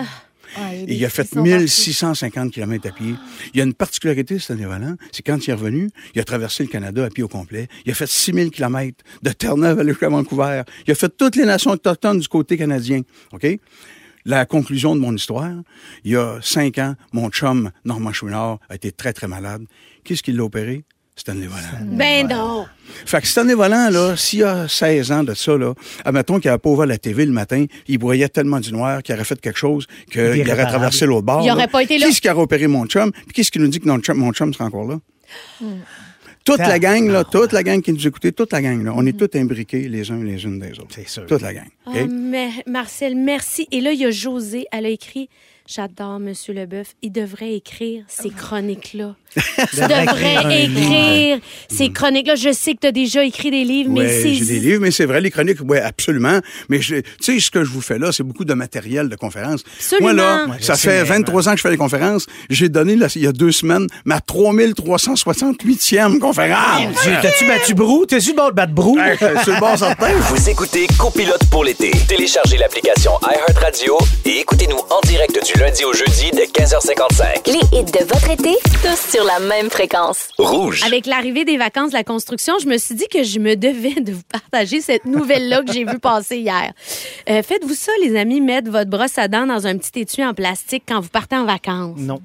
Ah, 0.56 0.74
il 0.74 0.78
y 0.78 0.80
a 0.80 0.84
Et 0.84 0.86
des 0.86 0.96
il 0.96 1.06
a 1.06 1.10
fait 1.10 1.24
frissons 1.24 1.44
partout. 1.44 1.50
1650 1.50 2.52
km 2.54 2.88
à 2.88 2.92
pied. 2.92 3.16
Il 3.54 3.58
y 3.58 3.62
a 3.62 3.64
une 3.64 3.74
particularité, 3.74 4.40
cet 4.40 4.58
Valant, 4.60 4.96
c'est 5.12 5.24
quand 5.24 5.46
il 5.46 5.50
est 5.50 5.54
revenu, 5.54 5.90
il 6.14 6.22
a 6.22 6.24
traversé 6.24 6.64
le 6.64 6.70
Canada 6.70 7.04
à 7.06 7.10
pied 7.10 7.24
au 7.24 7.28
complet. 7.28 7.68
Il 7.86 7.92
a 7.92 7.96
fait 7.96 8.08
6000 8.08 8.52
km 8.52 9.04
de 9.24 9.30
Terre-Neuve 9.32 9.80
à 9.80 9.84
jusqu'à 9.84 10.10
Vancouver. 10.10 10.64
Il 10.88 10.92
a 10.92 10.96
fait 10.96 11.16
toutes 11.16 11.36
les 11.36 11.46
nations 11.46 11.72
autochtones 11.72 12.20
du 12.20 12.28
côté 12.28 12.58
canadien. 12.58 13.02
OK? 13.34 13.48
La 14.28 14.46
conclusion 14.46 14.96
de 14.96 15.02
mon 15.02 15.14
histoire, 15.14 15.52
il 16.04 16.12
y 16.12 16.16
a 16.16 16.40
cinq 16.42 16.80
ans, 16.80 16.96
mon 17.14 17.30
chum, 17.30 17.72
Normand 17.84 18.12
Chouinard, 18.12 18.60
a 18.70 18.76
été 18.76 18.92
très, 18.92 19.14
très 19.14 19.28
malade. 19.28 19.66
Qu'est-ce 20.04 20.24
qui 20.24 20.32
l'a 20.32 20.44
opéré? 20.44 20.84
Stanley 21.18 21.48
Volant. 21.48 21.86
Ben 21.86 22.28
non. 22.28 22.66
Fait 23.06 23.22
que 23.22 23.28
Stanley 23.28 23.54
Volant, 23.54 23.90
là, 23.90 24.18
s'il 24.18 24.40
y 24.40 24.44
a 24.44 24.68
16 24.68 25.12
ans 25.14 25.24
de 25.24 25.34
ça, 25.34 25.58
là, 25.58 25.74
admettons 26.04 26.40
qu'il 26.40 26.50
n'avait 26.50 26.60
pas 26.60 26.70
ouvert 26.70 26.86
la 26.86 26.98
TV 26.98 27.26
le 27.26 27.32
matin, 27.32 27.66
il 27.88 27.98
broyait 27.98 28.28
tellement 28.28 28.60
du 28.60 28.74
noir 28.74 29.02
qu'il 29.02 29.16
aurait 29.16 29.24
fait 29.24 29.40
quelque 29.40 29.58
chose 29.58 29.88
qu'il 30.12 30.22
aurait 30.52 30.66
traversé 30.66 31.06
l'autre 31.06 31.26
bord. 31.26 31.42
Il 31.44 31.52
aurait 31.52 31.62
là. 31.62 31.68
pas 31.70 31.84
été 31.84 31.98
là. 31.98 32.06
Qui 32.08 32.12
est-ce 32.12 32.22
qui 32.22 32.28
a 32.28 32.38
opéré 32.38 32.68
mon 32.68 32.86
chum? 32.86 33.12
Puis 33.12 33.34
qu'est-ce 33.34 33.52
qui 33.52 33.60
nous 33.60 33.70
dit 33.70 33.80
que 33.80 33.88
mon 33.88 34.00
chum, 34.00 34.18
mon 34.18 34.34
chum 34.34 34.54
sera 34.54 34.66
encore 34.66 34.88
là? 34.88 35.00
Toute 36.44 36.60
la 36.60 36.80
gang, 36.80 37.08
là, 37.10 37.24
toute 37.24 37.54
la 37.54 37.64
gang 37.64 37.82
qui 37.82 37.92
nous 37.92 38.08
écoutait, 38.08 38.32
toute 38.32 38.52
la 38.52 38.62
gang, 38.62 38.84
là, 38.84 38.92
on 38.96 39.06
est 39.06 39.18
tous 39.18 39.38
imbriqués 39.38 39.88
les 39.88 40.12
uns 40.12 40.22
les 40.22 40.44
unes 40.44 40.60
des 40.60 40.80
autres. 40.80 40.94
C'est 40.94 41.08
sûr. 41.08 41.26
Toute 41.26 41.42
la 41.42 41.54
gang. 41.54 41.68
Ah, 41.88 41.92
mais 42.08 42.50
Marcel, 42.68 43.16
merci. 43.16 43.68
Et 43.72 43.82
là, 43.82 43.94
il 43.94 44.00
y 44.00 44.06
a 44.06 44.12
José, 44.12 44.66
elle 44.72 44.86
a 44.86 44.90
écrit 44.90 45.30
J'adore 45.68 46.20
Monsieur 46.20 46.54
Leboeuf. 46.54 46.90
Il 47.02 47.12
devrait 47.12 47.56
écrire 47.56 48.04
ces 48.08 48.30
chroniques-là. 48.30 49.16
tu 49.36 49.82
devrais 49.82 50.64
écrire 50.66 51.40
ces 51.70 51.90
chroniques-là. 51.92 52.36
Je 52.36 52.54
sais 52.54 52.76
que 52.76 52.82
tu 52.82 52.88
as 52.88 52.92
déjà 52.92 53.24
écrit 53.26 53.50
des 53.50 53.64
livres, 53.64 53.90
mais 53.92 54.08
c'est. 54.22 54.34
j'ai 54.36 54.46
des 54.46 54.60
livres, 54.60 54.82
mais 54.82 54.92
c'est 54.92 55.06
vrai, 55.06 55.22
les 55.22 55.32
chroniques, 55.32 55.58
oui, 55.68 55.80
absolument. 55.80 56.40
Mais 56.70 56.78
tu 56.80 57.02
sais, 57.20 57.40
ce 57.40 57.50
que 57.50 57.64
je 57.64 57.72
vous 57.72 57.82
fais 57.82 57.98
là, 57.98 58.12
c'est 58.12 58.22
beaucoup 58.24 58.46
de 58.46 58.54
matériel 58.54 59.10
de 59.10 59.16
conférence. 59.16 59.64
Absolument. 59.78 60.06
Moi, 60.06 60.14
là, 60.14 60.46
Ouais, 60.52 60.58
ça 60.62 60.76
fait 60.76 61.02
mais- 61.02 61.10
23 61.10 61.50
ans 61.50 61.52
que 61.54 61.58
je 61.58 61.62
fais 61.64 61.72
des 61.72 61.78
conférences. 61.78 62.28
J'ai 62.52 62.70
donné, 62.70 62.96
là, 62.96 63.08
il 63.16 63.24
y 63.24 63.28
a 63.28 63.32
deux 63.32 63.52
semaines, 63.52 63.88
ma 64.06 64.20
3368e 64.20 66.20
conférence. 66.20 66.96
Tu- 67.04 67.10
T'as-tu 67.24 67.48
battu 67.48 67.74
Brou? 67.74 68.06
T'as-tu 68.06 68.30
le 68.30 68.36
bord 68.36 68.52
de 68.52 68.56
battre 68.56 68.74
Brou? 68.74 69.00
Hey, 69.00 69.18
c'est 69.20 69.48
le 69.52 69.60
bon 69.60 69.76
certain. 69.76 70.14
Vous 70.30 70.50
écoutez 70.50 70.86
Copilote 71.00 71.44
pour 71.50 71.64
l'été. 71.66 71.90
Téléchargez 72.08 72.58
l'application 72.58 73.12
iHeartRadio 73.24 73.98
et 74.26 74.40
écoutez-nous 74.42 74.78
en 74.78 75.02
direct 75.08 75.34
du 75.46 75.55
lundi 75.60 75.86
au 75.86 75.94
jeudi 75.94 76.32
dès 76.34 76.46
15h55. 76.46 77.48
Les 77.48 77.78
hits 77.80 77.86
de 77.86 78.04
votre 78.06 78.30
été, 78.30 78.56
tous 78.84 79.12
sur 79.12 79.24
la 79.24 79.40
même 79.40 79.70
fréquence. 79.70 80.30
Rouge. 80.38 80.84
Avec 80.86 81.06
l'arrivée 81.06 81.46
des 81.46 81.58
vacances 81.58 81.92
de 81.92 81.98
la 81.98 82.04
construction, 82.04 82.56
je 82.62 82.68
me 82.68 82.78
suis 82.78 82.96
dit 82.96 83.08
que 83.08 83.24
je 83.24 83.40
me 83.40 83.56
devais 83.56 84.02
de 84.02 84.12
vous 84.14 84.24
partager 84.32 84.82
cette 84.82 85.06
nouvelle-là 85.06 85.62
que 85.64 85.72
j'ai 85.72 85.86
vue 85.86 86.00
passer 86.00 86.38
hier. 86.38 86.74
Euh, 87.30 87.42
Faites-vous 87.42 87.74
ça, 87.74 87.92
les 88.04 88.18
amis, 88.18 88.42
mettre 88.42 88.70
votre 88.70 88.90
brosse 88.90 89.18
à 89.18 89.28
dents 89.28 89.46
dans 89.46 89.66
un 89.68 89.78
petit 89.78 90.02
étui 90.02 90.26
en 90.26 90.34
plastique 90.34 90.84
quand 90.88 91.00
vous 91.00 91.10
partez 91.10 91.36
en 91.38 91.46
vacances? 91.46 91.98
Non. 91.98 92.20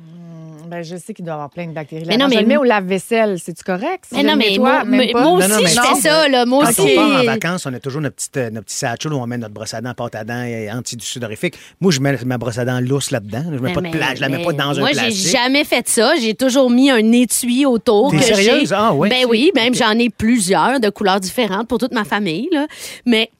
Ben, 0.71 0.83
je 0.83 0.95
sais 0.97 1.13
qu'il 1.15 1.25
doit 1.25 1.33
y 1.33 1.35
avoir 1.35 1.51
plein 1.51 1.67
de 1.67 1.73
bactéries. 1.73 2.05
Mais 2.07 2.17
là-dedans. 2.17 2.25
non, 2.25 2.29
mais- 2.31 2.37
Je 2.37 2.41
le 2.43 2.47
mets 2.47 2.57
au 2.57 2.63
lave-vaisselle. 2.63 3.39
C'est-tu 3.41 3.65
correct? 3.65 4.05
Si 4.09 4.15
Mais 4.15 4.23
non, 4.23 4.37
mais 4.37 4.51
nettoie, 4.51 4.85
moi, 4.85 5.01
aussi, 5.33 5.49
non, 5.49 5.57
mais 5.61 5.67
je 5.67 5.81
fais 5.81 6.01
ça, 6.01 6.29
là. 6.29 6.47
Moi 6.47 6.65
Quand 6.65 6.71
aussi. 6.71 6.93
on 6.93 6.95
part 6.97 7.21
en 7.21 7.25
vacances, 7.25 7.67
on 7.67 7.75
a 7.75 7.81
toujours 7.81 8.01
notre 8.01 8.15
petite, 8.17 8.37
euh, 8.37 8.51
notre 8.51 8.67
petit 8.67 8.77
satchel 8.77 9.13
où 9.13 9.17
on 9.17 9.27
met 9.27 9.37
notre 9.39 9.53
brosse 9.53 9.75
à 9.75 9.81
dents, 9.81 9.95
pâte 9.95 10.15
à 10.15 10.23
dents 10.25 10.43
et 10.45 10.71
anti-sudorifique. 10.71 11.55
Moi, 11.81 11.91
je 11.93 12.01
mets 12.01 12.17
ma 12.25 12.39
brosse 12.39 12.59
à 12.59 12.65
dents 12.65 12.81
lousse 12.81 13.11
là-dedans. 13.11 13.45
Je 13.53 13.59
mets 13.59 13.73
pas 13.73 13.81
de 13.81 13.87
Mais- 13.87 13.91
plage, 13.91 14.17
je 14.17 14.21
la 14.21 14.29
mets 14.29 14.39
mais 14.39 14.45
pas 14.45 14.53
dans 14.53 14.77
un 14.77 14.81
Moi, 14.81 14.91
j'ai 14.93 15.01
plastique. 15.01 15.33
jamais 15.37 15.65
fait 15.65 15.89
ça. 15.89 16.15
J'ai 16.21 16.35
toujours 16.35 16.71
mis 16.71 16.91
un 16.91 17.13
étui 17.13 17.67
autour. 17.67 18.13
T'es 18.13 18.23
sérieuse? 18.23 18.73
Ah, 18.73 18.95
ouais. 18.95 19.09
Ben 19.09 19.27
oui, 19.29 19.51
même 19.57 19.75
j'en 19.75 19.99
ai 19.99 20.09
plusieurs 20.11 20.79
de 20.81 20.89
couleurs 20.91 21.21
différentes 21.21 21.67
pour 21.69 21.79
toute 21.79 21.93
ma 21.93 22.05
famille. 22.05 22.49
Là. 22.53 22.67
Mais 23.07 23.31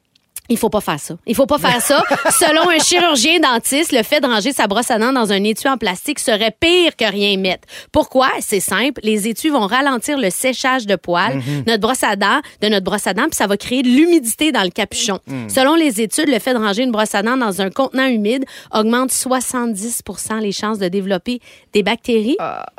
il 0.51 0.57
faut 0.57 0.69
pas 0.69 0.81
faire 0.81 0.99
ça. 0.99 1.15
Il 1.25 1.35
faut 1.35 1.45
pas 1.45 1.57
faire 1.57 1.81
ça. 1.81 2.03
Selon 2.29 2.69
un 2.69 2.79
chirurgien 2.79 3.39
dentiste, 3.39 3.91
le 3.91 4.03
fait 4.03 4.19
de 4.19 4.27
ranger 4.27 4.51
sa 4.51 4.67
brosse 4.67 4.91
à 4.91 4.99
dents 4.99 5.13
dans 5.13 5.31
un 5.31 5.43
étui 5.43 5.69
en 5.69 5.77
plastique 5.77 6.19
serait 6.19 6.55
pire 6.59 6.95
que 6.95 7.09
rien 7.09 7.37
mettre. 7.37 7.67
Pourquoi? 7.91 8.29
C'est 8.41 8.59
simple. 8.59 8.99
Les 9.03 9.27
étuis 9.27 9.49
vont 9.49 9.65
ralentir 9.65 10.17
le 10.17 10.29
séchage 10.29 10.85
de 10.85 10.95
poils, 10.95 11.31
Mm-hmm. 11.31 11.63
notre 11.67 11.81
brosse 11.81 12.03
à 12.03 12.15
dents, 12.15 12.41
de 12.61 12.67
notre 12.67 12.83
brosse 12.83 13.07
à 13.07 13.13
dents, 13.13 13.23
puis 13.23 13.35
ça 13.35 13.47
va 13.47 13.55
créer 13.57 13.83
de 13.83 13.87
l'humidité 13.87 14.51
dans 14.51 14.63
le 14.63 14.69
capuchon. 14.69 15.19
Mm. 15.27 15.49
Selon 15.49 15.75
les 15.75 16.01
études, 16.01 16.27
le 16.27 16.39
fait 16.39 16.53
de 16.53 16.59
ranger 16.59 16.83
une 16.83 16.91
brosse 16.91 17.15
à 17.15 17.21
dents 17.23 17.37
dans 17.37 17.61
un 17.61 17.69
contenant 17.69 18.07
humide 18.07 18.45
augmente 18.73 19.11
70% 19.11 20.39
les 20.39 20.51
chances 20.51 20.77
de 20.79 20.87
développer 20.87 21.39
des 21.73 21.83
bactéries 21.83 22.37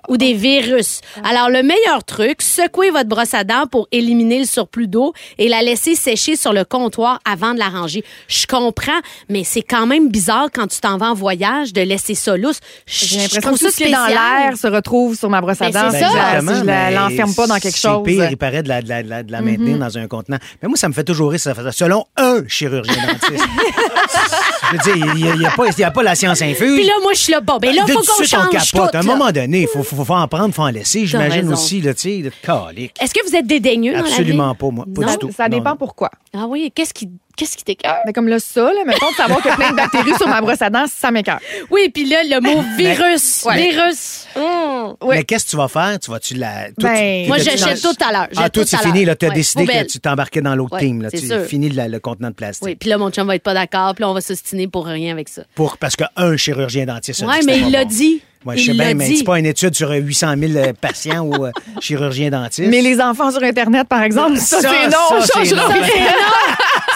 ou 0.09 0.17
des 0.17 0.35
virus. 0.35 1.01
Alors, 1.25 1.49
le 1.49 1.63
meilleur 1.63 2.05
truc, 2.05 2.43
secouez 2.43 2.91
votre 2.91 3.09
brosse 3.09 3.35
à 3.35 3.45
dents 3.45 3.67
pour 3.71 3.89
éliminer 3.93 4.41
le 4.41 4.45
surplus 4.45 4.89
d'eau 4.89 5.13
et 5.39 5.49
la 5.49 5.63
laisser 5.63 5.95
sécher 5.95 6.37
sur 6.37 6.53
le 6.53 6.65
comptoir 6.65 7.21
avant 7.25 7.55
de 7.55 7.59
la 7.63 7.69
ranger. 7.81 8.05
Je 8.29 8.47
comprends, 8.47 9.01
mais 9.29 9.45
c'est 9.45 9.63
quand 9.63 9.87
même 9.87 10.09
bizarre 10.11 10.49
quand 10.53 10.67
tu 10.67 10.81
t'en 10.81 10.97
vas 10.99 11.11
en 11.11 11.15
voyage 11.15 11.73
de 11.73 11.81
laisser 11.83 12.15
ça 12.15 12.37
lousse. 12.37 12.61
Je- 12.87 12.93
J'ai 13.07 13.07
je 13.07 13.15
l'impression 13.23 13.41
trouve 13.41 13.59
que 13.59 13.65
tout 13.65 13.71
ce 13.71 13.77
qui 13.77 13.83
est 13.85 13.91
dans 13.93 14.07
l'air 14.07 14.57
se 14.57 14.67
retrouve 14.67 15.17
sur 15.17 15.31
ma 15.31 15.41
brosse 15.41 15.61
à 15.61 15.71
Ben, 15.71 15.73
dents. 15.73 15.91
la- 15.91 15.99
Exactement, 15.99 16.53
Si 16.53 16.59
je 16.59 16.65
mais 16.65 16.95
l'enferme 16.95 17.35
pas 17.35 17.47
dans 17.47 17.59
quelque 17.59 17.79
chose. 17.79 18.03
C'est 18.05 18.13
pire, 18.13 18.29
il 18.31 18.37
paraît 18.37 18.63
de 18.63 18.69
la, 18.69 18.83
de 18.83 18.89
la- 18.89 19.03
de 19.03 19.09
la- 19.09 19.23
de 19.23 19.33
la 19.33 19.41
maintenir 19.41 19.79
dans 19.79 19.97
un 19.99 20.07
contenant. 20.09 20.39
Mais 20.63 20.69
moi, 20.69 20.77
ça 20.77 20.89
me 20.89 20.93
fait 20.95 21.05
toujours 21.05 21.31
rire, 21.31 21.41
ça 21.41 21.55
fait- 21.55 21.73
selon 21.73 22.05
un 22.17 22.47
chirurgien 22.49 22.95
dentiste. 23.07 23.45
je 24.73 24.73
veux 24.73 24.95
dire, 24.95 25.07
il 25.17 25.39
n'y 25.39 25.47
a, 25.47 25.51
pas- 25.51 25.67
il 25.69 25.79
y 25.79 25.85
a 25.85 25.91
pas 25.91 26.03
la 26.03 26.15
science 26.15 26.43
infuse. 26.43 26.75
Puis 26.77 26.87
là, 26.87 26.93
moi, 27.03 27.13
je 27.15 27.19
suis 27.19 27.33
là, 27.33 27.41
bon, 27.41 27.59
ben 27.59 27.75
là, 27.75 27.85
De 27.85 27.93
faut 27.93 28.01
tout 28.01 28.05
de 28.05 28.07
qu'on 28.19 28.25
change 28.25 28.71
tout. 28.71 28.77
capote. 28.79 28.95
À 28.95 28.99
un 29.01 29.03
moment 29.03 29.31
donné, 29.31 29.63
il 29.63 29.69
faut, 29.69 29.83
faut, 29.83 30.05
faut 30.05 30.15
en 30.15 30.29
prendre, 30.29 30.55
faut 30.55 30.63
en 30.63 30.69
laisser. 30.71 31.07
J'imagine 31.07 31.53
aussi, 31.53 31.81
là, 31.81 31.95
tu 31.95 32.01
sais, 32.03 32.19
de 32.23 32.33
calique. 32.43 32.95
Est-ce 33.01 33.15
que 33.15 33.27
vous 33.29 33.35
êtes 33.37 33.47
dédaigneux 33.47 33.93
dans 33.93 33.99
la 33.99 34.05
vie? 34.05 34.11
Absolument 34.13 34.55
pas, 34.55 34.71
moi. 34.71 34.85
Pas 34.95 35.03
Non? 35.03 35.13
du 35.13 35.19
tout. 35.19 35.31
Ça 35.37 35.45
Non, 35.49 35.57
dépend 35.59 35.71
non. 35.71 35.77
pourquoi. 35.77 36.11
Ah 36.35 36.47
oui, 36.49 36.73
qu'est-ce 36.75 36.95
qui, 36.95 37.11
qu'est-ce 37.37 37.57
qui 37.57 37.65
t'écoeure? 37.65 37.97
Mais 38.07 38.13
comme 38.13 38.29
là, 38.29 38.39
ça, 38.39 38.63
là, 38.63 38.81
mettons, 38.87 39.11
de 39.11 39.15
savoir 39.17 39.41
qu'il 39.43 39.51
y 39.51 39.55
a 39.55 39.57
plein 39.57 39.71
de 39.71 39.77
bactéries 39.77 40.15
sur 40.17 40.29
ma 40.29 40.41
brosse 40.41 40.63
à 40.63 40.71
dents, 40.71 40.85
ça 40.87 41.11
m'écoeure. 41.11 41.41
Oui, 41.71 41.91
puis 41.93 42.05
là, 42.07 42.23
le 42.25 42.41
mot 42.41 42.63
virus. 42.77 43.45
Ouais. 43.45 43.71
Virus. 43.71 44.27
Oui. 44.37 45.17
Mais 45.17 45.25
qu'est-ce 45.25 45.45
que 45.47 45.51
tu 45.51 45.57
vas 45.57 45.69
faire? 45.69 45.99
Tu 46.01 46.11
vas-tu 46.11 46.35
la. 46.35 46.71
toi, 46.79 46.91
Ben, 46.91 47.23
tu- 47.23 47.29
Moi, 47.29 47.39
j'achète 47.39 47.81
tout 47.81 47.95
à 48.05 48.13
l'heure. 48.13 48.29
Ah, 48.37 48.51
tout 48.51 48.65
c'est 48.67 48.77
fini. 48.79 49.05
Tu 49.05 49.11
as 49.11 49.29
Ouais. 49.29 49.35
décidé 49.35 49.65
Poubelle. 49.65 49.87
que 49.87 49.93
tu 49.93 50.01
t'embarquais 50.01 50.41
dans 50.41 50.55
l'autre 50.55 50.75
Ouais, 50.75 50.81
team, 50.81 51.03
là. 51.03 51.09
c'est 51.11 51.21
Tu 51.21 51.27
sûr. 51.27 51.45
finis 51.45 51.69
le, 51.71 51.89
le 51.89 52.01
contenant 52.01 52.29
de 52.31 52.35
plastique. 52.35 52.65
Oui, 52.67 52.75
puis 52.75 52.89
là, 52.89 52.99
mon 52.99 53.11
chum 53.11 53.27
va 53.27 53.35
être 53.37 53.43
pas 53.43 53.55
d'accord, 53.55 53.95
puis 53.95 54.03
là, 54.03 54.11
on 54.11 54.15
va 54.15 54.21
s'ostiner 54.21 54.67
pour 54.69 54.87
rien 54.87 55.13
avec 55.13 55.29
ça. 55.29 55.43
Pour, 55.55 55.79
parce 55.79 55.97
qu'un 55.97 56.37
chirurgien 56.37 56.87
dentiste. 56.87 57.23
a 57.23 57.27
Ouais, 57.27 57.41
dit 57.41 57.47
que 57.47 57.51
mais 57.53 57.59
il 57.59 57.71
l'a 57.71 57.85
bon. 57.85 57.91
dit. 57.91 58.23
Ouais, 58.45 58.57
je 58.57 58.63
Il 58.63 58.67
sais 58.67 58.73
l'a 58.73 58.85
bien, 58.87 58.95
mais 58.95 59.07
dit. 59.09 59.17
c'est 59.19 59.25
pas 59.25 59.39
une 59.39 59.47
étude 59.47 59.75
sur 59.75 59.91
euh, 59.91 59.97
800 59.97 60.35
000 60.39 60.53
euh, 60.57 60.73
patients 60.81 61.21
ou 61.21 61.45
euh, 61.47 61.51
chirurgiens 61.81 62.31
dentistes. 62.31 62.69
Mais 62.71 62.81
les 62.83 63.01
enfants 63.01 63.31
sur 63.31 63.43
Internet, 63.43 63.87
par 63.89 64.03
exemple, 64.03 64.37
ça, 64.39 64.61
Ça, 64.61 64.69
c'est 64.71 64.87
non. 64.89 65.21
ça, 65.21 65.57
non. 65.57 65.67
rien. 65.69 66.13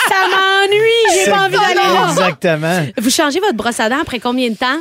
Ça 0.08 0.14
m'ennuie, 0.30 1.24
j'ai 1.24 1.30
pas 1.30 1.40
envie 1.46 1.56
d'aller 1.56 1.74
là. 1.74 2.08
Exactement. 2.10 2.86
Vous 2.98 3.10
changez 3.10 3.40
votre 3.40 3.54
brosse 3.54 3.80
à 3.80 3.88
dents 3.88 4.00
après 4.02 4.18
combien 4.20 4.48
de 4.50 4.56
temps? 4.56 4.78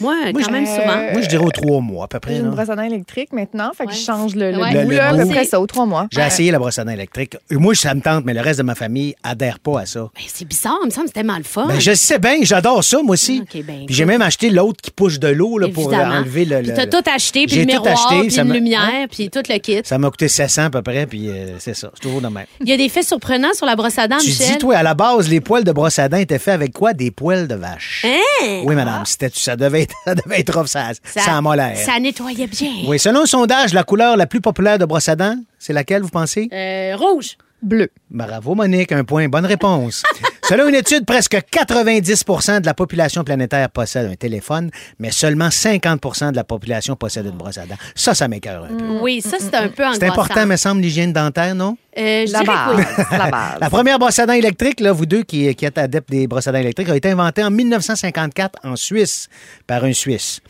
Moi, 0.00 0.14
quand 0.32 0.40
je- 0.44 0.50
même 0.50 0.64
euh, 0.64 0.74
souvent. 0.74 1.12
Moi, 1.12 1.20
je 1.22 1.28
dirais 1.28 1.44
aux 1.44 1.50
trois 1.50 1.80
mois, 1.80 2.04
à 2.04 2.08
peu 2.08 2.20
près. 2.20 2.32
J'ai 2.34 2.38
là. 2.40 2.44
une 2.48 2.50
brosse 2.54 2.68
à 2.70 2.76
dents 2.76 2.82
électrique 2.82 3.32
maintenant, 3.32 3.70
fait 3.76 3.84
que 3.84 3.90
Ouais. 3.90 3.94
je 3.96 4.04
change 4.04 4.34
le, 4.34 4.52
le 4.52 4.58
Ouais. 4.58 4.84
bout, 4.84 4.90
Le- 4.90 5.00
à 5.00 5.12
peu 5.14 5.26
près 5.26 5.44
ça, 5.44 5.60
aux 5.60 5.66
trois 5.66 5.86
mois. 5.86 6.06
J'ai 6.12 6.20
essayé 6.22 6.50
la 6.50 6.58
brosse 6.58 6.78
à 6.78 6.84
dents 6.84 6.92
électrique. 6.92 7.36
Moi, 7.50 7.74
ça 7.74 7.94
me 7.94 8.00
tente, 8.00 8.24
mais 8.24 8.34
le 8.34 8.40
reste 8.40 8.58
de 8.58 8.64
ma 8.64 8.74
famille 8.74 9.14
adhère 9.22 9.58
pas 9.58 9.80
à 9.80 9.86
ça. 9.86 10.00
Ben, 10.14 10.22
c'est 10.26 10.46
bizarre, 10.46 10.78
il 10.82 10.86
me 10.86 10.90
semble 10.90 11.06
que 11.06 11.10
c'était 11.14 11.26
mal 11.26 11.44
fun. 11.44 11.66
Ben, 11.66 11.80
je 11.80 11.94
sais 11.94 12.18
bien, 12.18 12.36
j'adore 12.42 12.82
ça, 12.84 13.02
moi 13.02 13.14
aussi. 13.14 13.42
Ok, 13.42 13.62
ben, 13.64 13.86
puis 13.86 13.94
j'ai 13.94 14.04
même 14.04 14.22
acheté 14.22 14.50
l'autre 14.50 14.80
qui 14.82 14.90
pousse 14.90 15.18
de 15.18 15.28
l'eau 15.28 15.58
là, 15.58 15.68
pour 15.68 15.92
enlever 15.92 16.44
le. 16.44 16.62
Puis 16.62 16.72
t'as 16.74 16.86
tout 16.86 17.02
acheté, 17.12 17.46
puis 17.46 17.54
J'ai 17.56 17.64
le 17.64 17.66
tout 17.72 17.82
miroir, 17.82 17.92
acheté, 18.10 18.20
puis 18.22 18.30
ça 18.30 18.42
une 18.42 18.52
lumière, 18.52 19.06
puis 19.10 19.30
tout 19.30 19.42
le 19.48 19.58
kit. 19.58 19.80
Ça 19.84 19.98
m'a 19.98 20.10
coûté 20.10 20.28
700 20.28 20.64
à 20.64 20.70
peu 20.70 20.82
près, 20.82 21.06
puis 21.06 21.28
euh, 21.28 21.56
c'est 21.58 21.74
ça. 21.74 21.90
C'est 21.94 22.00
toujours 22.02 22.20
de 22.20 22.28
même. 22.28 22.46
Il 22.60 22.68
y 22.68 22.72
a 22.72 22.76
des 22.76 22.88
faits 22.88 23.06
surprenants 23.06 23.52
sur 23.54 23.66
la 23.66 23.76
brosse 23.76 23.98
à 23.98 24.06
dents, 24.08 24.18
Tu 24.18 24.28
Michel. 24.28 24.46
dis, 24.52 24.58
toi, 24.58 24.76
à 24.76 24.82
la 24.82 24.94
base, 24.94 25.28
les 25.28 25.40
poils 25.40 25.64
de 25.64 25.72
brosse 25.72 25.98
à 25.98 26.08
dents 26.08 26.16
étaient 26.18 26.38
faits 26.38 26.54
avec 26.54 26.72
quoi? 26.72 26.92
Des 26.92 27.10
poils 27.10 27.48
de 27.48 27.54
vache. 27.54 28.04
Hein? 28.06 28.60
Oui, 28.64 28.74
madame. 28.74 29.02
C'était, 29.04 29.30
ça, 29.32 29.56
devait 29.56 29.87
être, 29.88 29.96
ça 30.04 30.14
devait 30.14 30.40
être 30.40 30.56
rough, 30.56 30.66
ça, 30.66 30.90
ça, 31.04 31.36
a 31.36 31.40
molaire. 31.40 31.76
ça 31.76 31.98
nettoyait 31.98 32.46
bien. 32.46 32.72
Oui, 32.86 32.98
selon 32.98 33.22
un 33.22 33.26
sondage, 33.26 33.72
la 33.74 33.84
couleur 33.84 34.16
la 34.16 34.26
plus 34.26 34.40
populaire 34.40 34.78
de 34.78 34.84
brosse 34.84 35.08
à 35.08 35.16
dents, 35.16 35.36
c'est 35.58 35.72
laquelle, 35.72 36.02
vous 36.02 36.08
pensez? 36.08 36.48
Euh, 36.52 36.96
rouge. 36.96 37.36
Bleu. 37.60 37.88
Bravo, 38.10 38.54
Monique. 38.54 38.92
Un 38.92 39.04
point. 39.04 39.28
Bonne 39.28 39.46
réponse. 39.46 40.02
Selon 40.48 40.66
une 40.66 40.76
étude, 40.76 41.04
presque 41.04 41.36
90 41.50 42.24
de 42.60 42.64
la 42.64 42.72
population 42.72 43.22
planétaire 43.22 43.68
possède 43.68 44.10
un 44.10 44.14
téléphone, 44.14 44.70
mais 44.98 45.10
seulement 45.10 45.50
50 45.50 46.30
de 46.32 46.36
la 46.36 46.44
population 46.44 46.96
possède 46.96 47.26
une 47.26 47.32
brosse 47.36 47.58
à 47.58 47.66
dents. 47.66 47.76
Ça, 47.94 48.14
ça 48.14 48.28
m'écœure 48.28 48.64
un 48.64 48.68
peu. 48.74 48.84
Oui, 49.02 49.20
ça, 49.20 49.36
c'est 49.38 49.54
un 49.54 49.68
peu 49.68 49.82
angoissant. 49.84 50.00
C'est 50.00 50.06
important, 50.06 50.46
me 50.46 50.56
semble, 50.56 50.80
l'hygiène 50.80 51.12
dentaire, 51.12 51.54
non? 51.54 51.76
Euh, 51.98 52.24
je 52.26 52.32
La 52.32 52.40
dirais 52.40 52.54
que 52.54 52.76
oui. 52.76 52.82
base. 52.96 53.06
La 53.18 53.30
base. 53.30 53.56
La 53.60 53.70
première 53.70 53.98
brosse 53.98 54.18
à 54.20 54.24
dents 54.26 54.32
électrique, 54.32 54.80
là, 54.80 54.92
vous 54.92 55.04
deux 55.04 55.22
qui, 55.22 55.54
qui 55.54 55.64
êtes 55.66 55.76
adeptes 55.76 56.08
des 56.10 56.26
brosses 56.26 56.46
à 56.46 56.52
dents 56.52 56.58
électriques, 56.60 56.88
a 56.88 56.96
été 56.96 57.10
inventée 57.10 57.42
en 57.42 57.50
1954 57.50 58.60
en 58.64 58.76
Suisse 58.76 59.28
par 59.66 59.84
un 59.84 59.92
Suisse. 59.92 60.40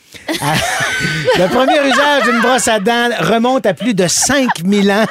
Ah, 0.40 0.54
Le 1.38 1.48
premier 1.48 1.78
usage 1.88 2.22
d'une 2.24 2.40
brosse 2.40 2.68
à 2.68 2.78
dents 2.78 3.08
remonte 3.20 3.66
à 3.66 3.74
plus 3.74 3.94
de 3.94 4.06
5000 4.06 4.90
ans. 4.90 5.06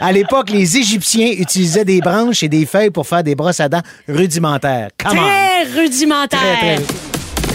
À 0.00 0.12
l'époque, 0.12 0.50
les 0.50 0.76
Égyptiens 0.76 1.32
utilisaient 1.38 1.84
des 1.84 2.00
branches 2.00 2.42
et 2.42 2.48
des 2.48 2.66
feuilles 2.66 2.90
pour 2.90 3.06
faire 3.08 3.24
des 3.24 3.34
brosses 3.34 3.60
à 3.60 3.68
dents 3.68 3.82
rudimentaires. 4.20 4.88
Come 4.98 5.18
on! 5.18 5.22
Très 5.22 5.80
rudimentaire. 5.80 6.38
Très, 6.40 6.76
très- 6.76 6.84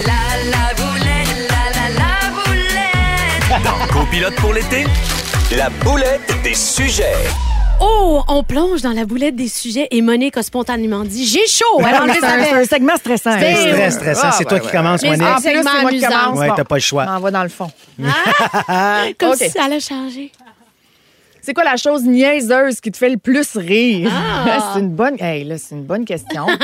La 0.06 0.50
la 0.50 0.74
boulette, 0.74 1.50
la 1.50 1.64
la 1.78 1.88
la 2.00 3.62
boulette. 3.64 3.90
Copilote 3.94 4.36
pour 4.36 4.52
l'été, 4.54 4.86
la 5.56 5.70
boulette 5.70 6.34
des 6.44 6.56
sujets. 6.56 7.14
Oh, 7.82 8.24
on 8.30 8.42
plonge 8.44 8.82
dans 8.82 8.94
la 8.94 9.06
boulette 9.06 9.36
des 9.36 9.50
sujets 9.50 9.88
et 9.92 10.02
Monique 10.02 10.38
a 10.38 10.44
spontanément 10.44 11.04
dit 11.04 11.28
J'ai 11.28 11.46
chaud. 11.46 11.82
Alors, 11.86 12.08
c'est 12.12 12.24
un, 12.26 12.62
un 12.62 12.66
segment 12.66 12.96
stressant. 12.96 13.38
C'est 13.38 13.72
très 13.74 13.92
stressant. 13.92 14.22
Ah, 14.24 14.36
C'est 14.36 14.46
toi 14.46 14.54
ouais, 14.54 14.60
qui 14.62 14.66
ouais, 14.68 14.72
commences, 14.72 15.02
Mais 15.04 15.10
Monique. 15.18 15.28
C'est 15.44 15.62
moi 15.62 15.90
qui 15.92 16.04
amusant. 16.06 16.08
commence. 16.08 16.40
Ouais, 16.40 16.50
t'as 16.56 16.64
pas 16.64 16.76
le 16.76 16.82
choix. 16.82 17.06
Je 17.06 17.10
m'en 17.12 17.20
vais 17.20 17.32
dans 17.32 17.44
le 17.44 17.50
fond. 17.50 17.70
Comme 19.20 19.30
OK. 19.32 19.36
si 19.38 19.50
ça 19.52 19.66
allait 19.66 19.80
changer. 19.80 20.32
C'est 21.46 21.54
quoi 21.54 21.64
la 21.64 21.78
chose 21.78 22.04
niaiseuse 22.04 22.82
qui 22.82 22.92
te 22.92 22.98
fait 22.98 23.10
le 23.10 23.18
plus 23.18 23.56
rire? 23.56 24.10
Ah. 24.12 24.72
c'est 24.74 24.80
une 24.80 24.90
bonne. 24.90 25.16
Hey, 25.20 25.44
là, 25.44 25.58
c'est 25.60 25.76
une 25.76 25.84
bonne 25.84 26.04
question. 26.06 26.48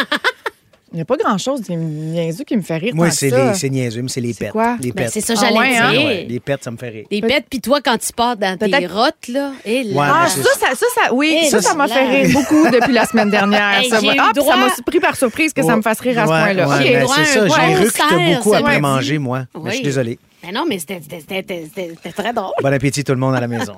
Il 0.93 0.95
n'y 0.97 1.01
a 1.03 1.05
pas 1.05 1.15
grand-chose 1.15 1.61
de 1.61 1.73
niaiseux 1.73 2.43
qui 2.43 2.57
me 2.57 2.61
fait 2.61 2.75
rire. 2.75 2.93
Moi, 2.93 3.11
c'est 3.11 3.29
les- 3.29 3.53
c'est 3.53 3.69
niaiseux, 3.69 4.01
mais 4.01 4.09
c'est 4.09 4.19
les 4.19 4.33
C'est 4.33 4.45
pets. 4.45 4.51
quoi? 4.51 4.75
Les 4.81 4.91
Ben, 4.91 5.05
pets. 5.05 5.13
c'est 5.13 5.21
ça, 5.21 5.35
Ah 5.37 5.39
j'allais 5.41 5.57
ouais, 5.57 5.77
hein? 5.77 5.91
dire. 5.91 6.03
Ouais, 6.05 6.25
les 6.27 6.39
pets, 6.41 6.61
ça 6.61 6.69
me 6.69 6.75
fait 6.75 6.89
rire. 6.89 7.05
Des 7.09 7.21
pets, 7.21 7.45
puis 7.49 7.61
toi, 7.61 7.79
quand 7.81 7.97
tu 7.97 8.11
pars 8.11 8.35
dans 8.35 8.57
tes 8.57 8.87
rottes, 8.87 9.29
là, 9.29 9.51
et 9.63 9.83
là. 9.83 9.95
Ouais, 10.01 10.07
Ah, 10.11 10.27
ça, 10.27 10.41
ça, 10.43 10.75
ça, 10.75 10.85
ça- 11.05 11.13
oui, 11.13 11.45
ça, 11.49 11.61
ça 11.61 11.75
m'a 11.75 11.87
fait 11.87 12.05
rire 12.23 12.31
beaucoup 12.33 12.69
depuis 12.69 12.91
la 12.91 13.05
semaine 13.05 13.29
dernière. 13.29 13.79
Hey, 13.79 13.89
ça 13.89 13.99
j'ai 14.01 14.07
m'a- 14.07 14.15
ah, 14.19 14.31
droit- 14.35 14.69
surpris 14.75 14.99
par 14.99 15.15
surprise 15.15 15.53
que 15.53 15.63
ça 15.63 15.77
me 15.77 15.81
fasse 15.81 16.01
rire 16.01 16.19
à 16.19 16.25
ce 16.25 16.29
Ouais, 16.31 16.55
point-là. 16.55 16.67
c'est 16.83 17.07
ça, 17.07 17.47
j'ai 17.79 17.89
cerf, 17.89 18.35
beaucoup 18.37 18.53
après 18.53 18.81
manger, 18.81 19.17
moi. 19.17 19.45
Mais 19.55 19.61
je 19.67 19.69
suis 19.69 19.77
Oui. 19.79 19.83
désolé. 19.85 20.19
Ben 20.43 20.51
non, 20.53 20.65
mais 20.67 20.77
c'était 20.79 20.99
très 21.21 22.33
drôle. 22.33 22.51
Bon 22.61 22.73
appétit 22.73 23.05
tout 23.05 23.13
le 23.13 23.19
monde 23.19 23.35
à 23.35 23.39
la 23.39 23.47
maison. 23.47 23.75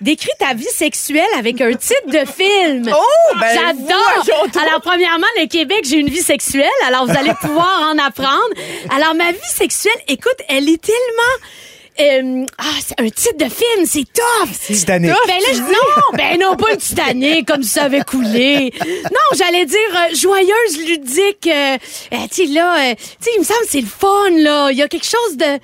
Décris 0.00 0.30
ta 0.38 0.54
vie 0.54 0.64
sexuelle 0.64 1.24
avec 1.36 1.60
un 1.60 1.72
titre 1.74 2.06
de 2.06 2.24
film. 2.30 2.90
Oh, 2.94 3.36
ben, 3.40 3.46
J'adore! 3.54 4.24
Alors, 4.62 4.80
premièrement, 4.80 5.26
le 5.40 5.46
Québec, 5.46 5.84
j'ai 5.84 5.96
une 5.98 6.08
vie 6.08 6.22
sexuelle, 6.22 6.68
alors 6.86 7.06
vous 7.06 7.16
allez 7.16 7.34
pouvoir 7.40 7.90
en 7.92 7.98
apprendre. 7.98 8.54
Alors, 8.94 9.14
ma 9.14 9.32
vie 9.32 9.38
sexuelle, 9.52 9.98
écoute, 10.08 10.36
elle 10.48 10.68
est 10.68 10.80
tellement... 10.80 12.42
euh, 12.42 12.46
ah, 12.58 12.64
c'est 12.86 13.00
un 13.00 13.10
titre 13.10 13.36
de 13.36 13.48
film, 13.50 13.84
c'est 13.84 14.06
tough! 14.12 14.48
Titanic. 14.66 15.10
Ben 15.26 15.34
là, 15.40 15.48
je- 15.52 15.60
non, 15.60 16.16
ben 16.16 16.38
non, 16.40 16.56
pas 16.56 16.70
le 16.70 16.76
Titanic, 16.78 17.46
comme 17.46 17.62
ça 17.64 17.84
avait 17.84 18.02
coulé. 18.02 18.72
Non, 18.86 19.36
j'allais 19.36 19.66
dire 19.66 19.78
euh, 19.94 20.14
joyeuse, 20.14 20.78
ludique. 20.86 21.46
Euh, 21.48 21.76
euh, 22.14 22.16
tu 22.32 22.46
sais, 22.46 22.52
là, 22.52 22.76
euh, 22.90 22.94
tu 22.94 23.04
sais, 23.20 23.30
il 23.36 23.40
me 23.40 23.44
semble 23.44 23.60
que 23.60 23.70
c'est 23.70 23.80
le 23.80 23.86
fun, 23.86 24.30
là. 24.38 24.70
Il 24.70 24.78
y 24.78 24.82
a 24.82 24.88
quelque 24.88 25.06
chose 25.06 25.36
de... 25.36 25.58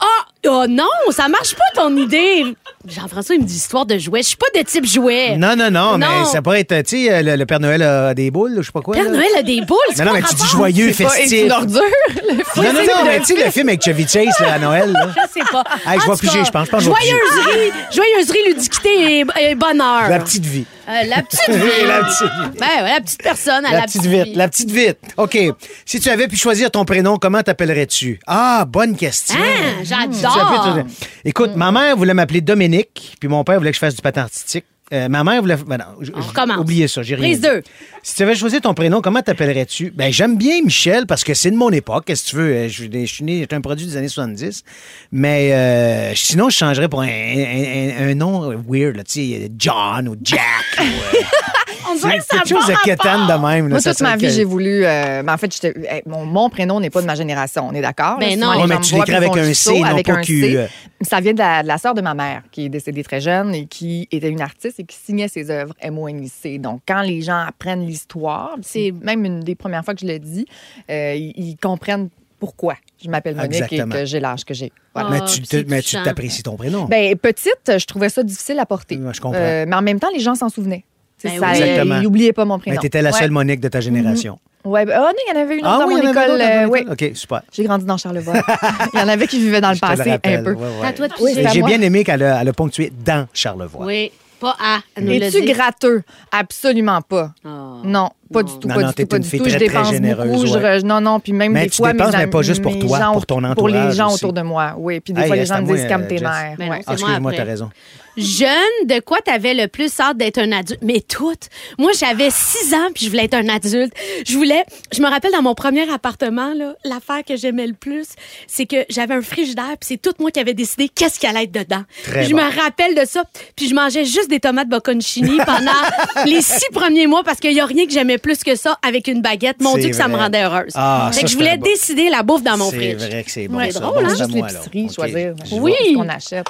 Ah, 0.00 0.26
oh 0.46 0.64
non, 0.68 0.86
ça 1.10 1.26
marche 1.26 1.56
pas 1.56 1.64
ton 1.82 1.96
idée. 1.96 2.44
Jean-François, 2.86 3.34
il 3.34 3.42
me 3.42 3.46
dit 3.46 3.56
histoire 3.56 3.84
de 3.86 3.98
jouet. 3.98 4.22
Je 4.22 4.28
suis 4.28 4.36
pas 4.36 4.46
de 4.54 4.62
type 4.64 4.86
jouet. 4.86 5.36
Non, 5.36 5.56
non, 5.56 5.70
non, 5.70 5.98
Non. 5.98 6.06
mais 6.06 6.24
ça 6.30 6.40
pourrait 6.42 6.60
être, 6.60 6.82
tu 6.86 7.06
sais, 7.06 7.22
le, 7.22 7.34
le 7.36 7.44
Père 7.46 7.58
Noël 7.60 7.82
a 7.82 8.14
des 8.14 8.30
boules, 8.30 8.54
je 8.58 8.62
sais 8.62 8.72
pas 8.72 8.80
quoi. 8.80 8.94
Père 8.94 9.04
là. 9.04 9.10
Noël 9.10 9.28
a 9.36 9.42
des 9.42 9.60
boules. 9.62 9.76
c'est 9.94 10.04
Non, 10.04 10.12
non, 10.12 10.16
mais 10.16 10.22
tu 10.22 10.34
le 10.34 10.40
dis 10.40 10.46
joyeux, 10.48 10.92
C'est 10.92 11.04
festif. 11.08 11.42
une 11.44 11.52
ordure. 11.52 11.82
le 11.82 12.34
Non, 12.36 12.44
film. 12.44 12.64
non, 12.66 12.72
non, 12.72 13.04
mais 13.04 13.18
tu 13.20 13.36
sais, 13.36 13.44
le 13.44 13.50
film 13.50 13.68
avec 13.68 13.82
Chevy 13.84 14.06
Chase 14.06 14.38
là, 14.40 14.52
à 14.54 14.58
Noël. 14.60 14.92
Là. 14.92 15.08
Je 15.12 15.40
sais 15.40 15.46
pas. 15.50 15.64
Hey, 15.86 15.98
je 16.00 16.06
tout 16.10 16.16
piger, 16.18 16.44
je 16.44 16.50
pense. 16.50 16.66
Je 16.66 16.70
pense. 16.70 16.84
Joyeuserie, 16.84 17.72
joyeuserie, 17.92 18.38
ludicité 18.46 19.18
et, 19.20 19.24
et 19.50 19.54
bonheur. 19.56 20.08
La 20.08 20.20
petite 20.20 20.44
vie. 20.46 20.64
Euh, 20.88 21.04
la 21.04 21.22
petite 21.22 21.50
vie. 21.50 21.86
la 21.86 22.00
petite. 22.02 22.58
Ben, 22.58 22.84
la 22.84 23.00
petite 23.00 23.22
personne 23.22 23.64
à 23.66 23.72
La, 23.72 23.80
la, 23.80 23.82
petite 23.84 24.06
vite, 24.06 24.36
la 24.36 24.48
petite 24.48 24.70
vite. 24.70 24.98
OK. 25.18 25.38
Si 25.84 26.00
tu 26.00 26.08
avais 26.08 26.28
pu 26.28 26.36
choisir 26.36 26.70
ton 26.70 26.86
prénom, 26.86 27.18
comment 27.18 27.42
t'appellerais-tu? 27.42 28.20
Ah, 28.26 28.64
bonne 28.66 28.96
question. 28.96 29.36
Ah, 29.38 29.82
j'adore. 29.82 30.84
Écoute, 31.24 31.56
ma 31.56 31.70
mère 31.72 31.96
voulait 31.96 32.14
m'appeler 32.14 32.40
Dominique, 32.40 33.16
puis 33.20 33.28
mon 33.28 33.44
père 33.44 33.58
voulait 33.58 33.70
que 33.70 33.76
je 33.76 33.80
fasse 33.80 33.96
du 33.96 34.02
patin 34.02 34.22
artistique. 34.22 34.64
Euh, 34.92 35.08
ma 35.08 35.22
mère 35.22 35.42
voulait. 35.42 35.56
Ben 35.66 35.76
non, 35.76 36.02
j- 36.02 36.10
On 36.14 36.22
j- 36.22 36.28
recommence. 36.28 36.56
Oubliez 36.58 36.88
ça, 36.88 37.02
j'ai 37.02 37.14
rien. 37.14 37.24
Prise 37.28 37.40
dit. 37.42 37.46
deux. 37.48 37.62
Si 38.02 38.14
tu 38.16 38.22
avais 38.22 38.34
choisi 38.34 38.58
ton 38.60 38.72
prénom, 38.72 39.02
comment 39.02 39.20
t'appellerais-tu? 39.20 39.90
Ben, 39.94 40.10
j'aime 40.10 40.38
bien 40.38 40.62
Michel 40.62 41.06
parce 41.06 41.24
que 41.24 41.34
c'est 41.34 41.50
de 41.50 41.56
mon 41.56 41.70
époque. 41.70 42.04
Qu'est-ce 42.06 42.24
que 42.24 42.30
tu 42.30 42.36
veux? 42.36 42.52
Euh, 42.54 42.68
Je, 42.68 42.84
je 42.90 43.04
suis 43.06 43.22
né, 43.24 43.40
j'étais 43.40 43.54
un 43.56 43.60
produit 43.60 43.84
des 43.86 43.96
années 43.98 44.08
70. 44.08 44.64
Mais 45.12 45.52
euh, 45.52 46.14
sinon, 46.14 46.48
je 46.48 46.56
changerais 46.56 46.88
pour 46.88 47.02
un, 47.02 47.06
un- 47.06 47.08
un- 47.10 48.08
un 48.10 48.14
nom 48.14 48.50
weird, 48.66 48.96
là, 48.96 49.04
tu 49.04 49.12
sais, 49.20 49.50
John 49.58 50.08
ou 50.08 50.16
Jack. 50.22 50.40
ou, 50.78 50.82
euh, 50.82 51.20
On 51.90 51.94
dirait 51.96 52.18
que 52.18 52.24
ça 52.24 52.36
quelque 52.38 52.48
chose 52.48 52.66
de 52.66 52.74
quétaine 52.84 53.26
de 53.26 53.32
même. 53.32 53.68
là, 53.68 53.74
Moi, 53.74 53.80
toute 53.82 54.00
ma 54.00 54.16
vie, 54.16 54.26
que- 54.26 54.32
j'ai 54.32 54.44
voulu. 54.44 54.84
euh, 54.84 55.22
ben, 55.22 55.34
en 55.34 55.36
fait, 55.38 55.64
hey, 55.64 56.02
mon, 56.06 56.24
mon 56.24 56.50
prénom 56.50 56.80
n'est 56.80 56.90
pas 56.90 57.00
de 57.00 57.06
ma 57.06 57.14
génération, 57.14 57.66
on 57.68 57.72
est 57.72 57.80
d'accord? 57.80 58.18
Ben 58.18 58.38
là? 58.38 58.46
non. 58.54 58.60
Ouais, 58.60 58.66
mais 58.66 58.80
tu 58.80 58.94
l'écris 58.94 59.14
avec 59.14 59.36
un 59.36 59.52
C, 59.54 59.78
non 59.80 59.84
avec 59.84 60.06
pas 60.06 60.14
un 60.14 60.22
Q. 60.22 60.58
Ça 61.02 61.20
vient 61.20 61.32
de 61.32 61.38
la, 61.38 61.62
de 61.62 61.68
la 61.68 61.78
sœur 61.78 61.94
de 61.94 62.00
ma 62.00 62.14
mère, 62.14 62.42
qui 62.50 62.64
est 62.66 62.68
décédée 62.68 63.02
très 63.04 63.20
jeune 63.20 63.54
et 63.54 63.66
qui 63.66 64.08
était 64.10 64.28
une 64.28 64.40
artiste 64.40 64.80
et 64.80 64.84
qui 64.84 64.96
signait 64.96 65.28
ses 65.28 65.50
œuvres 65.50 65.74
M-O-N-I-C. 65.80 66.58
Donc, 66.58 66.80
quand 66.86 67.02
les 67.02 67.22
gens 67.22 67.44
apprennent 67.46 67.86
l'histoire, 67.86 68.56
c'est 68.62 68.92
même 69.02 69.24
une 69.24 69.40
des 69.40 69.54
premières 69.54 69.84
fois 69.84 69.94
que 69.94 70.00
je 70.00 70.06
le 70.06 70.18
dis, 70.18 70.46
euh, 70.90 71.14
ils, 71.14 71.32
ils 71.36 71.56
comprennent 71.56 72.08
pourquoi 72.40 72.74
je 73.02 73.08
m'appelle 73.10 73.34
Monique 73.34 73.54
Exactement. 73.62 73.94
et 73.96 73.98
que 74.00 74.04
j'ai 74.04 74.20
l'âge 74.20 74.44
que 74.44 74.54
j'ai. 74.54 74.72
Voilà. 74.94 75.10
Mais 75.10 75.18
Ah, 75.22 75.26
tu 75.26 75.42
te- 75.42 75.64
mais 75.68 75.82
touchant. 75.82 76.02
t'apprécies 76.04 76.42
ton 76.44 76.56
prénom. 76.56 76.84
Ben, 76.84 77.16
petite, 77.16 77.78
je 77.78 77.84
trouvais 77.84 78.08
ça 78.08 78.22
difficile 78.22 78.58
à 78.60 78.66
porter. 78.66 78.96
Ouais, 78.96 79.12
je 79.12 79.20
comprends. 79.20 79.38
Euh, 79.40 79.64
mais 79.66 79.74
en 79.74 79.82
même 79.82 79.98
temps, 79.98 80.08
les 80.14 80.20
gens 80.20 80.34
s'en 80.36 80.48
souvenaient. 80.48 80.84
Ben 81.24 81.40
ça, 81.40 81.52
oui. 81.84 82.02
N'oubliaient 82.02 82.32
pas 82.32 82.44
mon 82.44 82.56
mais 82.56 82.62
prénom. 82.62 82.80
t'étais 82.80 83.02
la 83.02 83.12
seule 83.12 83.24
Ouais. 83.24 83.30
Monique 83.30 83.60
de 83.60 83.68
ta 83.68 83.80
génération. 83.80 84.38
Ouais, 84.64 84.84
ben, 84.84 84.98
oh 85.00 85.04
non, 85.04 85.12
il 85.26 85.34
y 85.34 85.38
en 85.38 85.40
avait 85.42 85.54
une 85.54 85.60
autre 85.64 85.70
Ah 85.74 85.78
dans 85.80 85.86
oui, 85.88 85.94
mon 85.94 86.10
école. 86.10 86.38
dans 86.38 86.44
euh, 86.44 86.66
oui. 86.66 86.84
OK, 86.90 87.10
super. 87.14 87.42
J'ai 87.52 87.64
grandi 87.64 87.84
dans 87.84 87.96
Charlevoix. 87.96 88.34
il 88.92 88.98
y 88.98 89.02
en 89.02 89.08
avait 89.08 89.26
qui 89.26 89.38
vivaient 89.38 89.60
dans 89.60 89.70
le 89.70 89.76
Je 89.76 89.80
te 89.80 89.86
le 89.86 89.96
passé 89.96 90.10
un 90.12 90.42
peu. 90.42 90.52
Ouais, 90.52 90.66
ouais. 90.80 90.86
À 90.86 90.92
toi 90.92 91.08
de 91.08 91.14
Oui, 91.20 91.32
J'ai 91.52 91.62
bien 91.62 91.80
aimé 91.80 92.04
qu'elle 92.04 92.22
a, 92.22 92.38
a 92.38 92.52
ponctué 92.52 92.92
dans 93.04 93.26
Charlevoix. 93.32 93.86
Oui, 93.86 94.10
pas 94.40 94.56
à. 94.60 94.78
Es-tu 95.00 95.42
gratteux? 95.44 96.02
Absolument 96.32 97.00
pas. 97.02 97.32
Ah. 97.44 97.76
Non, 97.84 98.10
pas 98.32 98.42
du 98.42 98.52
tout, 98.58 98.68
Non, 98.68 98.74
pas 98.74 98.80
non, 98.82 98.88
du 98.88 98.94
t'es 98.94 99.02
tout, 99.04 99.08
pas 99.08 99.18
du 99.18 99.30
tout. 99.30 99.36
très, 99.38 99.50
je 99.50 99.56
très 99.56 99.66
dépense 99.66 99.90
généreuse, 99.90 100.30
beaucoup. 100.32 100.46
je 100.46 100.52
ouais. 100.58 100.82
non, 100.82 101.00
non, 101.00 101.20
puis 101.20 101.32
même 101.32 101.52
Mais 101.52 101.64
des 101.64 101.70
tu 101.70 101.76
fois, 101.76 101.92
dépenses, 101.92 102.12
mes 102.12 102.18
mais 102.18 102.26
pas 102.28 102.42
juste 102.42 102.62
pour 102.62 102.78
toi, 102.78 102.98
gens 102.98 103.12
pour 103.12 103.26
ton 103.26 103.40
Pour 103.54 103.68
les 103.68 103.76
entourage 103.78 103.96
gens 103.96 104.06
aussi. 104.06 104.14
autour 104.24 104.32
de 104.32 104.42
moi, 104.42 104.74
oui. 104.78 105.00
Puis 105.00 105.12
des 105.12 105.20
Hey, 105.22 105.26
fois, 105.26 105.36
les 105.36 105.46
gens 105.46 105.62
me 105.62 105.74
disent 105.74 105.86
calme 105.86 106.06
tes 106.06 106.20
nerfs. 106.20 106.54
Ben 106.58 106.68
ouais. 106.70 106.80
Ah, 106.86 106.94
moi 106.96 107.08
excuse-moi, 107.08 107.32
t'as 107.34 107.44
raison. 107.44 107.70
Jeune, 108.16 108.48
de 108.86 108.98
quoi 108.98 109.18
t'avais 109.24 109.54
le 109.54 109.68
plus 109.68 110.00
hâte 110.00 110.16
d'être 110.16 110.38
un 110.38 110.50
adulte? 110.50 110.80
Mais 110.82 111.00
toutes. 111.00 111.48
Moi, 111.78 111.92
j'avais 111.96 112.30
6 112.30 112.74
ans 112.74 112.88
puis 112.92 113.04
je 113.06 113.10
voulais 113.10 113.26
être 113.26 113.34
un 113.34 113.48
adulte. 113.48 113.92
Je 114.26 114.36
voulais, 114.36 114.64
je 114.92 115.00
me 115.00 115.08
rappelle 115.08 115.30
dans 115.30 115.42
mon 115.42 115.54
premier 115.54 115.88
appartement, 115.88 116.52
là, 116.52 116.74
l'affaire 116.84 117.22
que 117.24 117.36
j'aimais 117.36 117.68
le 117.68 117.74
plus, 117.74 118.08
c'est 118.48 118.66
que 118.66 118.84
j'avais 118.90 119.14
un 119.14 119.22
frigidaire 119.22 119.76
puis 119.78 119.86
c'est 119.90 119.98
tout 120.02 120.10
moi 120.18 120.32
qui 120.32 120.40
avais 120.40 120.54
décidé 120.54 120.88
qu'est-ce 120.88 121.20
qui 121.20 121.28
allait 121.28 121.44
être 121.44 121.52
dedans. 121.52 121.82
Très 122.02 122.24
je 122.24 122.32
bon. 122.32 122.38
me 122.38 122.60
rappelle 122.60 122.96
de 122.96 123.04
ça 123.06 123.22
puis 123.54 123.68
je 123.68 123.74
mangeais 123.76 124.04
juste 124.04 124.28
des 124.28 124.40
tomates 124.40 124.68
bocconcini 124.68 125.36
pendant 125.46 125.70
les 126.26 126.42
six 126.42 126.66
premiers 126.72 127.06
mois 127.06 127.22
parce 127.22 127.38
qu'il 127.38 127.52
y 127.52 127.60
a 127.60 127.66
rien 127.66 127.86
que 127.86 127.92
j'aimais 127.92 128.17
plus 128.18 128.42
que 128.44 128.54
ça 128.56 128.78
avec 128.86 129.08
une 129.08 129.22
baguette. 129.22 129.60
Mon 129.60 129.74
C'est 129.74 129.80
Dieu 129.80 129.90
que 129.90 129.96
ça 129.96 130.08
me 130.08 130.16
rendait 130.16 130.42
heureuse. 130.44 130.72
Ah, 130.74 131.08
fait 131.12 131.16
ça, 131.16 131.20
que 131.22 131.26
je 131.28 131.32
c'est 131.32 131.38
voulais 131.38 131.56
bon- 131.56 131.64
décider 131.64 132.10
la 132.10 132.22
bouffe 132.22 132.42
dans 132.42 132.56
mon 132.56 132.70
C'est 132.70 132.76
fridge. 132.76 133.02
vrai 133.10 133.24
que 133.24 133.30
c'est 133.30 133.48
bon. 133.48 133.58
Ouais, 133.58 133.70
ça. 133.70 133.80
drôle, 133.80 134.04
hein? 134.04 134.08
c'est 134.10 134.18
Juste 134.18 134.32
l'épicerie, 134.34 134.80
alors. 134.80 134.94
choisir. 134.94 135.34
Oui. 135.52 135.72
ce 135.90 135.94
qu'on 135.94 136.08
achète. 136.08 136.46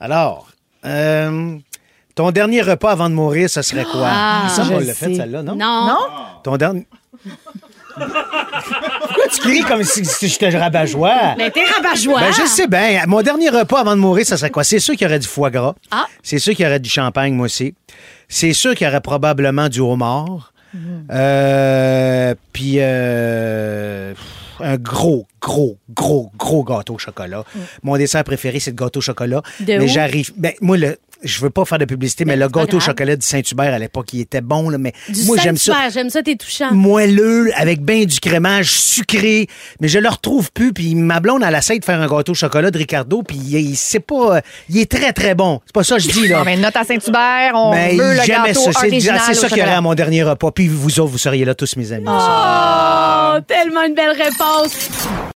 Alors, 0.00 0.48
euh, 0.84 1.56
ton 2.14 2.30
dernier 2.30 2.62
repas 2.62 2.92
avant 2.92 3.08
de 3.10 3.14
mourir, 3.14 3.48
ce 3.50 3.62
serait 3.62 3.84
quoi? 3.84 4.06
Ah, 4.06 4.52
qu'on 4.56 4.64
je 4.64 4.86
l'a 4.86 4.94
fait, 4.94 5.06
sais. 5.06 5.14
celle-là, 5.16 5.42
non? 5.42 5.54
Non. 5.54 5.86
Non? 5.86 5.98
Ton 6.44 6.56
dernier... 6.56 6.86
Pourquoi 7.96 9.24
tu 9.32 9.40
cries 9.40 9.62
comme 9.62 9.82
si, 9.82 10.04
si 10.04 10.28
je 10.28 10.38
te 10.38 10.44
rabat-joie? 10.56 11.34
Mais 11.36 11.50
t'es 11.50 11.64
rabat-joie. 11.64 12.20
Ben, 12.20 12.32
je 12.32 12.46
sais 12.46 12.68
bien. 12.68 13.02
Mon 13.06 13.22
dernier 13.22 13.48
repas 13.48 13.80
avant 13.80 13.96
de 13.96 14.00
mourir, 14.00 14.24
ça 14.24 14.36
serait 14.36 14.50
quoi? 14.50 14.62
C'est 14.64 14.78
sûr 14.78 14.94
qu'il 14.94 15.02
y 15.02 15.06
aurait 15.06 15.18
du 15.18 15.26
foie 15.26 15.50
gras. 15.50 15.74
Ah. 15.90 16.06
C'est 16.22 16.38
sûr 16.38 16.54
qu'il 16.54 16.64
y 16.64 16.68
aurait 16.68 16.78
du 16.80 16.88
champagne, 16.90 17.34
moi 17.34 17.46
aussi. 17.46 17.74
C'est 18.28 18.52
sûr 18.52 18.74
qu'il 18.74 18.86
y 18.86 18.90
aurait 18.90 19.00
probablement 19.00 19.68
du 19.68 19.80
homard. 19.80 20.52
Euh, 21.10 22.34
Puis 22.52 22.76
euh, 22.78 24.14
un 24.60 24.76
gros, 24.76 25.26
gros, 25.40 25.78
gros, 25.90 26.30
gros 26.36 26.64
gâteau 26.64 26.94
au 26.94 26.98
chocolat. 26.98 27.44
Mon 27.82 27.96
dessert 27.96 28.24
préféré, 28.24 28.60
c'est 28.60 28.70
le 28.70 28.76
gâteau 28.76 28.98
au 28.98 29.02
chocolat. 29.02 29.42
De 29.60 29.78
Mais 29.78 29.88
j'arrive. 29.88 30.32
Ben, 30.36 30.52
moi, 30.60 30.76
le, 30.76 30.98
je 31.22 31.40
veux 31.40 31.50
pas 31.50 31.64
faire 31.64 31.78
de 31.78 31.84
publicité, 31.84 32.24
mais 32.24 32.36
Ben, 32.36 32.40
le 32.44 32.48
gâteau 32.48 32.76
au 32.76 32.80
chocolat 32.80 33.16
du 33.16 33.26
Saint-Hubert 33.26 33.74
à 33.74 33.78
l'époque, 33.78 34.12
il 34.12 34.20
était 34.20 34.40
bon, 34.40 34.68
là, 34.70 34.78
mais 34.78 34.92
Du 35.08 35.24
moi, 35.24 35.36
j'aime 35.42 35.56
ça. 35.56 35.88
J'aime 35.92 36.10
ça, 36.10 36.22
t'es 36.22 36.36
touchant. 36.36 36.72
moelleux, 36.72 37.50
avec 37.56 37.82
bien 37.82 38.04
du 38.04 38.20
crémage 38.20 38.70
sucré, 38.70 39.46
mais 39.80 39.88
je 39.88 39.98
le 39.98 40.08
retrouve 40.08 40.52
plus. 40.52 40.72
Puis 40.72 40.94
ma 40.94 41.20
blonde, 41.20 41.42
elle 41.46 41.54
essaie 41.54 41.78
de 41.78 41.84
faire 41.84 42.00
un 42.00 42.06
gâteau 42.08 42.32
au 42.32 42.34
chocolat 42.34 42.70
de 42.70 42.78
Ricardo, 42.78 43.22
puis 43.22 43.36
il, 43.36 43.54
il- 43.70 43.76
c'est 43.76 44.00
pas, 44.00 44.36
euh, 44.36 44.40
il 44.68 44.78
est 44.78 44.90
très 44.90 45.12
très 45.12 45.34
bon. 45.34 45.60
C'est 45.66 45.74
pas 45.74 45.84
ça 45.84 45.96
que 45.96 46.02
je 46.02 46.08
dis 46.08 46.28
là. 46.28 46.38
Non, 46.38 46.44
mais 46.44 46.56
note 46.56 46.76
à 46.76 46.84
Saint-Hubert, 46.84 47.52
on 47.54 47.72
Mais 47.72 47.96
veut 47.96 48.14
le 48.14 48.26
gâteau 48.26 48.60
ça. 48.60 48.70
C'est 48.80 48.86
original 48.88 49.20
c'est 49.24 49.32
au 49.32 49.40
ça 49.40 49.48
qu'il 49.48 49.58
y 49.58 49.62
aurait 49.62 49.72
à 49.72 49.80
mon 49.80 49.94
dernier 49.94 50.22
repas. 50.22 50.50
Puis 50.52 50.68
vous 50.68 51.00
autres, 51.00 51.10
vous 51.12 51.18
seriez 51.18 51.44
là 51.44 51.54
tous, 51.54 51.76
mes 51.76 51.92
amis. 51.92 52.06
Oh, 52.08 53.38
tellement 53.46 53.84
une 53.84 53.94
belle 53.94 54.10
réponse. 54.16 54.88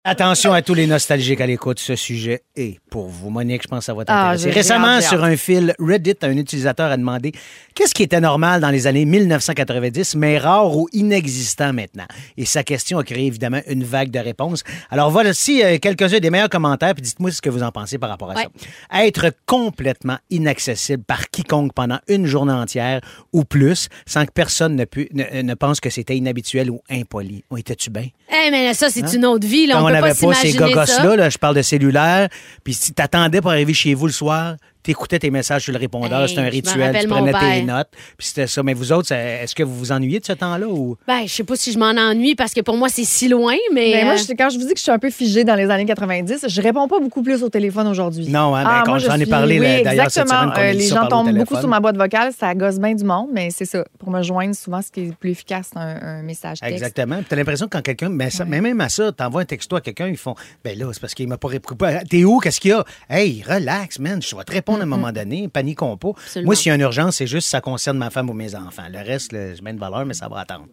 Attention 0.04 0.52
à 0.52 0.62
tous 0.62 0.74
les 0.74 0.86
nostalgiques 0.86 1.40
à 1.40 1.46
l'écoute. 1.46 1.78
Ce 1.78 1.94
sujet 1.96 2.42
est 2.56 2.78
pour 2.90 3.08
vous. 3.08 3.30
Monique, 3.30 3.62
je 3.62 3.68
pense 3.68 3.78
que 3.80 3.84
ça 3.86 3.94
va 3.94 4.02
Ah, 4.08 4.32
t'intéresser. 4.34 4.50
Récemment, 4.50 5.00
sur 5.00 5.22
un 5.24 5.36
fil 5.36 5.74
Reddit, 5.78 6.16
un 6.22 6.36
utilisateur 6.36 6.90
a 6.90 6.96
demandé 6.96 7.32
qu'est-ce 7.74 7.94
qui 7.94 8.02
était 8.02 8.20
normal 8.20 8.60
dans 8.60 8.70
les 8.70 8.86
années 8.86 9.04
1990, 9.04 10.16
mais 10.16 10.38
rare 10.38 10.76
ou 10.76 10.88
inexistant 10.92 11.72
maintenant. 11.72 12.06
Et 12.36 12.44
sa 12.44 12.62
question 12.64 12.98
a 12.98 13.04
créé 13.04 13.26
évidemment 13.26 13.60
une 13.68 13.84
vague 13.84 14.10
de 14.10 14.18
réponses. 14.18 14.62
Alors 14.90 15.10
voici 15.10 15.62
euh, 15.62 15.78
quelques-uns 15.78 16.18
des 16.18 16.30
meilleurs 16.30 16.48
commentaires, 16.48 16.94
puis 16.94 17.02
dites-moi 17.02 17.30
ce 17.30 17.40
que 17.40 17.48
vous 17.50 17.62
en 17.62 17.70
pensez 17.72 17.98
par 17.98 18.10
rapport 18.10 18.30
à 18.32 18.34
Ouais. 18.34 18.46
ça. 18.90 19.04
Être 19.04 19.32
complètement 19.46 20.18
inaccessible 20.30 21.02
par 21.04 21.30
quiconque 21.30 21.72
pendant 21.74 21.98
une 22.08 22.26
journée 22.26 22.52
entière 22.52 23.00
ou 23.32 23.44
plus, 23.44 23.88
sans 24.06 24.24
que 24.26 24.32
personne 24.32 24.76
ne, 24.76 24.84
pu- 24.84 25.08
ne, 25.12 25.42
ne 25.42 25.54
pense 25.54 25.80
que 25.80 25.90
c'était 25.90 26.16
inhabituel 26.16 26.70
ou 26.70 26.80
impoli. 26.90 27.44
On 27.50 27.56
était-tu 27.56 27.90
bien? 27.90 28.08
Eh, 28.32 28.50
mais 28.50 28.64
là, 28.64 28.74
ça, 28.74 28.88
c'est 28.90 29.12
une 29.14 29.26
autre 29.26 29.46
vie. 29.46 29.66
Là. 29.66 29.74
Quand 29.74 29.86
on 29.86 29.90
n'avait 29.90 30.14
pas 30.14 30.26
pas 30.28 30.34
ces 30.34 30.52
gogos-là, 30.52 31.16
là, 31.16 31.30
je 31.30 31.38
parle 31.38 31.56
de 31.56 31.62
cellulaire, 31.62 32.28
puis 32.64 32.74
si 32.80 32.94
t'attendais 32.94 33.42
pour 33.42 33.50
arriver 33.50 33.74
chez 33.74 33.92
vous 33.94 34.06
le 34.06 34.12
soir, 34.12 34.56
t'écoutais 34.82 35.18
tes 35.18 35.30
messages 35.30 35.64
sur 35.64 35.72
le 35.72 35.78
répondeur, 35.78 36.22
Hey, 36.22 36.28
c'était 36.28 36.40
un 36.40 36.48
rituel, 36.48 36.96
tu 37.00 37.08
prenais 37.08 37.32
tes 37.32 37.62
notes, 37.62 37.88
puis 38.16 38.26
c'était 38.26 38.46
ça. 38.46 38.62
Mais 38.62 38.74
vous 38.74 38.92
autres, 38.92 39.12
est-ce 39.12 39.54
que 39.54 39.62
vous 39.62 39.76
vous 39.76 39.92
ennuyez 39.92 40.20
de 40.20 40.24
ce 40.24 40.32
temps-là 40.32 40.66
ou... 40.66 40.96
Ben, 41.06 41.22
je 41.26 41.32
sais 41.32 41.44
pas 41.44 41.56
si 41.56 41.72
je 41.72 41.78
m'en 41.78 41.86
ennuie 41.90 42.34
parce 42.34 42.52
que 42.54 42.60
pour 42.60 42.76
moi, 42.76 42.88
c'est 42.88 43.04
si 43.04 43.28
loin, 43.28 43.54
mais. 43.72 43.92
Mais 43.94 44.04
moi, 44.04 44.14
euh, 44.14 44.16
je- 44.16 44.32
quand 44.34 44.48
je 44.50 44.58
vous 44.58 44.64
dis 44.66 44.72
que 44.72 44.78
je 44.78 44.82
suis 44.82 44.90
un 44.92 44.98
peu 44.98 45.10
figée 45.10 45.44
dans 45.44 45.54
les 45.54 45.68
années 45.70 45.84
90, 45.86 46.46
je 46.48 46.62
réponds 46.62 46.88
pas 46.88 46.98
beaucoup 47.00 47.22
plus 47.22 47.42
au 47.42 47.48
téléphone 47.48 47.86
aujourd'hui. 47.88 48.28
Non, 48.28 48.54
hein, 48.54 48.64
ben, 48.64 48.70
Ah, 48.72 48.82
quand 48.84 48.92
moi, 48.92 48.98
j'en 48.98 49.16
je 49.16 49.22
ai 49.22 49.26
parlé, 49.26 49.60
oui, 49.60 49.82
d'ailleurs, 49.82 50.10
cette 50.10 50.28
semaine, 50.28 50.52
Euh, 50.58 50.72
les 50.72 50.86
gens 50.86 51.06
tombent 51.08 51.32
beaucoup 51.36 51.56
sur 51.58 51.68
ma 51.68 51.80
boîte 51.80 51.96
vocale, 51.96 52.32
ça 52.38 52.54
gosse 52.54 52.78
bien 52.78 52.94
du 52.94 53.04
monde, 53.04 53.28
mais 53.32 53.50
c'est 53.50 53.64
ça. 53.64 53.84
Pour 53.98 54.10
me 54.10 54.22
joindre, 54.22 54.54
souvent, 54.54 54.80
ce 54.82 54.90
qui 54.90 55.00
est 55.08 55.14
plus 55.16 55.30
efficace, 55.30 55.70
c'est 55.72 55.78
un, 55.78 55.98
un 56.02 56.22
message 56.22 56.60
texte. 56.60 56.72
Exactement. 56.72 57.16
Puis 57.16 57.26
t'as 57.28 57.36
l'impression 57.36 57.66
que 57.66 57.76
quand 57.76 57.82
quelqu'un, 57.82 58.08
mais, 58.08 58.30
ça- 58.30 58.44
mais 58.44 58.60
même 58.60 58.80
à 58.80 58.88
ça, 58.88 59.12
t'envoies 59.12 59.42
un 59.42 59.44
texto 59.44 59.76
à 59.76 59.80
quelqu'un, 59.80 60.08
ils 60.08 60.16
font, 60.16 60.34
ben 60.64 60.78
là, 60.78 60.86
c'est 60.92 61.00
parce 61.00 61.14
qu'il 61.14 61.28
m'a 61.28 61.36
pas 61.38 61.48
répondu. 61.48 61.78
T'es 62.08 62.24
où? 62.24 62.38
Qu'est-ce 62.38 62.60
qu'il 62.60 62.70
y 62.70 62.74
a? 62.74 62.84
Hey, 63.08 63.42
relax, 63.46 63.98
man, 63.98 64.20
je 64.22 64.34
vais 64.36 64.44
te 64.44 64.52
répondre 64.52 64.69
à 64.78 64.82
un 64.82 64.86
moment 64.86 65.12
donné, 65.12 65.48
paniquons 65.48 65.96
pas. 65.96 66.12
Moi, 66.42 66.54
s'il 66.54 66.70
y 66.70 66.72
a 66.72 66.74
une 66.74 66.80
urgence, 66.80 67.16
c'est 67.16 67.26
juste 67.26 67.48
ça 67.48 67.60
concerne 67.60 67.98
ma 67.98 68.10
femme 68.10 68.30
ou 68.30 68.34
mes 68.34 68.54
enfants. 68.54 68.84
Le 68.92 68.98
reste, 68.98 69.32
là, 69.32 69.54
je 69.54 69.62
mets 69.62 69.70
une 69.70 69.78
valeur, 69.78 70.04
mais 70.06 70.14
ça 70.14 70.28
va 70.28 70.40
attendre. 70.40 70.66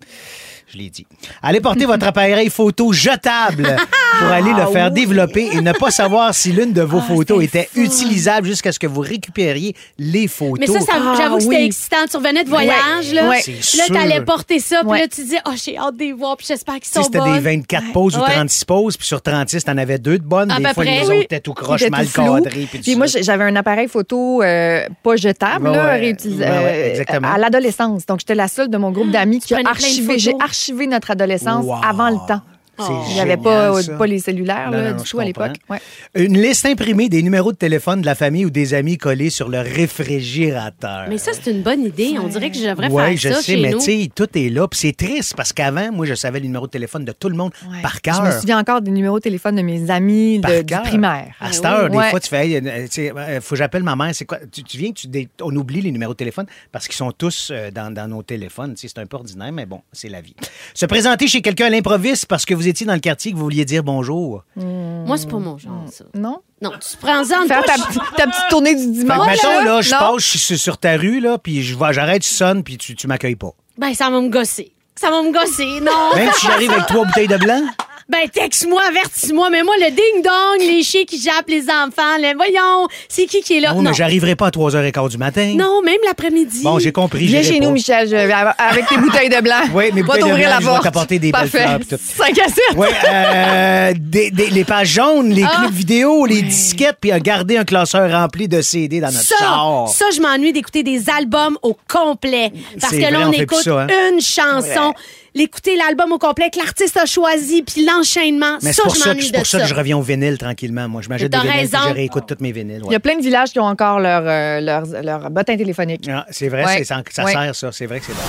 Je 0.69 0.77
l'ai 0.77 0.89
dit. 0.89 1.07
Allez 1.41 1.61
porter 1.61 1.85
votre 1.85 2.05
appareil 2.07 2.49
photo 2.49 2.91
jetable 2.91 3.77
pour 4.19 4.27
aller 4.27 4.51
le 4.51 4.65
faire 4.73 4.91
développer 4.91 5.47
et 5.53 5.61
ne 5.61 5.71
pas 5.71 5.91
savoir 5.91 6.33
si 6.35 6.51
l'une 6.51 6.73
de 6.73 6.81
vos 6.81 6.99
photos 6.99 7.41
était 7.41 7.69
utilisable 7.75 8.47
jusqu'à 8.47 8.73
ce 8.73 8.79
que 8.79 8.87
vous 8.87 8.99
récupériez 8.99 9.73
les 9.97 10.27
photos. 10.27 10.59
Mais 10.59 10.67
ça, 10.67 10.81
ça 10.81 10.93
Ah, 10.97 11.13
j'avoue 11.17 11.37
que 11.37 11.43
c'était 11.43 11.55
oui. 11.55 11.65
excitant. 11.67 11.97
Tu 12.11 12.17
revenais 12.17 12.43
de 12.43 12.49
voyage, 12.49 13.13
là. 13.13 13.29
Ouais. 13.29 13.39
C'est 13.41 13.53
Puis 13.53 13.77
là, 13.77 13.85
sûr. 13.85 13.95
t'allais 13.95 14.21
porter 14.21 14.59
ça, 14.59 14.79
puis 14.81 14.89
Ouais. 14.89 14.99
là, 14.99 15.07
tu 15.07 15.23
dis, 15.23 15.35
oh, 15.47 15.51
j'ai 15.55 15.77
hâte 15.77 15.95
de 15.95 15.99
les 16.03 16.11
voir, 16.11 16.35
puis 16.35 16.45
j'espère 16.47 16.75
qu'ils 16.75 16.83
Tu 16.83 16.89
sais, 16.89 16.95
sont 16.99 17.03
c'était 17.03 17.19
bonnes. 17.19 17.33
des 17.35 17.39
24 17.39 17.91
pauses 17.93 18.17
ou 18.17 18.21
Ouais. 18.21 18.31
36 18.33 18.65
pauses, 18.65 18.97
puis 18.97 19.07
sur 19.07 19.21
36, 19.21 19.63
t'en 19.63 19.77
avais 19.77 19.99
deux 19.99 20.17
de 20.17 20.23
bonnes. 20.23 20.51
À 20.51 20.57
des 20.57 20.63
peu 20.63 20.73
fois, 20.73 20.83
près. 20.83 20.99
les 20.99 21.07
Oui. 21.07 21.13
autres 21.15 21.23
étaient 21.23 21.39
tout 21.39 21.53
croche, 21.53 21.79
C'était 21.79 21.91
mal 21.91 22.05
tout 22.07 22.11
flou. 22.11 22.43
cadrés. 22.43 22.67
Puis, 22.69 22.95
moi, 22.97 23.07
ça. 23.07 23.21
j'avais 23.21 23.45
un 23.45 23.55
appareil 23.55 23.87
photo 23.87 24.43
euh, 24.43 24.85
pas 25.01 25.15
jetable, 25.15 25.69
Ouais, 25.69 25.77
là, 25.77 25.85
ouais. 25.85 25.99
réutilis- 26.01 26.39
Ouais, 26.39 26.45
ouais, 26.45 26.49
euh, 26.49 26.89
exactement. 26.91 27.31
à 27.31 27.37
l'adolescence. 27.37 28.05
Donc, 28.05 28.19
j'étais 28.19 28.35
la 28.35 28.49
seule 28.49 28.69
de 28.69 28.77
mon 28.77 28.91
groupe 28.91 29.11
d'amis 29.11 29.39
qui 29.39 29.53
a 29.53 29.57
prenais 29.57 29.69
plein 29.71 29.79
de 29.79 29.85
archivé. 29.85 30.19
J'ai 30.19 30.33
archivé 30.57 30.87
notre 30.87 31.11
adolescence 31.11 31.65
Wow. 31.65 31.75
avant 31.83 32.09
le 32.09 32.17
temps. 32.27 32.41
C'est 32.79 32.93
Il 33.09 33.13
n'y 33.15 33.19
avait 33.21 33.37
pas, 33.37 33.81
ça. 33.81 33.93
pas 33.97 34.07
les 34.07 34.19
cellulaires 34.19 34.69
Non, 34.71 34.77
là, 34.77 34.91
non, 34.91 34.97
du 34.97 35.05
je 35.05 35.11
tout 35.11 35.19
à 35.19 35.25
l'époque. 35.25 35.55
Ouais. 35.69 35.79
Une 36.15 36.39
liste 36.41 36.65
imprimée 36.65 37.09
des 37.09 37.23
numéros 37.23 37.51
de 37.51 37.57
téléphone 37.57 38.01
de 38.01 38.05
la 38.05 38.15
famille 38.15 38.45
ou 38.45 38.49
des 38.49 38.73
amis 38.73 38.97
collés 38.97 39.29
sur 39.29 39.49
le 39.49 39.59
réfrigérateur. 39.59 41.05
Mais 41.09 41.17
ça, 41.17 41.31
c'est 41.33 41.51
une 41.51 41.61
bonne 41.63 41.83
idée. 41.83 42.15
On 42.21 42.27
dirait 42.27 42.49
que 42.51 42.57
je 42.57 42.67
devrais 42.67 42.89
Oui, 42.89 43.03
faire 43.03 43.17
je 43.17 43.29
ça 43.35 43.41
sais, 43.41 43.55
chez 43.55 43.61
mais 43.61 43.71
nous. 43.71 43.79
tu 43.79 43.85
sais, 43.85 44.09
tout 44.13 44.27
est 44.37 44.49
là. 44.49 44.67
Puis 44.67 44.79
c'est 44.79 44.95
triste 44.95 45.35
parce 45.35 45.53
qu'avant, 45.53 45.91
moi, 45.91 46.05
je 46.05 46.13
savais 46.15 46.39
les 46.39 46.47
numéros 46.47 46.67
de 46.67 46.71
téléphone 46.71 47.05
de 47.05 47.11
tout 47.11 47.29
le 47.29 47.35
monde 47.35 47.51
Ouais. 47.69 47.81
par 47.81 47.95
Je 47.95 47.99
cœur. 48.01 48.23
me 48.23 48.31
souviens 48.31 48.59
encore 48.59 48.81
des 48.81 48.91
numéros 48.91 49.17
de 49.17 49.23
téléphone 49.23 49.55
de 49.55 49.61
mes 49.61 49.89
amis 49.89 50.39
de, 50.39 50.61
du 50.61 50.73
primaire. 50.83 51.33
À 51.39 51.51
cette 51.51 51.65
heure, 51.65 51.85
oui. 51.85 51.91
des 51.91 51.97
Ouais. 51.97 52.09
fois, 52.11 52.19
tu 52.19 52.29
fais, 52.29 52.47
hey, 52.47 52.55
euh, 52.57 52.87
euh, 52.97 53.41
faut 53.41 53.51
que 53.51 53.55
j'appelle 53.57 53.83
ma 53.83 53.95
mère. 53.95 54.13
C'est 54.13 54.25
quoi? 54.25 54.37
Tu, 54.51 54.63
tu 54.63 54.77
viens, 54.77 54.91
tu, 54.91 55.07
on 55.41 55.55
oublie 55.55 55.81
les 55.81 55.91
numéros 55.91 56.13
de 56.13 56.17
téléphone 56.17 56.45
parce 56.71 56.87
qu'ils 56.87 56.95
sont 56.95 57.11
tous 57.11 57.49
euh, 57.51 57.71
dans, 57.71 57.91
dans 57.93 58.07
nos 58.07 58.23
téléphones. 58.23 58.73
C'est 58.77 58.97
un 58.99 59.05
peu 59.05 59.17
ordinaire, 59.17 59.51
mais 59.51 59.65
bon, 59.65 59.81
c'est 59.91 60.09
la 60.09 60.21
vie. 60.21 60.35
Se 60.73 60.85
présenter 60.85 61.27
chez 61.27 61.41
quelqu'un 61.41 61.65
à 61.65 61.69
l'improviste 61.69 62.25
parce 62.25 62.45
que 62.45 62.53
vous 62.53 62.66
étiez 62.67 62.85
dans 62.85 62.93
le 62.93 62.99
quartier 62.99 63.31
que 63.31 63.37
vous 63.37 63.43
vouliez 63.43 63.65
dire 63.65 63.83
bonjour? 63.83 64.43
Moi, 64.55 65.17
c'est 65.17 65.29
pas 65.29 65.37
mon 65.39 65.57
genre, 65.57 65.85
ça. 65.91 66.05
Non? 66.13 66.39
Non, 66.61 66.71
tu 66.79 66.97
prends-en 66.97 67.45
Faire 67.47 67.63
ta, 67.63 67.73
petite- 67.73 68.01
ta 68.17 68.27
petite 68.27 68.47
tournée 68.49 68.75
du 68.75 68.91
dimanche. 68.91 69.27
mettons, 69.27 69.63
là, 69.63 69.81
je 69.81 69.91
passe, 69.91 70.17
je 70.17 70.25
suis 70.27 70.39
sur- 70.39 70.57
sur 70.57 70.77
ta 70.77 70.97
rue, 70.97 71.19
là, 71.19 71.37
puis 71.37 71.61
j'arrête, 71.63 72.21
tu 72.23 72.29
sonnes, 72.33 72.63
puis 72.63 72.77
tu, 72.77 72.95
tu 72.95 73.07
m'accueilles 73.07 73.35
pas. 73.35 73.51
Ben, 73.77 73.93
ça 73.93 74.09
va 74.09 74.19
me 74.21 74.29
gosser. 74.29 74.71
Ça 74.95 75.11
va 75.11 75.21
me 75.21 75.31
gosser, 75.31 75.79
non? 75.81 76.15
Même 76.15 76.31
si 76.33 76.47
j'arrive 76.47 76.71
avec 76.71 76.87
trois 76.87 77.05
bouteilles 77.05 77.27
de 77.27 77.37
blanc? 77.37 77.61
Ben, 78.09 78.29
texte-moi, 78.33 78.81
avertis-moi. 78.87 79.49
Mais 79.49 79.63
moi, 79.63 79.73
le 79.79 79.89
ding-dong, 79.91 80.59
les 80.65 80.81
chiens 80.81 81.03
qui 81.05 81.19
jappent 81.21 81.49
les 81.49 81.63
enfants, 81.69 82.15
les... 82.21 82.33
voyons, 82.35 82.87
c'est 83.09 83.25
qui 83.25 83.41
qui 83.41 83.57
est 83.57 83.59
là? 83.59 83.73
Non, 83.73 83.81
mais 83.81 83.93
j'arriverai 83.93 84.35
pas 84.37 84.47
à 84.47 84.49
3h15 84.49 85.09
du 85.09 85.17
matin. 85.17 85.53
Non, 85.57 85.81
même 85.83 85.97
l'après-midi. 86.05 86.61
Bon, 86.63 86.79
j'ai 86.79 86.93
compris. 86.93 87.25
Viens 87.25 87.43
chez 87.43 87.59
pas. 87.59 87.65
nous, 87.65 87.71
Michel, 87.71 88.07
je- 88.07 88.15
avec 88.15 88.87
tes 88.87 88.97
bouteilles 88.97 89.27
de 89.29 89.41
blanc. 89.41 89.55
Oui, 89.73 89.91
mes 89.93 90.01
Va 90.01 90.07
bouteilles 90.07 90.23
de 90.23 90.27
t'ouvrir 90.29 90.47
blanc, 90.47 90.53
la 90.55 90.59
je 90.59 90.65
vais 90.65 90.71
porte. 90.71 90.83
t'apporter 90.83 91.19
des 91.19 91.31
belles 91.33 91.41
Parfait. 91.49 91.63
fleurs 91.65 91.79
puis 91.79 91.87
tout. 91.89 91.97
5 92.01 92.39
à 92.39 92.45
7. 92.47 92.55
Oui, 92.77 92.87
euh, 93.11 93.93
des- 93.99 94.31
des- 94.31 94.49
les 94.51 94.63
pages 94.63 94.87
jaunes, 94.87 95.29
les 95.31 95.43
Ah. 95.43 95.63
clips 95.65 95.75
vidéo, 95.75 96.25
les 96.25 96.41
disquettes, 96.43 96.97
puis 97.01 97.11
à 97.11 97.19
garder 97.19 97.57
un 97.57 97.65
classeur 97.65 98.09
rempli 98.09 98.47
de 98.47 98.61
CD 98.61 99.01
dans 99.01 99.07
notre 99.07 99.19
Ça, 99.19 99.35
char. 99.37 99.89
ça, 99.89 100.05
je 100.15 100.21
m'ennuie 100.21 100.53
d'écouter 100.53 100.81
des 100.83 101.09
albums 101.09 101.57
au 101.61 101.75
complet. 101.91 102.53
Parce 102.79 102.93
C'est 102.93 102.99
que 102.99 103.03
là, 103.03 103.09
vrai, 103.11 103.23
on, 103.25 103.29
on 103.29 103.33
fait 103.33 103.43
écoute 103.43 103.63
ça, 103.63 103.81
hein? 103.81 103.87
une 104.13 104.21
chanson. 104.21 104.93
L'écouter 105.37 105.75
l'album 105.75 106.11
au 106.13 106.17
complet 106.17 106.49
que 106.51 106.57
l'artiste 106.57 106.97
a 106.97 107.05
choisi, 107.05 107.61
puis 107.61 107.85
l'enchaînement. 107.85 108.57
Mais 108.63 108.73
c'est 108.73 108.81
pour 108.81 108.95
ça, 108.95 109.13
que- 109.13 109.21
c'est 109.21 109.31
pour 109.35 109.45
ça 109.45 109.59
que 109.59 109.67
je 109.67 109.73
reviens 109.75 109.95
au 109.97 110.01
vinyle 110.01 110.37
tranquillement. 110.39 110.87
Moi, 110.89 111.01
je 111.03 111.09
m'achète 111.09 111.31
des 111.31 111.37
vinyles 111.37 111.69
je 111.71 111.93
réécoute 111.93 112.23
toutes 112.27 112.41
mes 112.41 112.51
vinyles. 112.51 112.81
ouais. 112.81 112.87
Il 112.89 112.93
y 112.93 112.95
a 112.95 112.99
plein 112.99 113.15
de 113.17 113.21
villages 113.21 113.51
qui 113.51 113.59
ont 113.59 113.65
encore 113.65 113.99
leur, 113.99 114.23
euh, 114.25 114.59
leur, 114.61 114.83
leur 115.03 115.29
bottin 115.29 115.55
téléphonique. 115.55 116.09
Ah, 116.11 116.25
c'est 116.31 116.49
vrai, 116.49 116.65
Ouais. 116.65 116.77
c'est- 116.79 116.85
ça, 116.85 117.03
ça 117.11 117.23
Ouais. 117.25 117.33
sert 117.33 117.55
ça. 117.55 117.71
C'est 117.71 117.85
vrai 117.85 117.99
que 117.99 118.05
c'est 118.07 118.13
bon. 118.13 118.19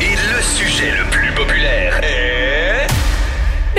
Et 0.00 0.10
le 0.16 0.42
sujet 0.42 0.90
le. 0.92 1.09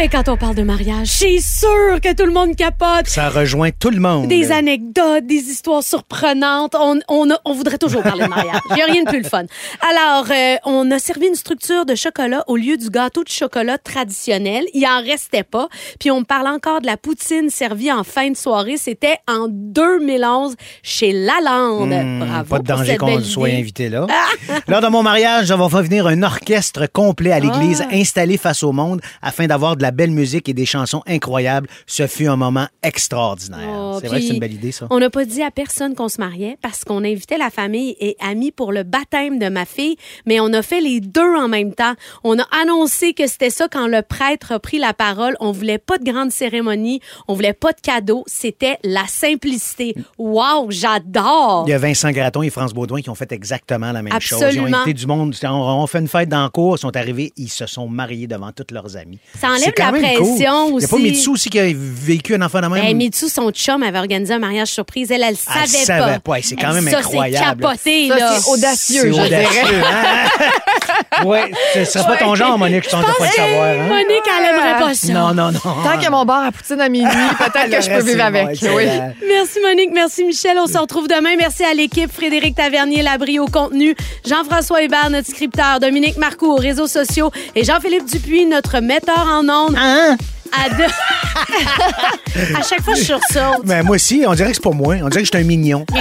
Mais 0.02 0.10
quand 0.10 0.30
on 0.30 0.36
parle 0.36 0.56
de 0.56 0.64
mariage, 0.64 1.10
c'est 1.10 1.38
sûr 1.39 2.02
que 2.02 2.16
tout 2.16 2.26
le 2.26 2.32
monde 2.32 2.56
capote. 2.56 3.06
Ça 3.06 3.30
rejoint 3.30 3.70
tout 3.70 3.91
le 3.91 3.99
monde. 3.99 4.28
Des 4.30 4.52
anecdotes, 4.52 5.28
des 5.28 5.36
histoires 5.36 5.84
surprenantes. 5.84 6.74
On, 6.74 6.99
on, 7.08 7.30
a- 7.30 7.38
on 7.45 7.54
voudrait 7.54 7.78
toujours 7.78 8.02
parler 8.02 8.24
de 8.24 8.28
mariage. 8.30 8.60
Il 8.72 8.78
n'y 8.78 8.82
a 8.82 8.86
rien 8.86 9.04
de 9.04 9.10
plus 9.10 9.22
le 9.22 9.30
fun. 9.30 9.43
Alors, 9.88 10.26
euh, 10.32 10.56
on 10.66 10.89
a 10.89 10.97
servi 10.97 11.28
une 11.28 11.36
structure 11.36 11.86
de 11.86 11.93
chocolat 11.93 12.43
au 12.47 12.56
lieu 12.56 12.78
du 12.78 12.89
gâteau 12.89 13.24
de 13.24 13.30
chocolat 13.30 13.78
traditionnel. 13.78 14.66
Il 14.74 14.84
en 14.88 15.04
restait 15.04 15.43
pas. 15.43 15.68
Puis 15.99 16.10
on 16.10 16.24
parle 16.24 16.47
encore 16.47 16.82
de 16.82 16.88
la 16.88 16.97
poutine 16.97 17.52
servie 17.52 17.91
en 17.91 18.04
fin 18.04 18.32
de 18.32 18.36
soirée. 18.36 18.78
C'était 18.78 19.18
en 19.28 19.49
2011 19.49 20.56
chez 20.82 21.12
Lalande. 21.12 21.89
Bravo. 21.89 22.43
Hmm, 22.45 22.47
Pas 22.49 22.58
de 22.58 22.64
danger 22.68 22.97
qu'on 22.97 23.22
soit 23.22 23.49
invité 23.49 23.88
là. 23.88 24.08
Lors 24.68 24.82
de 24.82 24.88
mon 24.88 25.04
mariage, 25.04 25.52
avons 25.52 25.70
fait 25.70 25.84
venir 25.84 26.08
un 26.08 26.24
orchestre 26.24 26.88
complet 26.91 27.32
à 27.34 27.39
l'église 27.39 27.84
Ah. 27.88 27.93
installé 27.95 28.38
face 28.38 28.64
au 28.64 28.72
monde 28.72 28.99
afin 29.22 29.45
d'avoir 29.45 29.76
de 29.78 29.84
la 29.84 29.90
belle 29.91 30.11
musique 30.11 30.49
et 30.49 30.53
des 30.53 30.65
chansons 30.65 31.01
incroyables. 31.07 31.67
Ce 31.85 32.07
fut 32.07 32.27
un 32.27 32.35
moment 32.35 32.67
extraordinaire. 32.83 33.67
Oh, 33.69 33.97
c'est 34.01 34.07
vrai 34.07 34.19
que 34.19 34.27
c'est 34.27 34.33
une 34.33 34.39
belle 34.39 34.53
idée, 34.53 34.71
ça. 34.71 34.87
On 34.89 34.99
n'a 34.99 35.09
pas 35.09 35.25
dit 35.25 35.41
à 35.43 35.51
personne 35.51 35.95
qu'on 35.95 36.09
se 36.09 36.19
mariait 36.19 36.57
parce 36.61 36.83
qu'on 36.83 37.03
invitait 37.03 37.37
la 37.37 37.49
famille 37.49 37.95
et 37.99 38.15
amis 38.19 38.51
pour 38.51 38.71
le 38.71 38.83
baptême 38.83 39.39
de 39.39 39.49
ma 39.49 39.65
fille, 39.65 39.97
mais 40.25 40.39
on 40.39 40.51
a 40.53 40.61
fait 40.61 40.81
les 40.81 40.99
deux 40.99 41.35
en 41.35 41.47
même 41.47 41.73
temps. 41.73 41.93
On 42.23 42.37
a 42.39 42.45
annoncé 42.61 43.13
que 43.13 43.27
c'était 43.27 43.49
ça 43.49 43.67
quand 43.67 43.87
le 43.87 44.01
prêtre 44.01 44.51
a 44.51 44.59
pris 44.59 44.77
la 44.79 44.93
parole. 44.93 45.35
On 45.39 45.51
voulait 45.51 45.77
pas 45.77 45.97
de 45.97 46.03
grande 46.09 46.31
cérémonie, 46.31 46.99
on 47.27 47.33
voulait 47.33 47.53
pas 47.53 47.71
de 47.71 47.81
cadeaux, 47.81 48.23
c'était 48.27 48.77
la 48.83 49.05
simplicité. 49.07 49.95
Wow, 50.17 50.67
j'adore. 50.69 51.65
Il 51.67 51.71
y 51.71 51.73
a 51.73 51.77
Vincent 51.77 52.11
Gratton 52.11 52.41
et 52.43 52.49
France 52.49 52.73
Baudouin 52.73 53.01
qui 53.01 53.09
ont 53.09 53.15
fait 53.15 53.31
exactement 53.31 53.91
la 53.91 54.01
même 54.01 54.19
chose. 54.19 54.39
Ils 54.39 54.43
ont 54.43 54.47
Absolument. 54.47 54.77
invité 54.77 54.93
du 54.93 55.07
monde. 55.07 55.35
On, 55.43 55.47
on 55.47 55.87
fait 55.87 55.99
une 55.99 56.07
fête 56.07 56.29
dans 56.29 56.43
le 56.43 56.49
cours, 56.49 56.75
ils 56.77 56.79
sont 56.79 56.95
arrivés, 56.95 57.31
ils 57.37 57.49
se 57.49 57.65
sont 57.65 57.87
mariés 57.87 58.27
devant 58.27 58.51
tous 58.51 58.73
leurs 58.73 58.97
amis. 58.97 59.19
Ça 59.39 59.49
enlève 59.49 59.70
la 59.80 59.91
même 59.91 60.01
pression 60.01 60.26
cool. 60.26 60.72
Il 60.72 60.74
aussi. 60.76 60.78
n'y 60.80 60.86
a 60.86 60.88
pas 60.88 60.97
Mitsu 60.97 61.30
aussi 61.30 61.49
qui 61.49 61.59
a 61.59 61.65
vécu 61.74 62.36
un 62.36 62.41
enfant 62.41 62.61
de 62.61 62.67
même? 62.67 62.84
Ben, 62.84 62.95
Mitsu, 62.97 63.30
son 63.30 63.51
chum, 63.51 63.84
avait 63.84 63.99
organisé 63.99 64.34
un 64.34 64.39
mariage 64.39 64.69
surprise. 64.69 65.11
Elle, 65.11 65.24
elle, 65.24 65.30
Elle 65.30 65.67
savait, 65.67 65.86
savait 65.86 66.19
pas. 66.19 66.36
c'est 66.41 66.55
quand 66.55 66.74
même 66.74 66.88
ça, 66.89 66.99
incroyable. 66.99 67.38
C'est 67.38 67.61
capoté, 67.67 68.07
Ça, 68.09 68.15
là. 68.17 68.39
c'est 68.39 68.49
audacieux, 68.49 69.01
je 69.07 69.09
dirais. 69.11 69.45
audacieux, 69.45 69.82
hein? 69.84 71.26
ouais, 71.26 71.51
ce 71.74 71.86
serait 71.86 72.05
pas 72.05 72.17
ton 72.17 72.36
genre, 72.36 72.57
Monique, 72.57 72.84
je 72.86 72.89
pense 72.89 73.03
pas 73.03 73.13
le 73.19 73.26
savoir. 73.32 73.67
Hein? 73.67 73.88
Monique, 73.88 74.24
elle 74.39 74.55
aimerait 74.55 74.80
pas 74.80 74.93
ça. 74.93 75.13
Non, 75.13 75.34
non, 75.34 75.51
non. 75.51 75.59
Tant 75.61 75.93
qu'il 75.93 76.03
y 76.03 76.07
a 76.07 76.09
mon 76.09 76.26
bar 76.26 76.45
à 76.45 76.51
poutine 76.51 76.82
à 76.82 76.89
minuit, 76.89 77.07
peut-être 77.38 77.69
que 77.69 77.82
je 77.82 77.89
peux 77.89 78.03
vivre 78.03 78.24
avec. 78.24 78.47
Oui. 78.61 78.86
Merci 79.28 79.59
Monique, 79.63 79.89
merci 79.93 80.24
Michel. 80.24 80.57
On 80.59 80.67
se 80.67 80.78
retrouve 80.78 81.07
demain. 81.07 81.36
Merci 81.38 81.63
à 81.63 81.74
l'équipe 81.74 82.11
Frédéric 82.11 82.55
Tavernier, 82.55 83.01
l'abri 83.01 83.39
au 83.39 83.47
contenu, 83.47 83.95
Jean-François 84.28 84.82
Hébert, 84.84 85.09
notre 85.09 85.28
scripteur, 85.28 85.80
Dominique 85.80 86.17
Marcoux 86.17 86.51
aux 86.53 86.57
réseaux 86.57 86.88
sociaux 86.88 87.32
et 87.55 87.63
Jean-Philippe 87.63 88.05
Dupuis, 88.05 88.45
notre 88.45 88.80
metteur 88.80 89.28
en 89.32 89.47
ondes. 89.49 89.61
Hein? 89.78 90.18
À, 90.51 90.70
deux... 90.70 90.84
à 92.55 92.62
chaque 92.62 92.82
fois, 92.82 92.93
je 92.95 93.03
sursaute. 93.03 93.66
Ben, 93.66 93.84
moi 93.84 93.95
aussi, 93.95 94.24
on 94.28 94.34
dirait 94.34 94.49
que 94.49 94.55
c'est 94.55 94.62
pour 94.62 94.76
moi. 94.76 94.95
On 95.01 95.07
dirait 95.09 95.24
que 95.24 95.30
je 95.32 95.38
suis 95.38 95.43
un 95.43 95.47
mignon. 95.47 95.86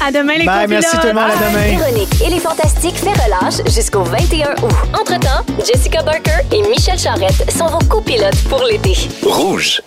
À 0.00 0.12
demain, 0.12 0.34
les 0.34 0.44
Bye, 0.44 0.68
merci 0.68 0.96
tout 0.98 1.06
le 1.06 1.14
monde. 1.14 1.30
À 1.30 1.50
demain. 1.50 1.78
Véronique 1.78 2.22
et 2.24 2.30
les 2.30 2.40
Fantastiques 2.40 2.96
fait 2.96 3.12
relâche 3.12 3.64
jusqu'au 3.74 4.02
21 4.02 4.52
août. 4.62 4.72
Entre-temps, 4.98 5.44
Jessica 5.64 6.02
Barker 6.02 6.44
et 6.52 6.62
Michel 6.68 6.98
Charrette 6.98 7.50
sont 7.56 7.66
vos 7.66 7.84
copilotes 7.86 8.42
pour 8.48 8.62
l'été. 8.64 8.94
Rouge. 9.22 9.82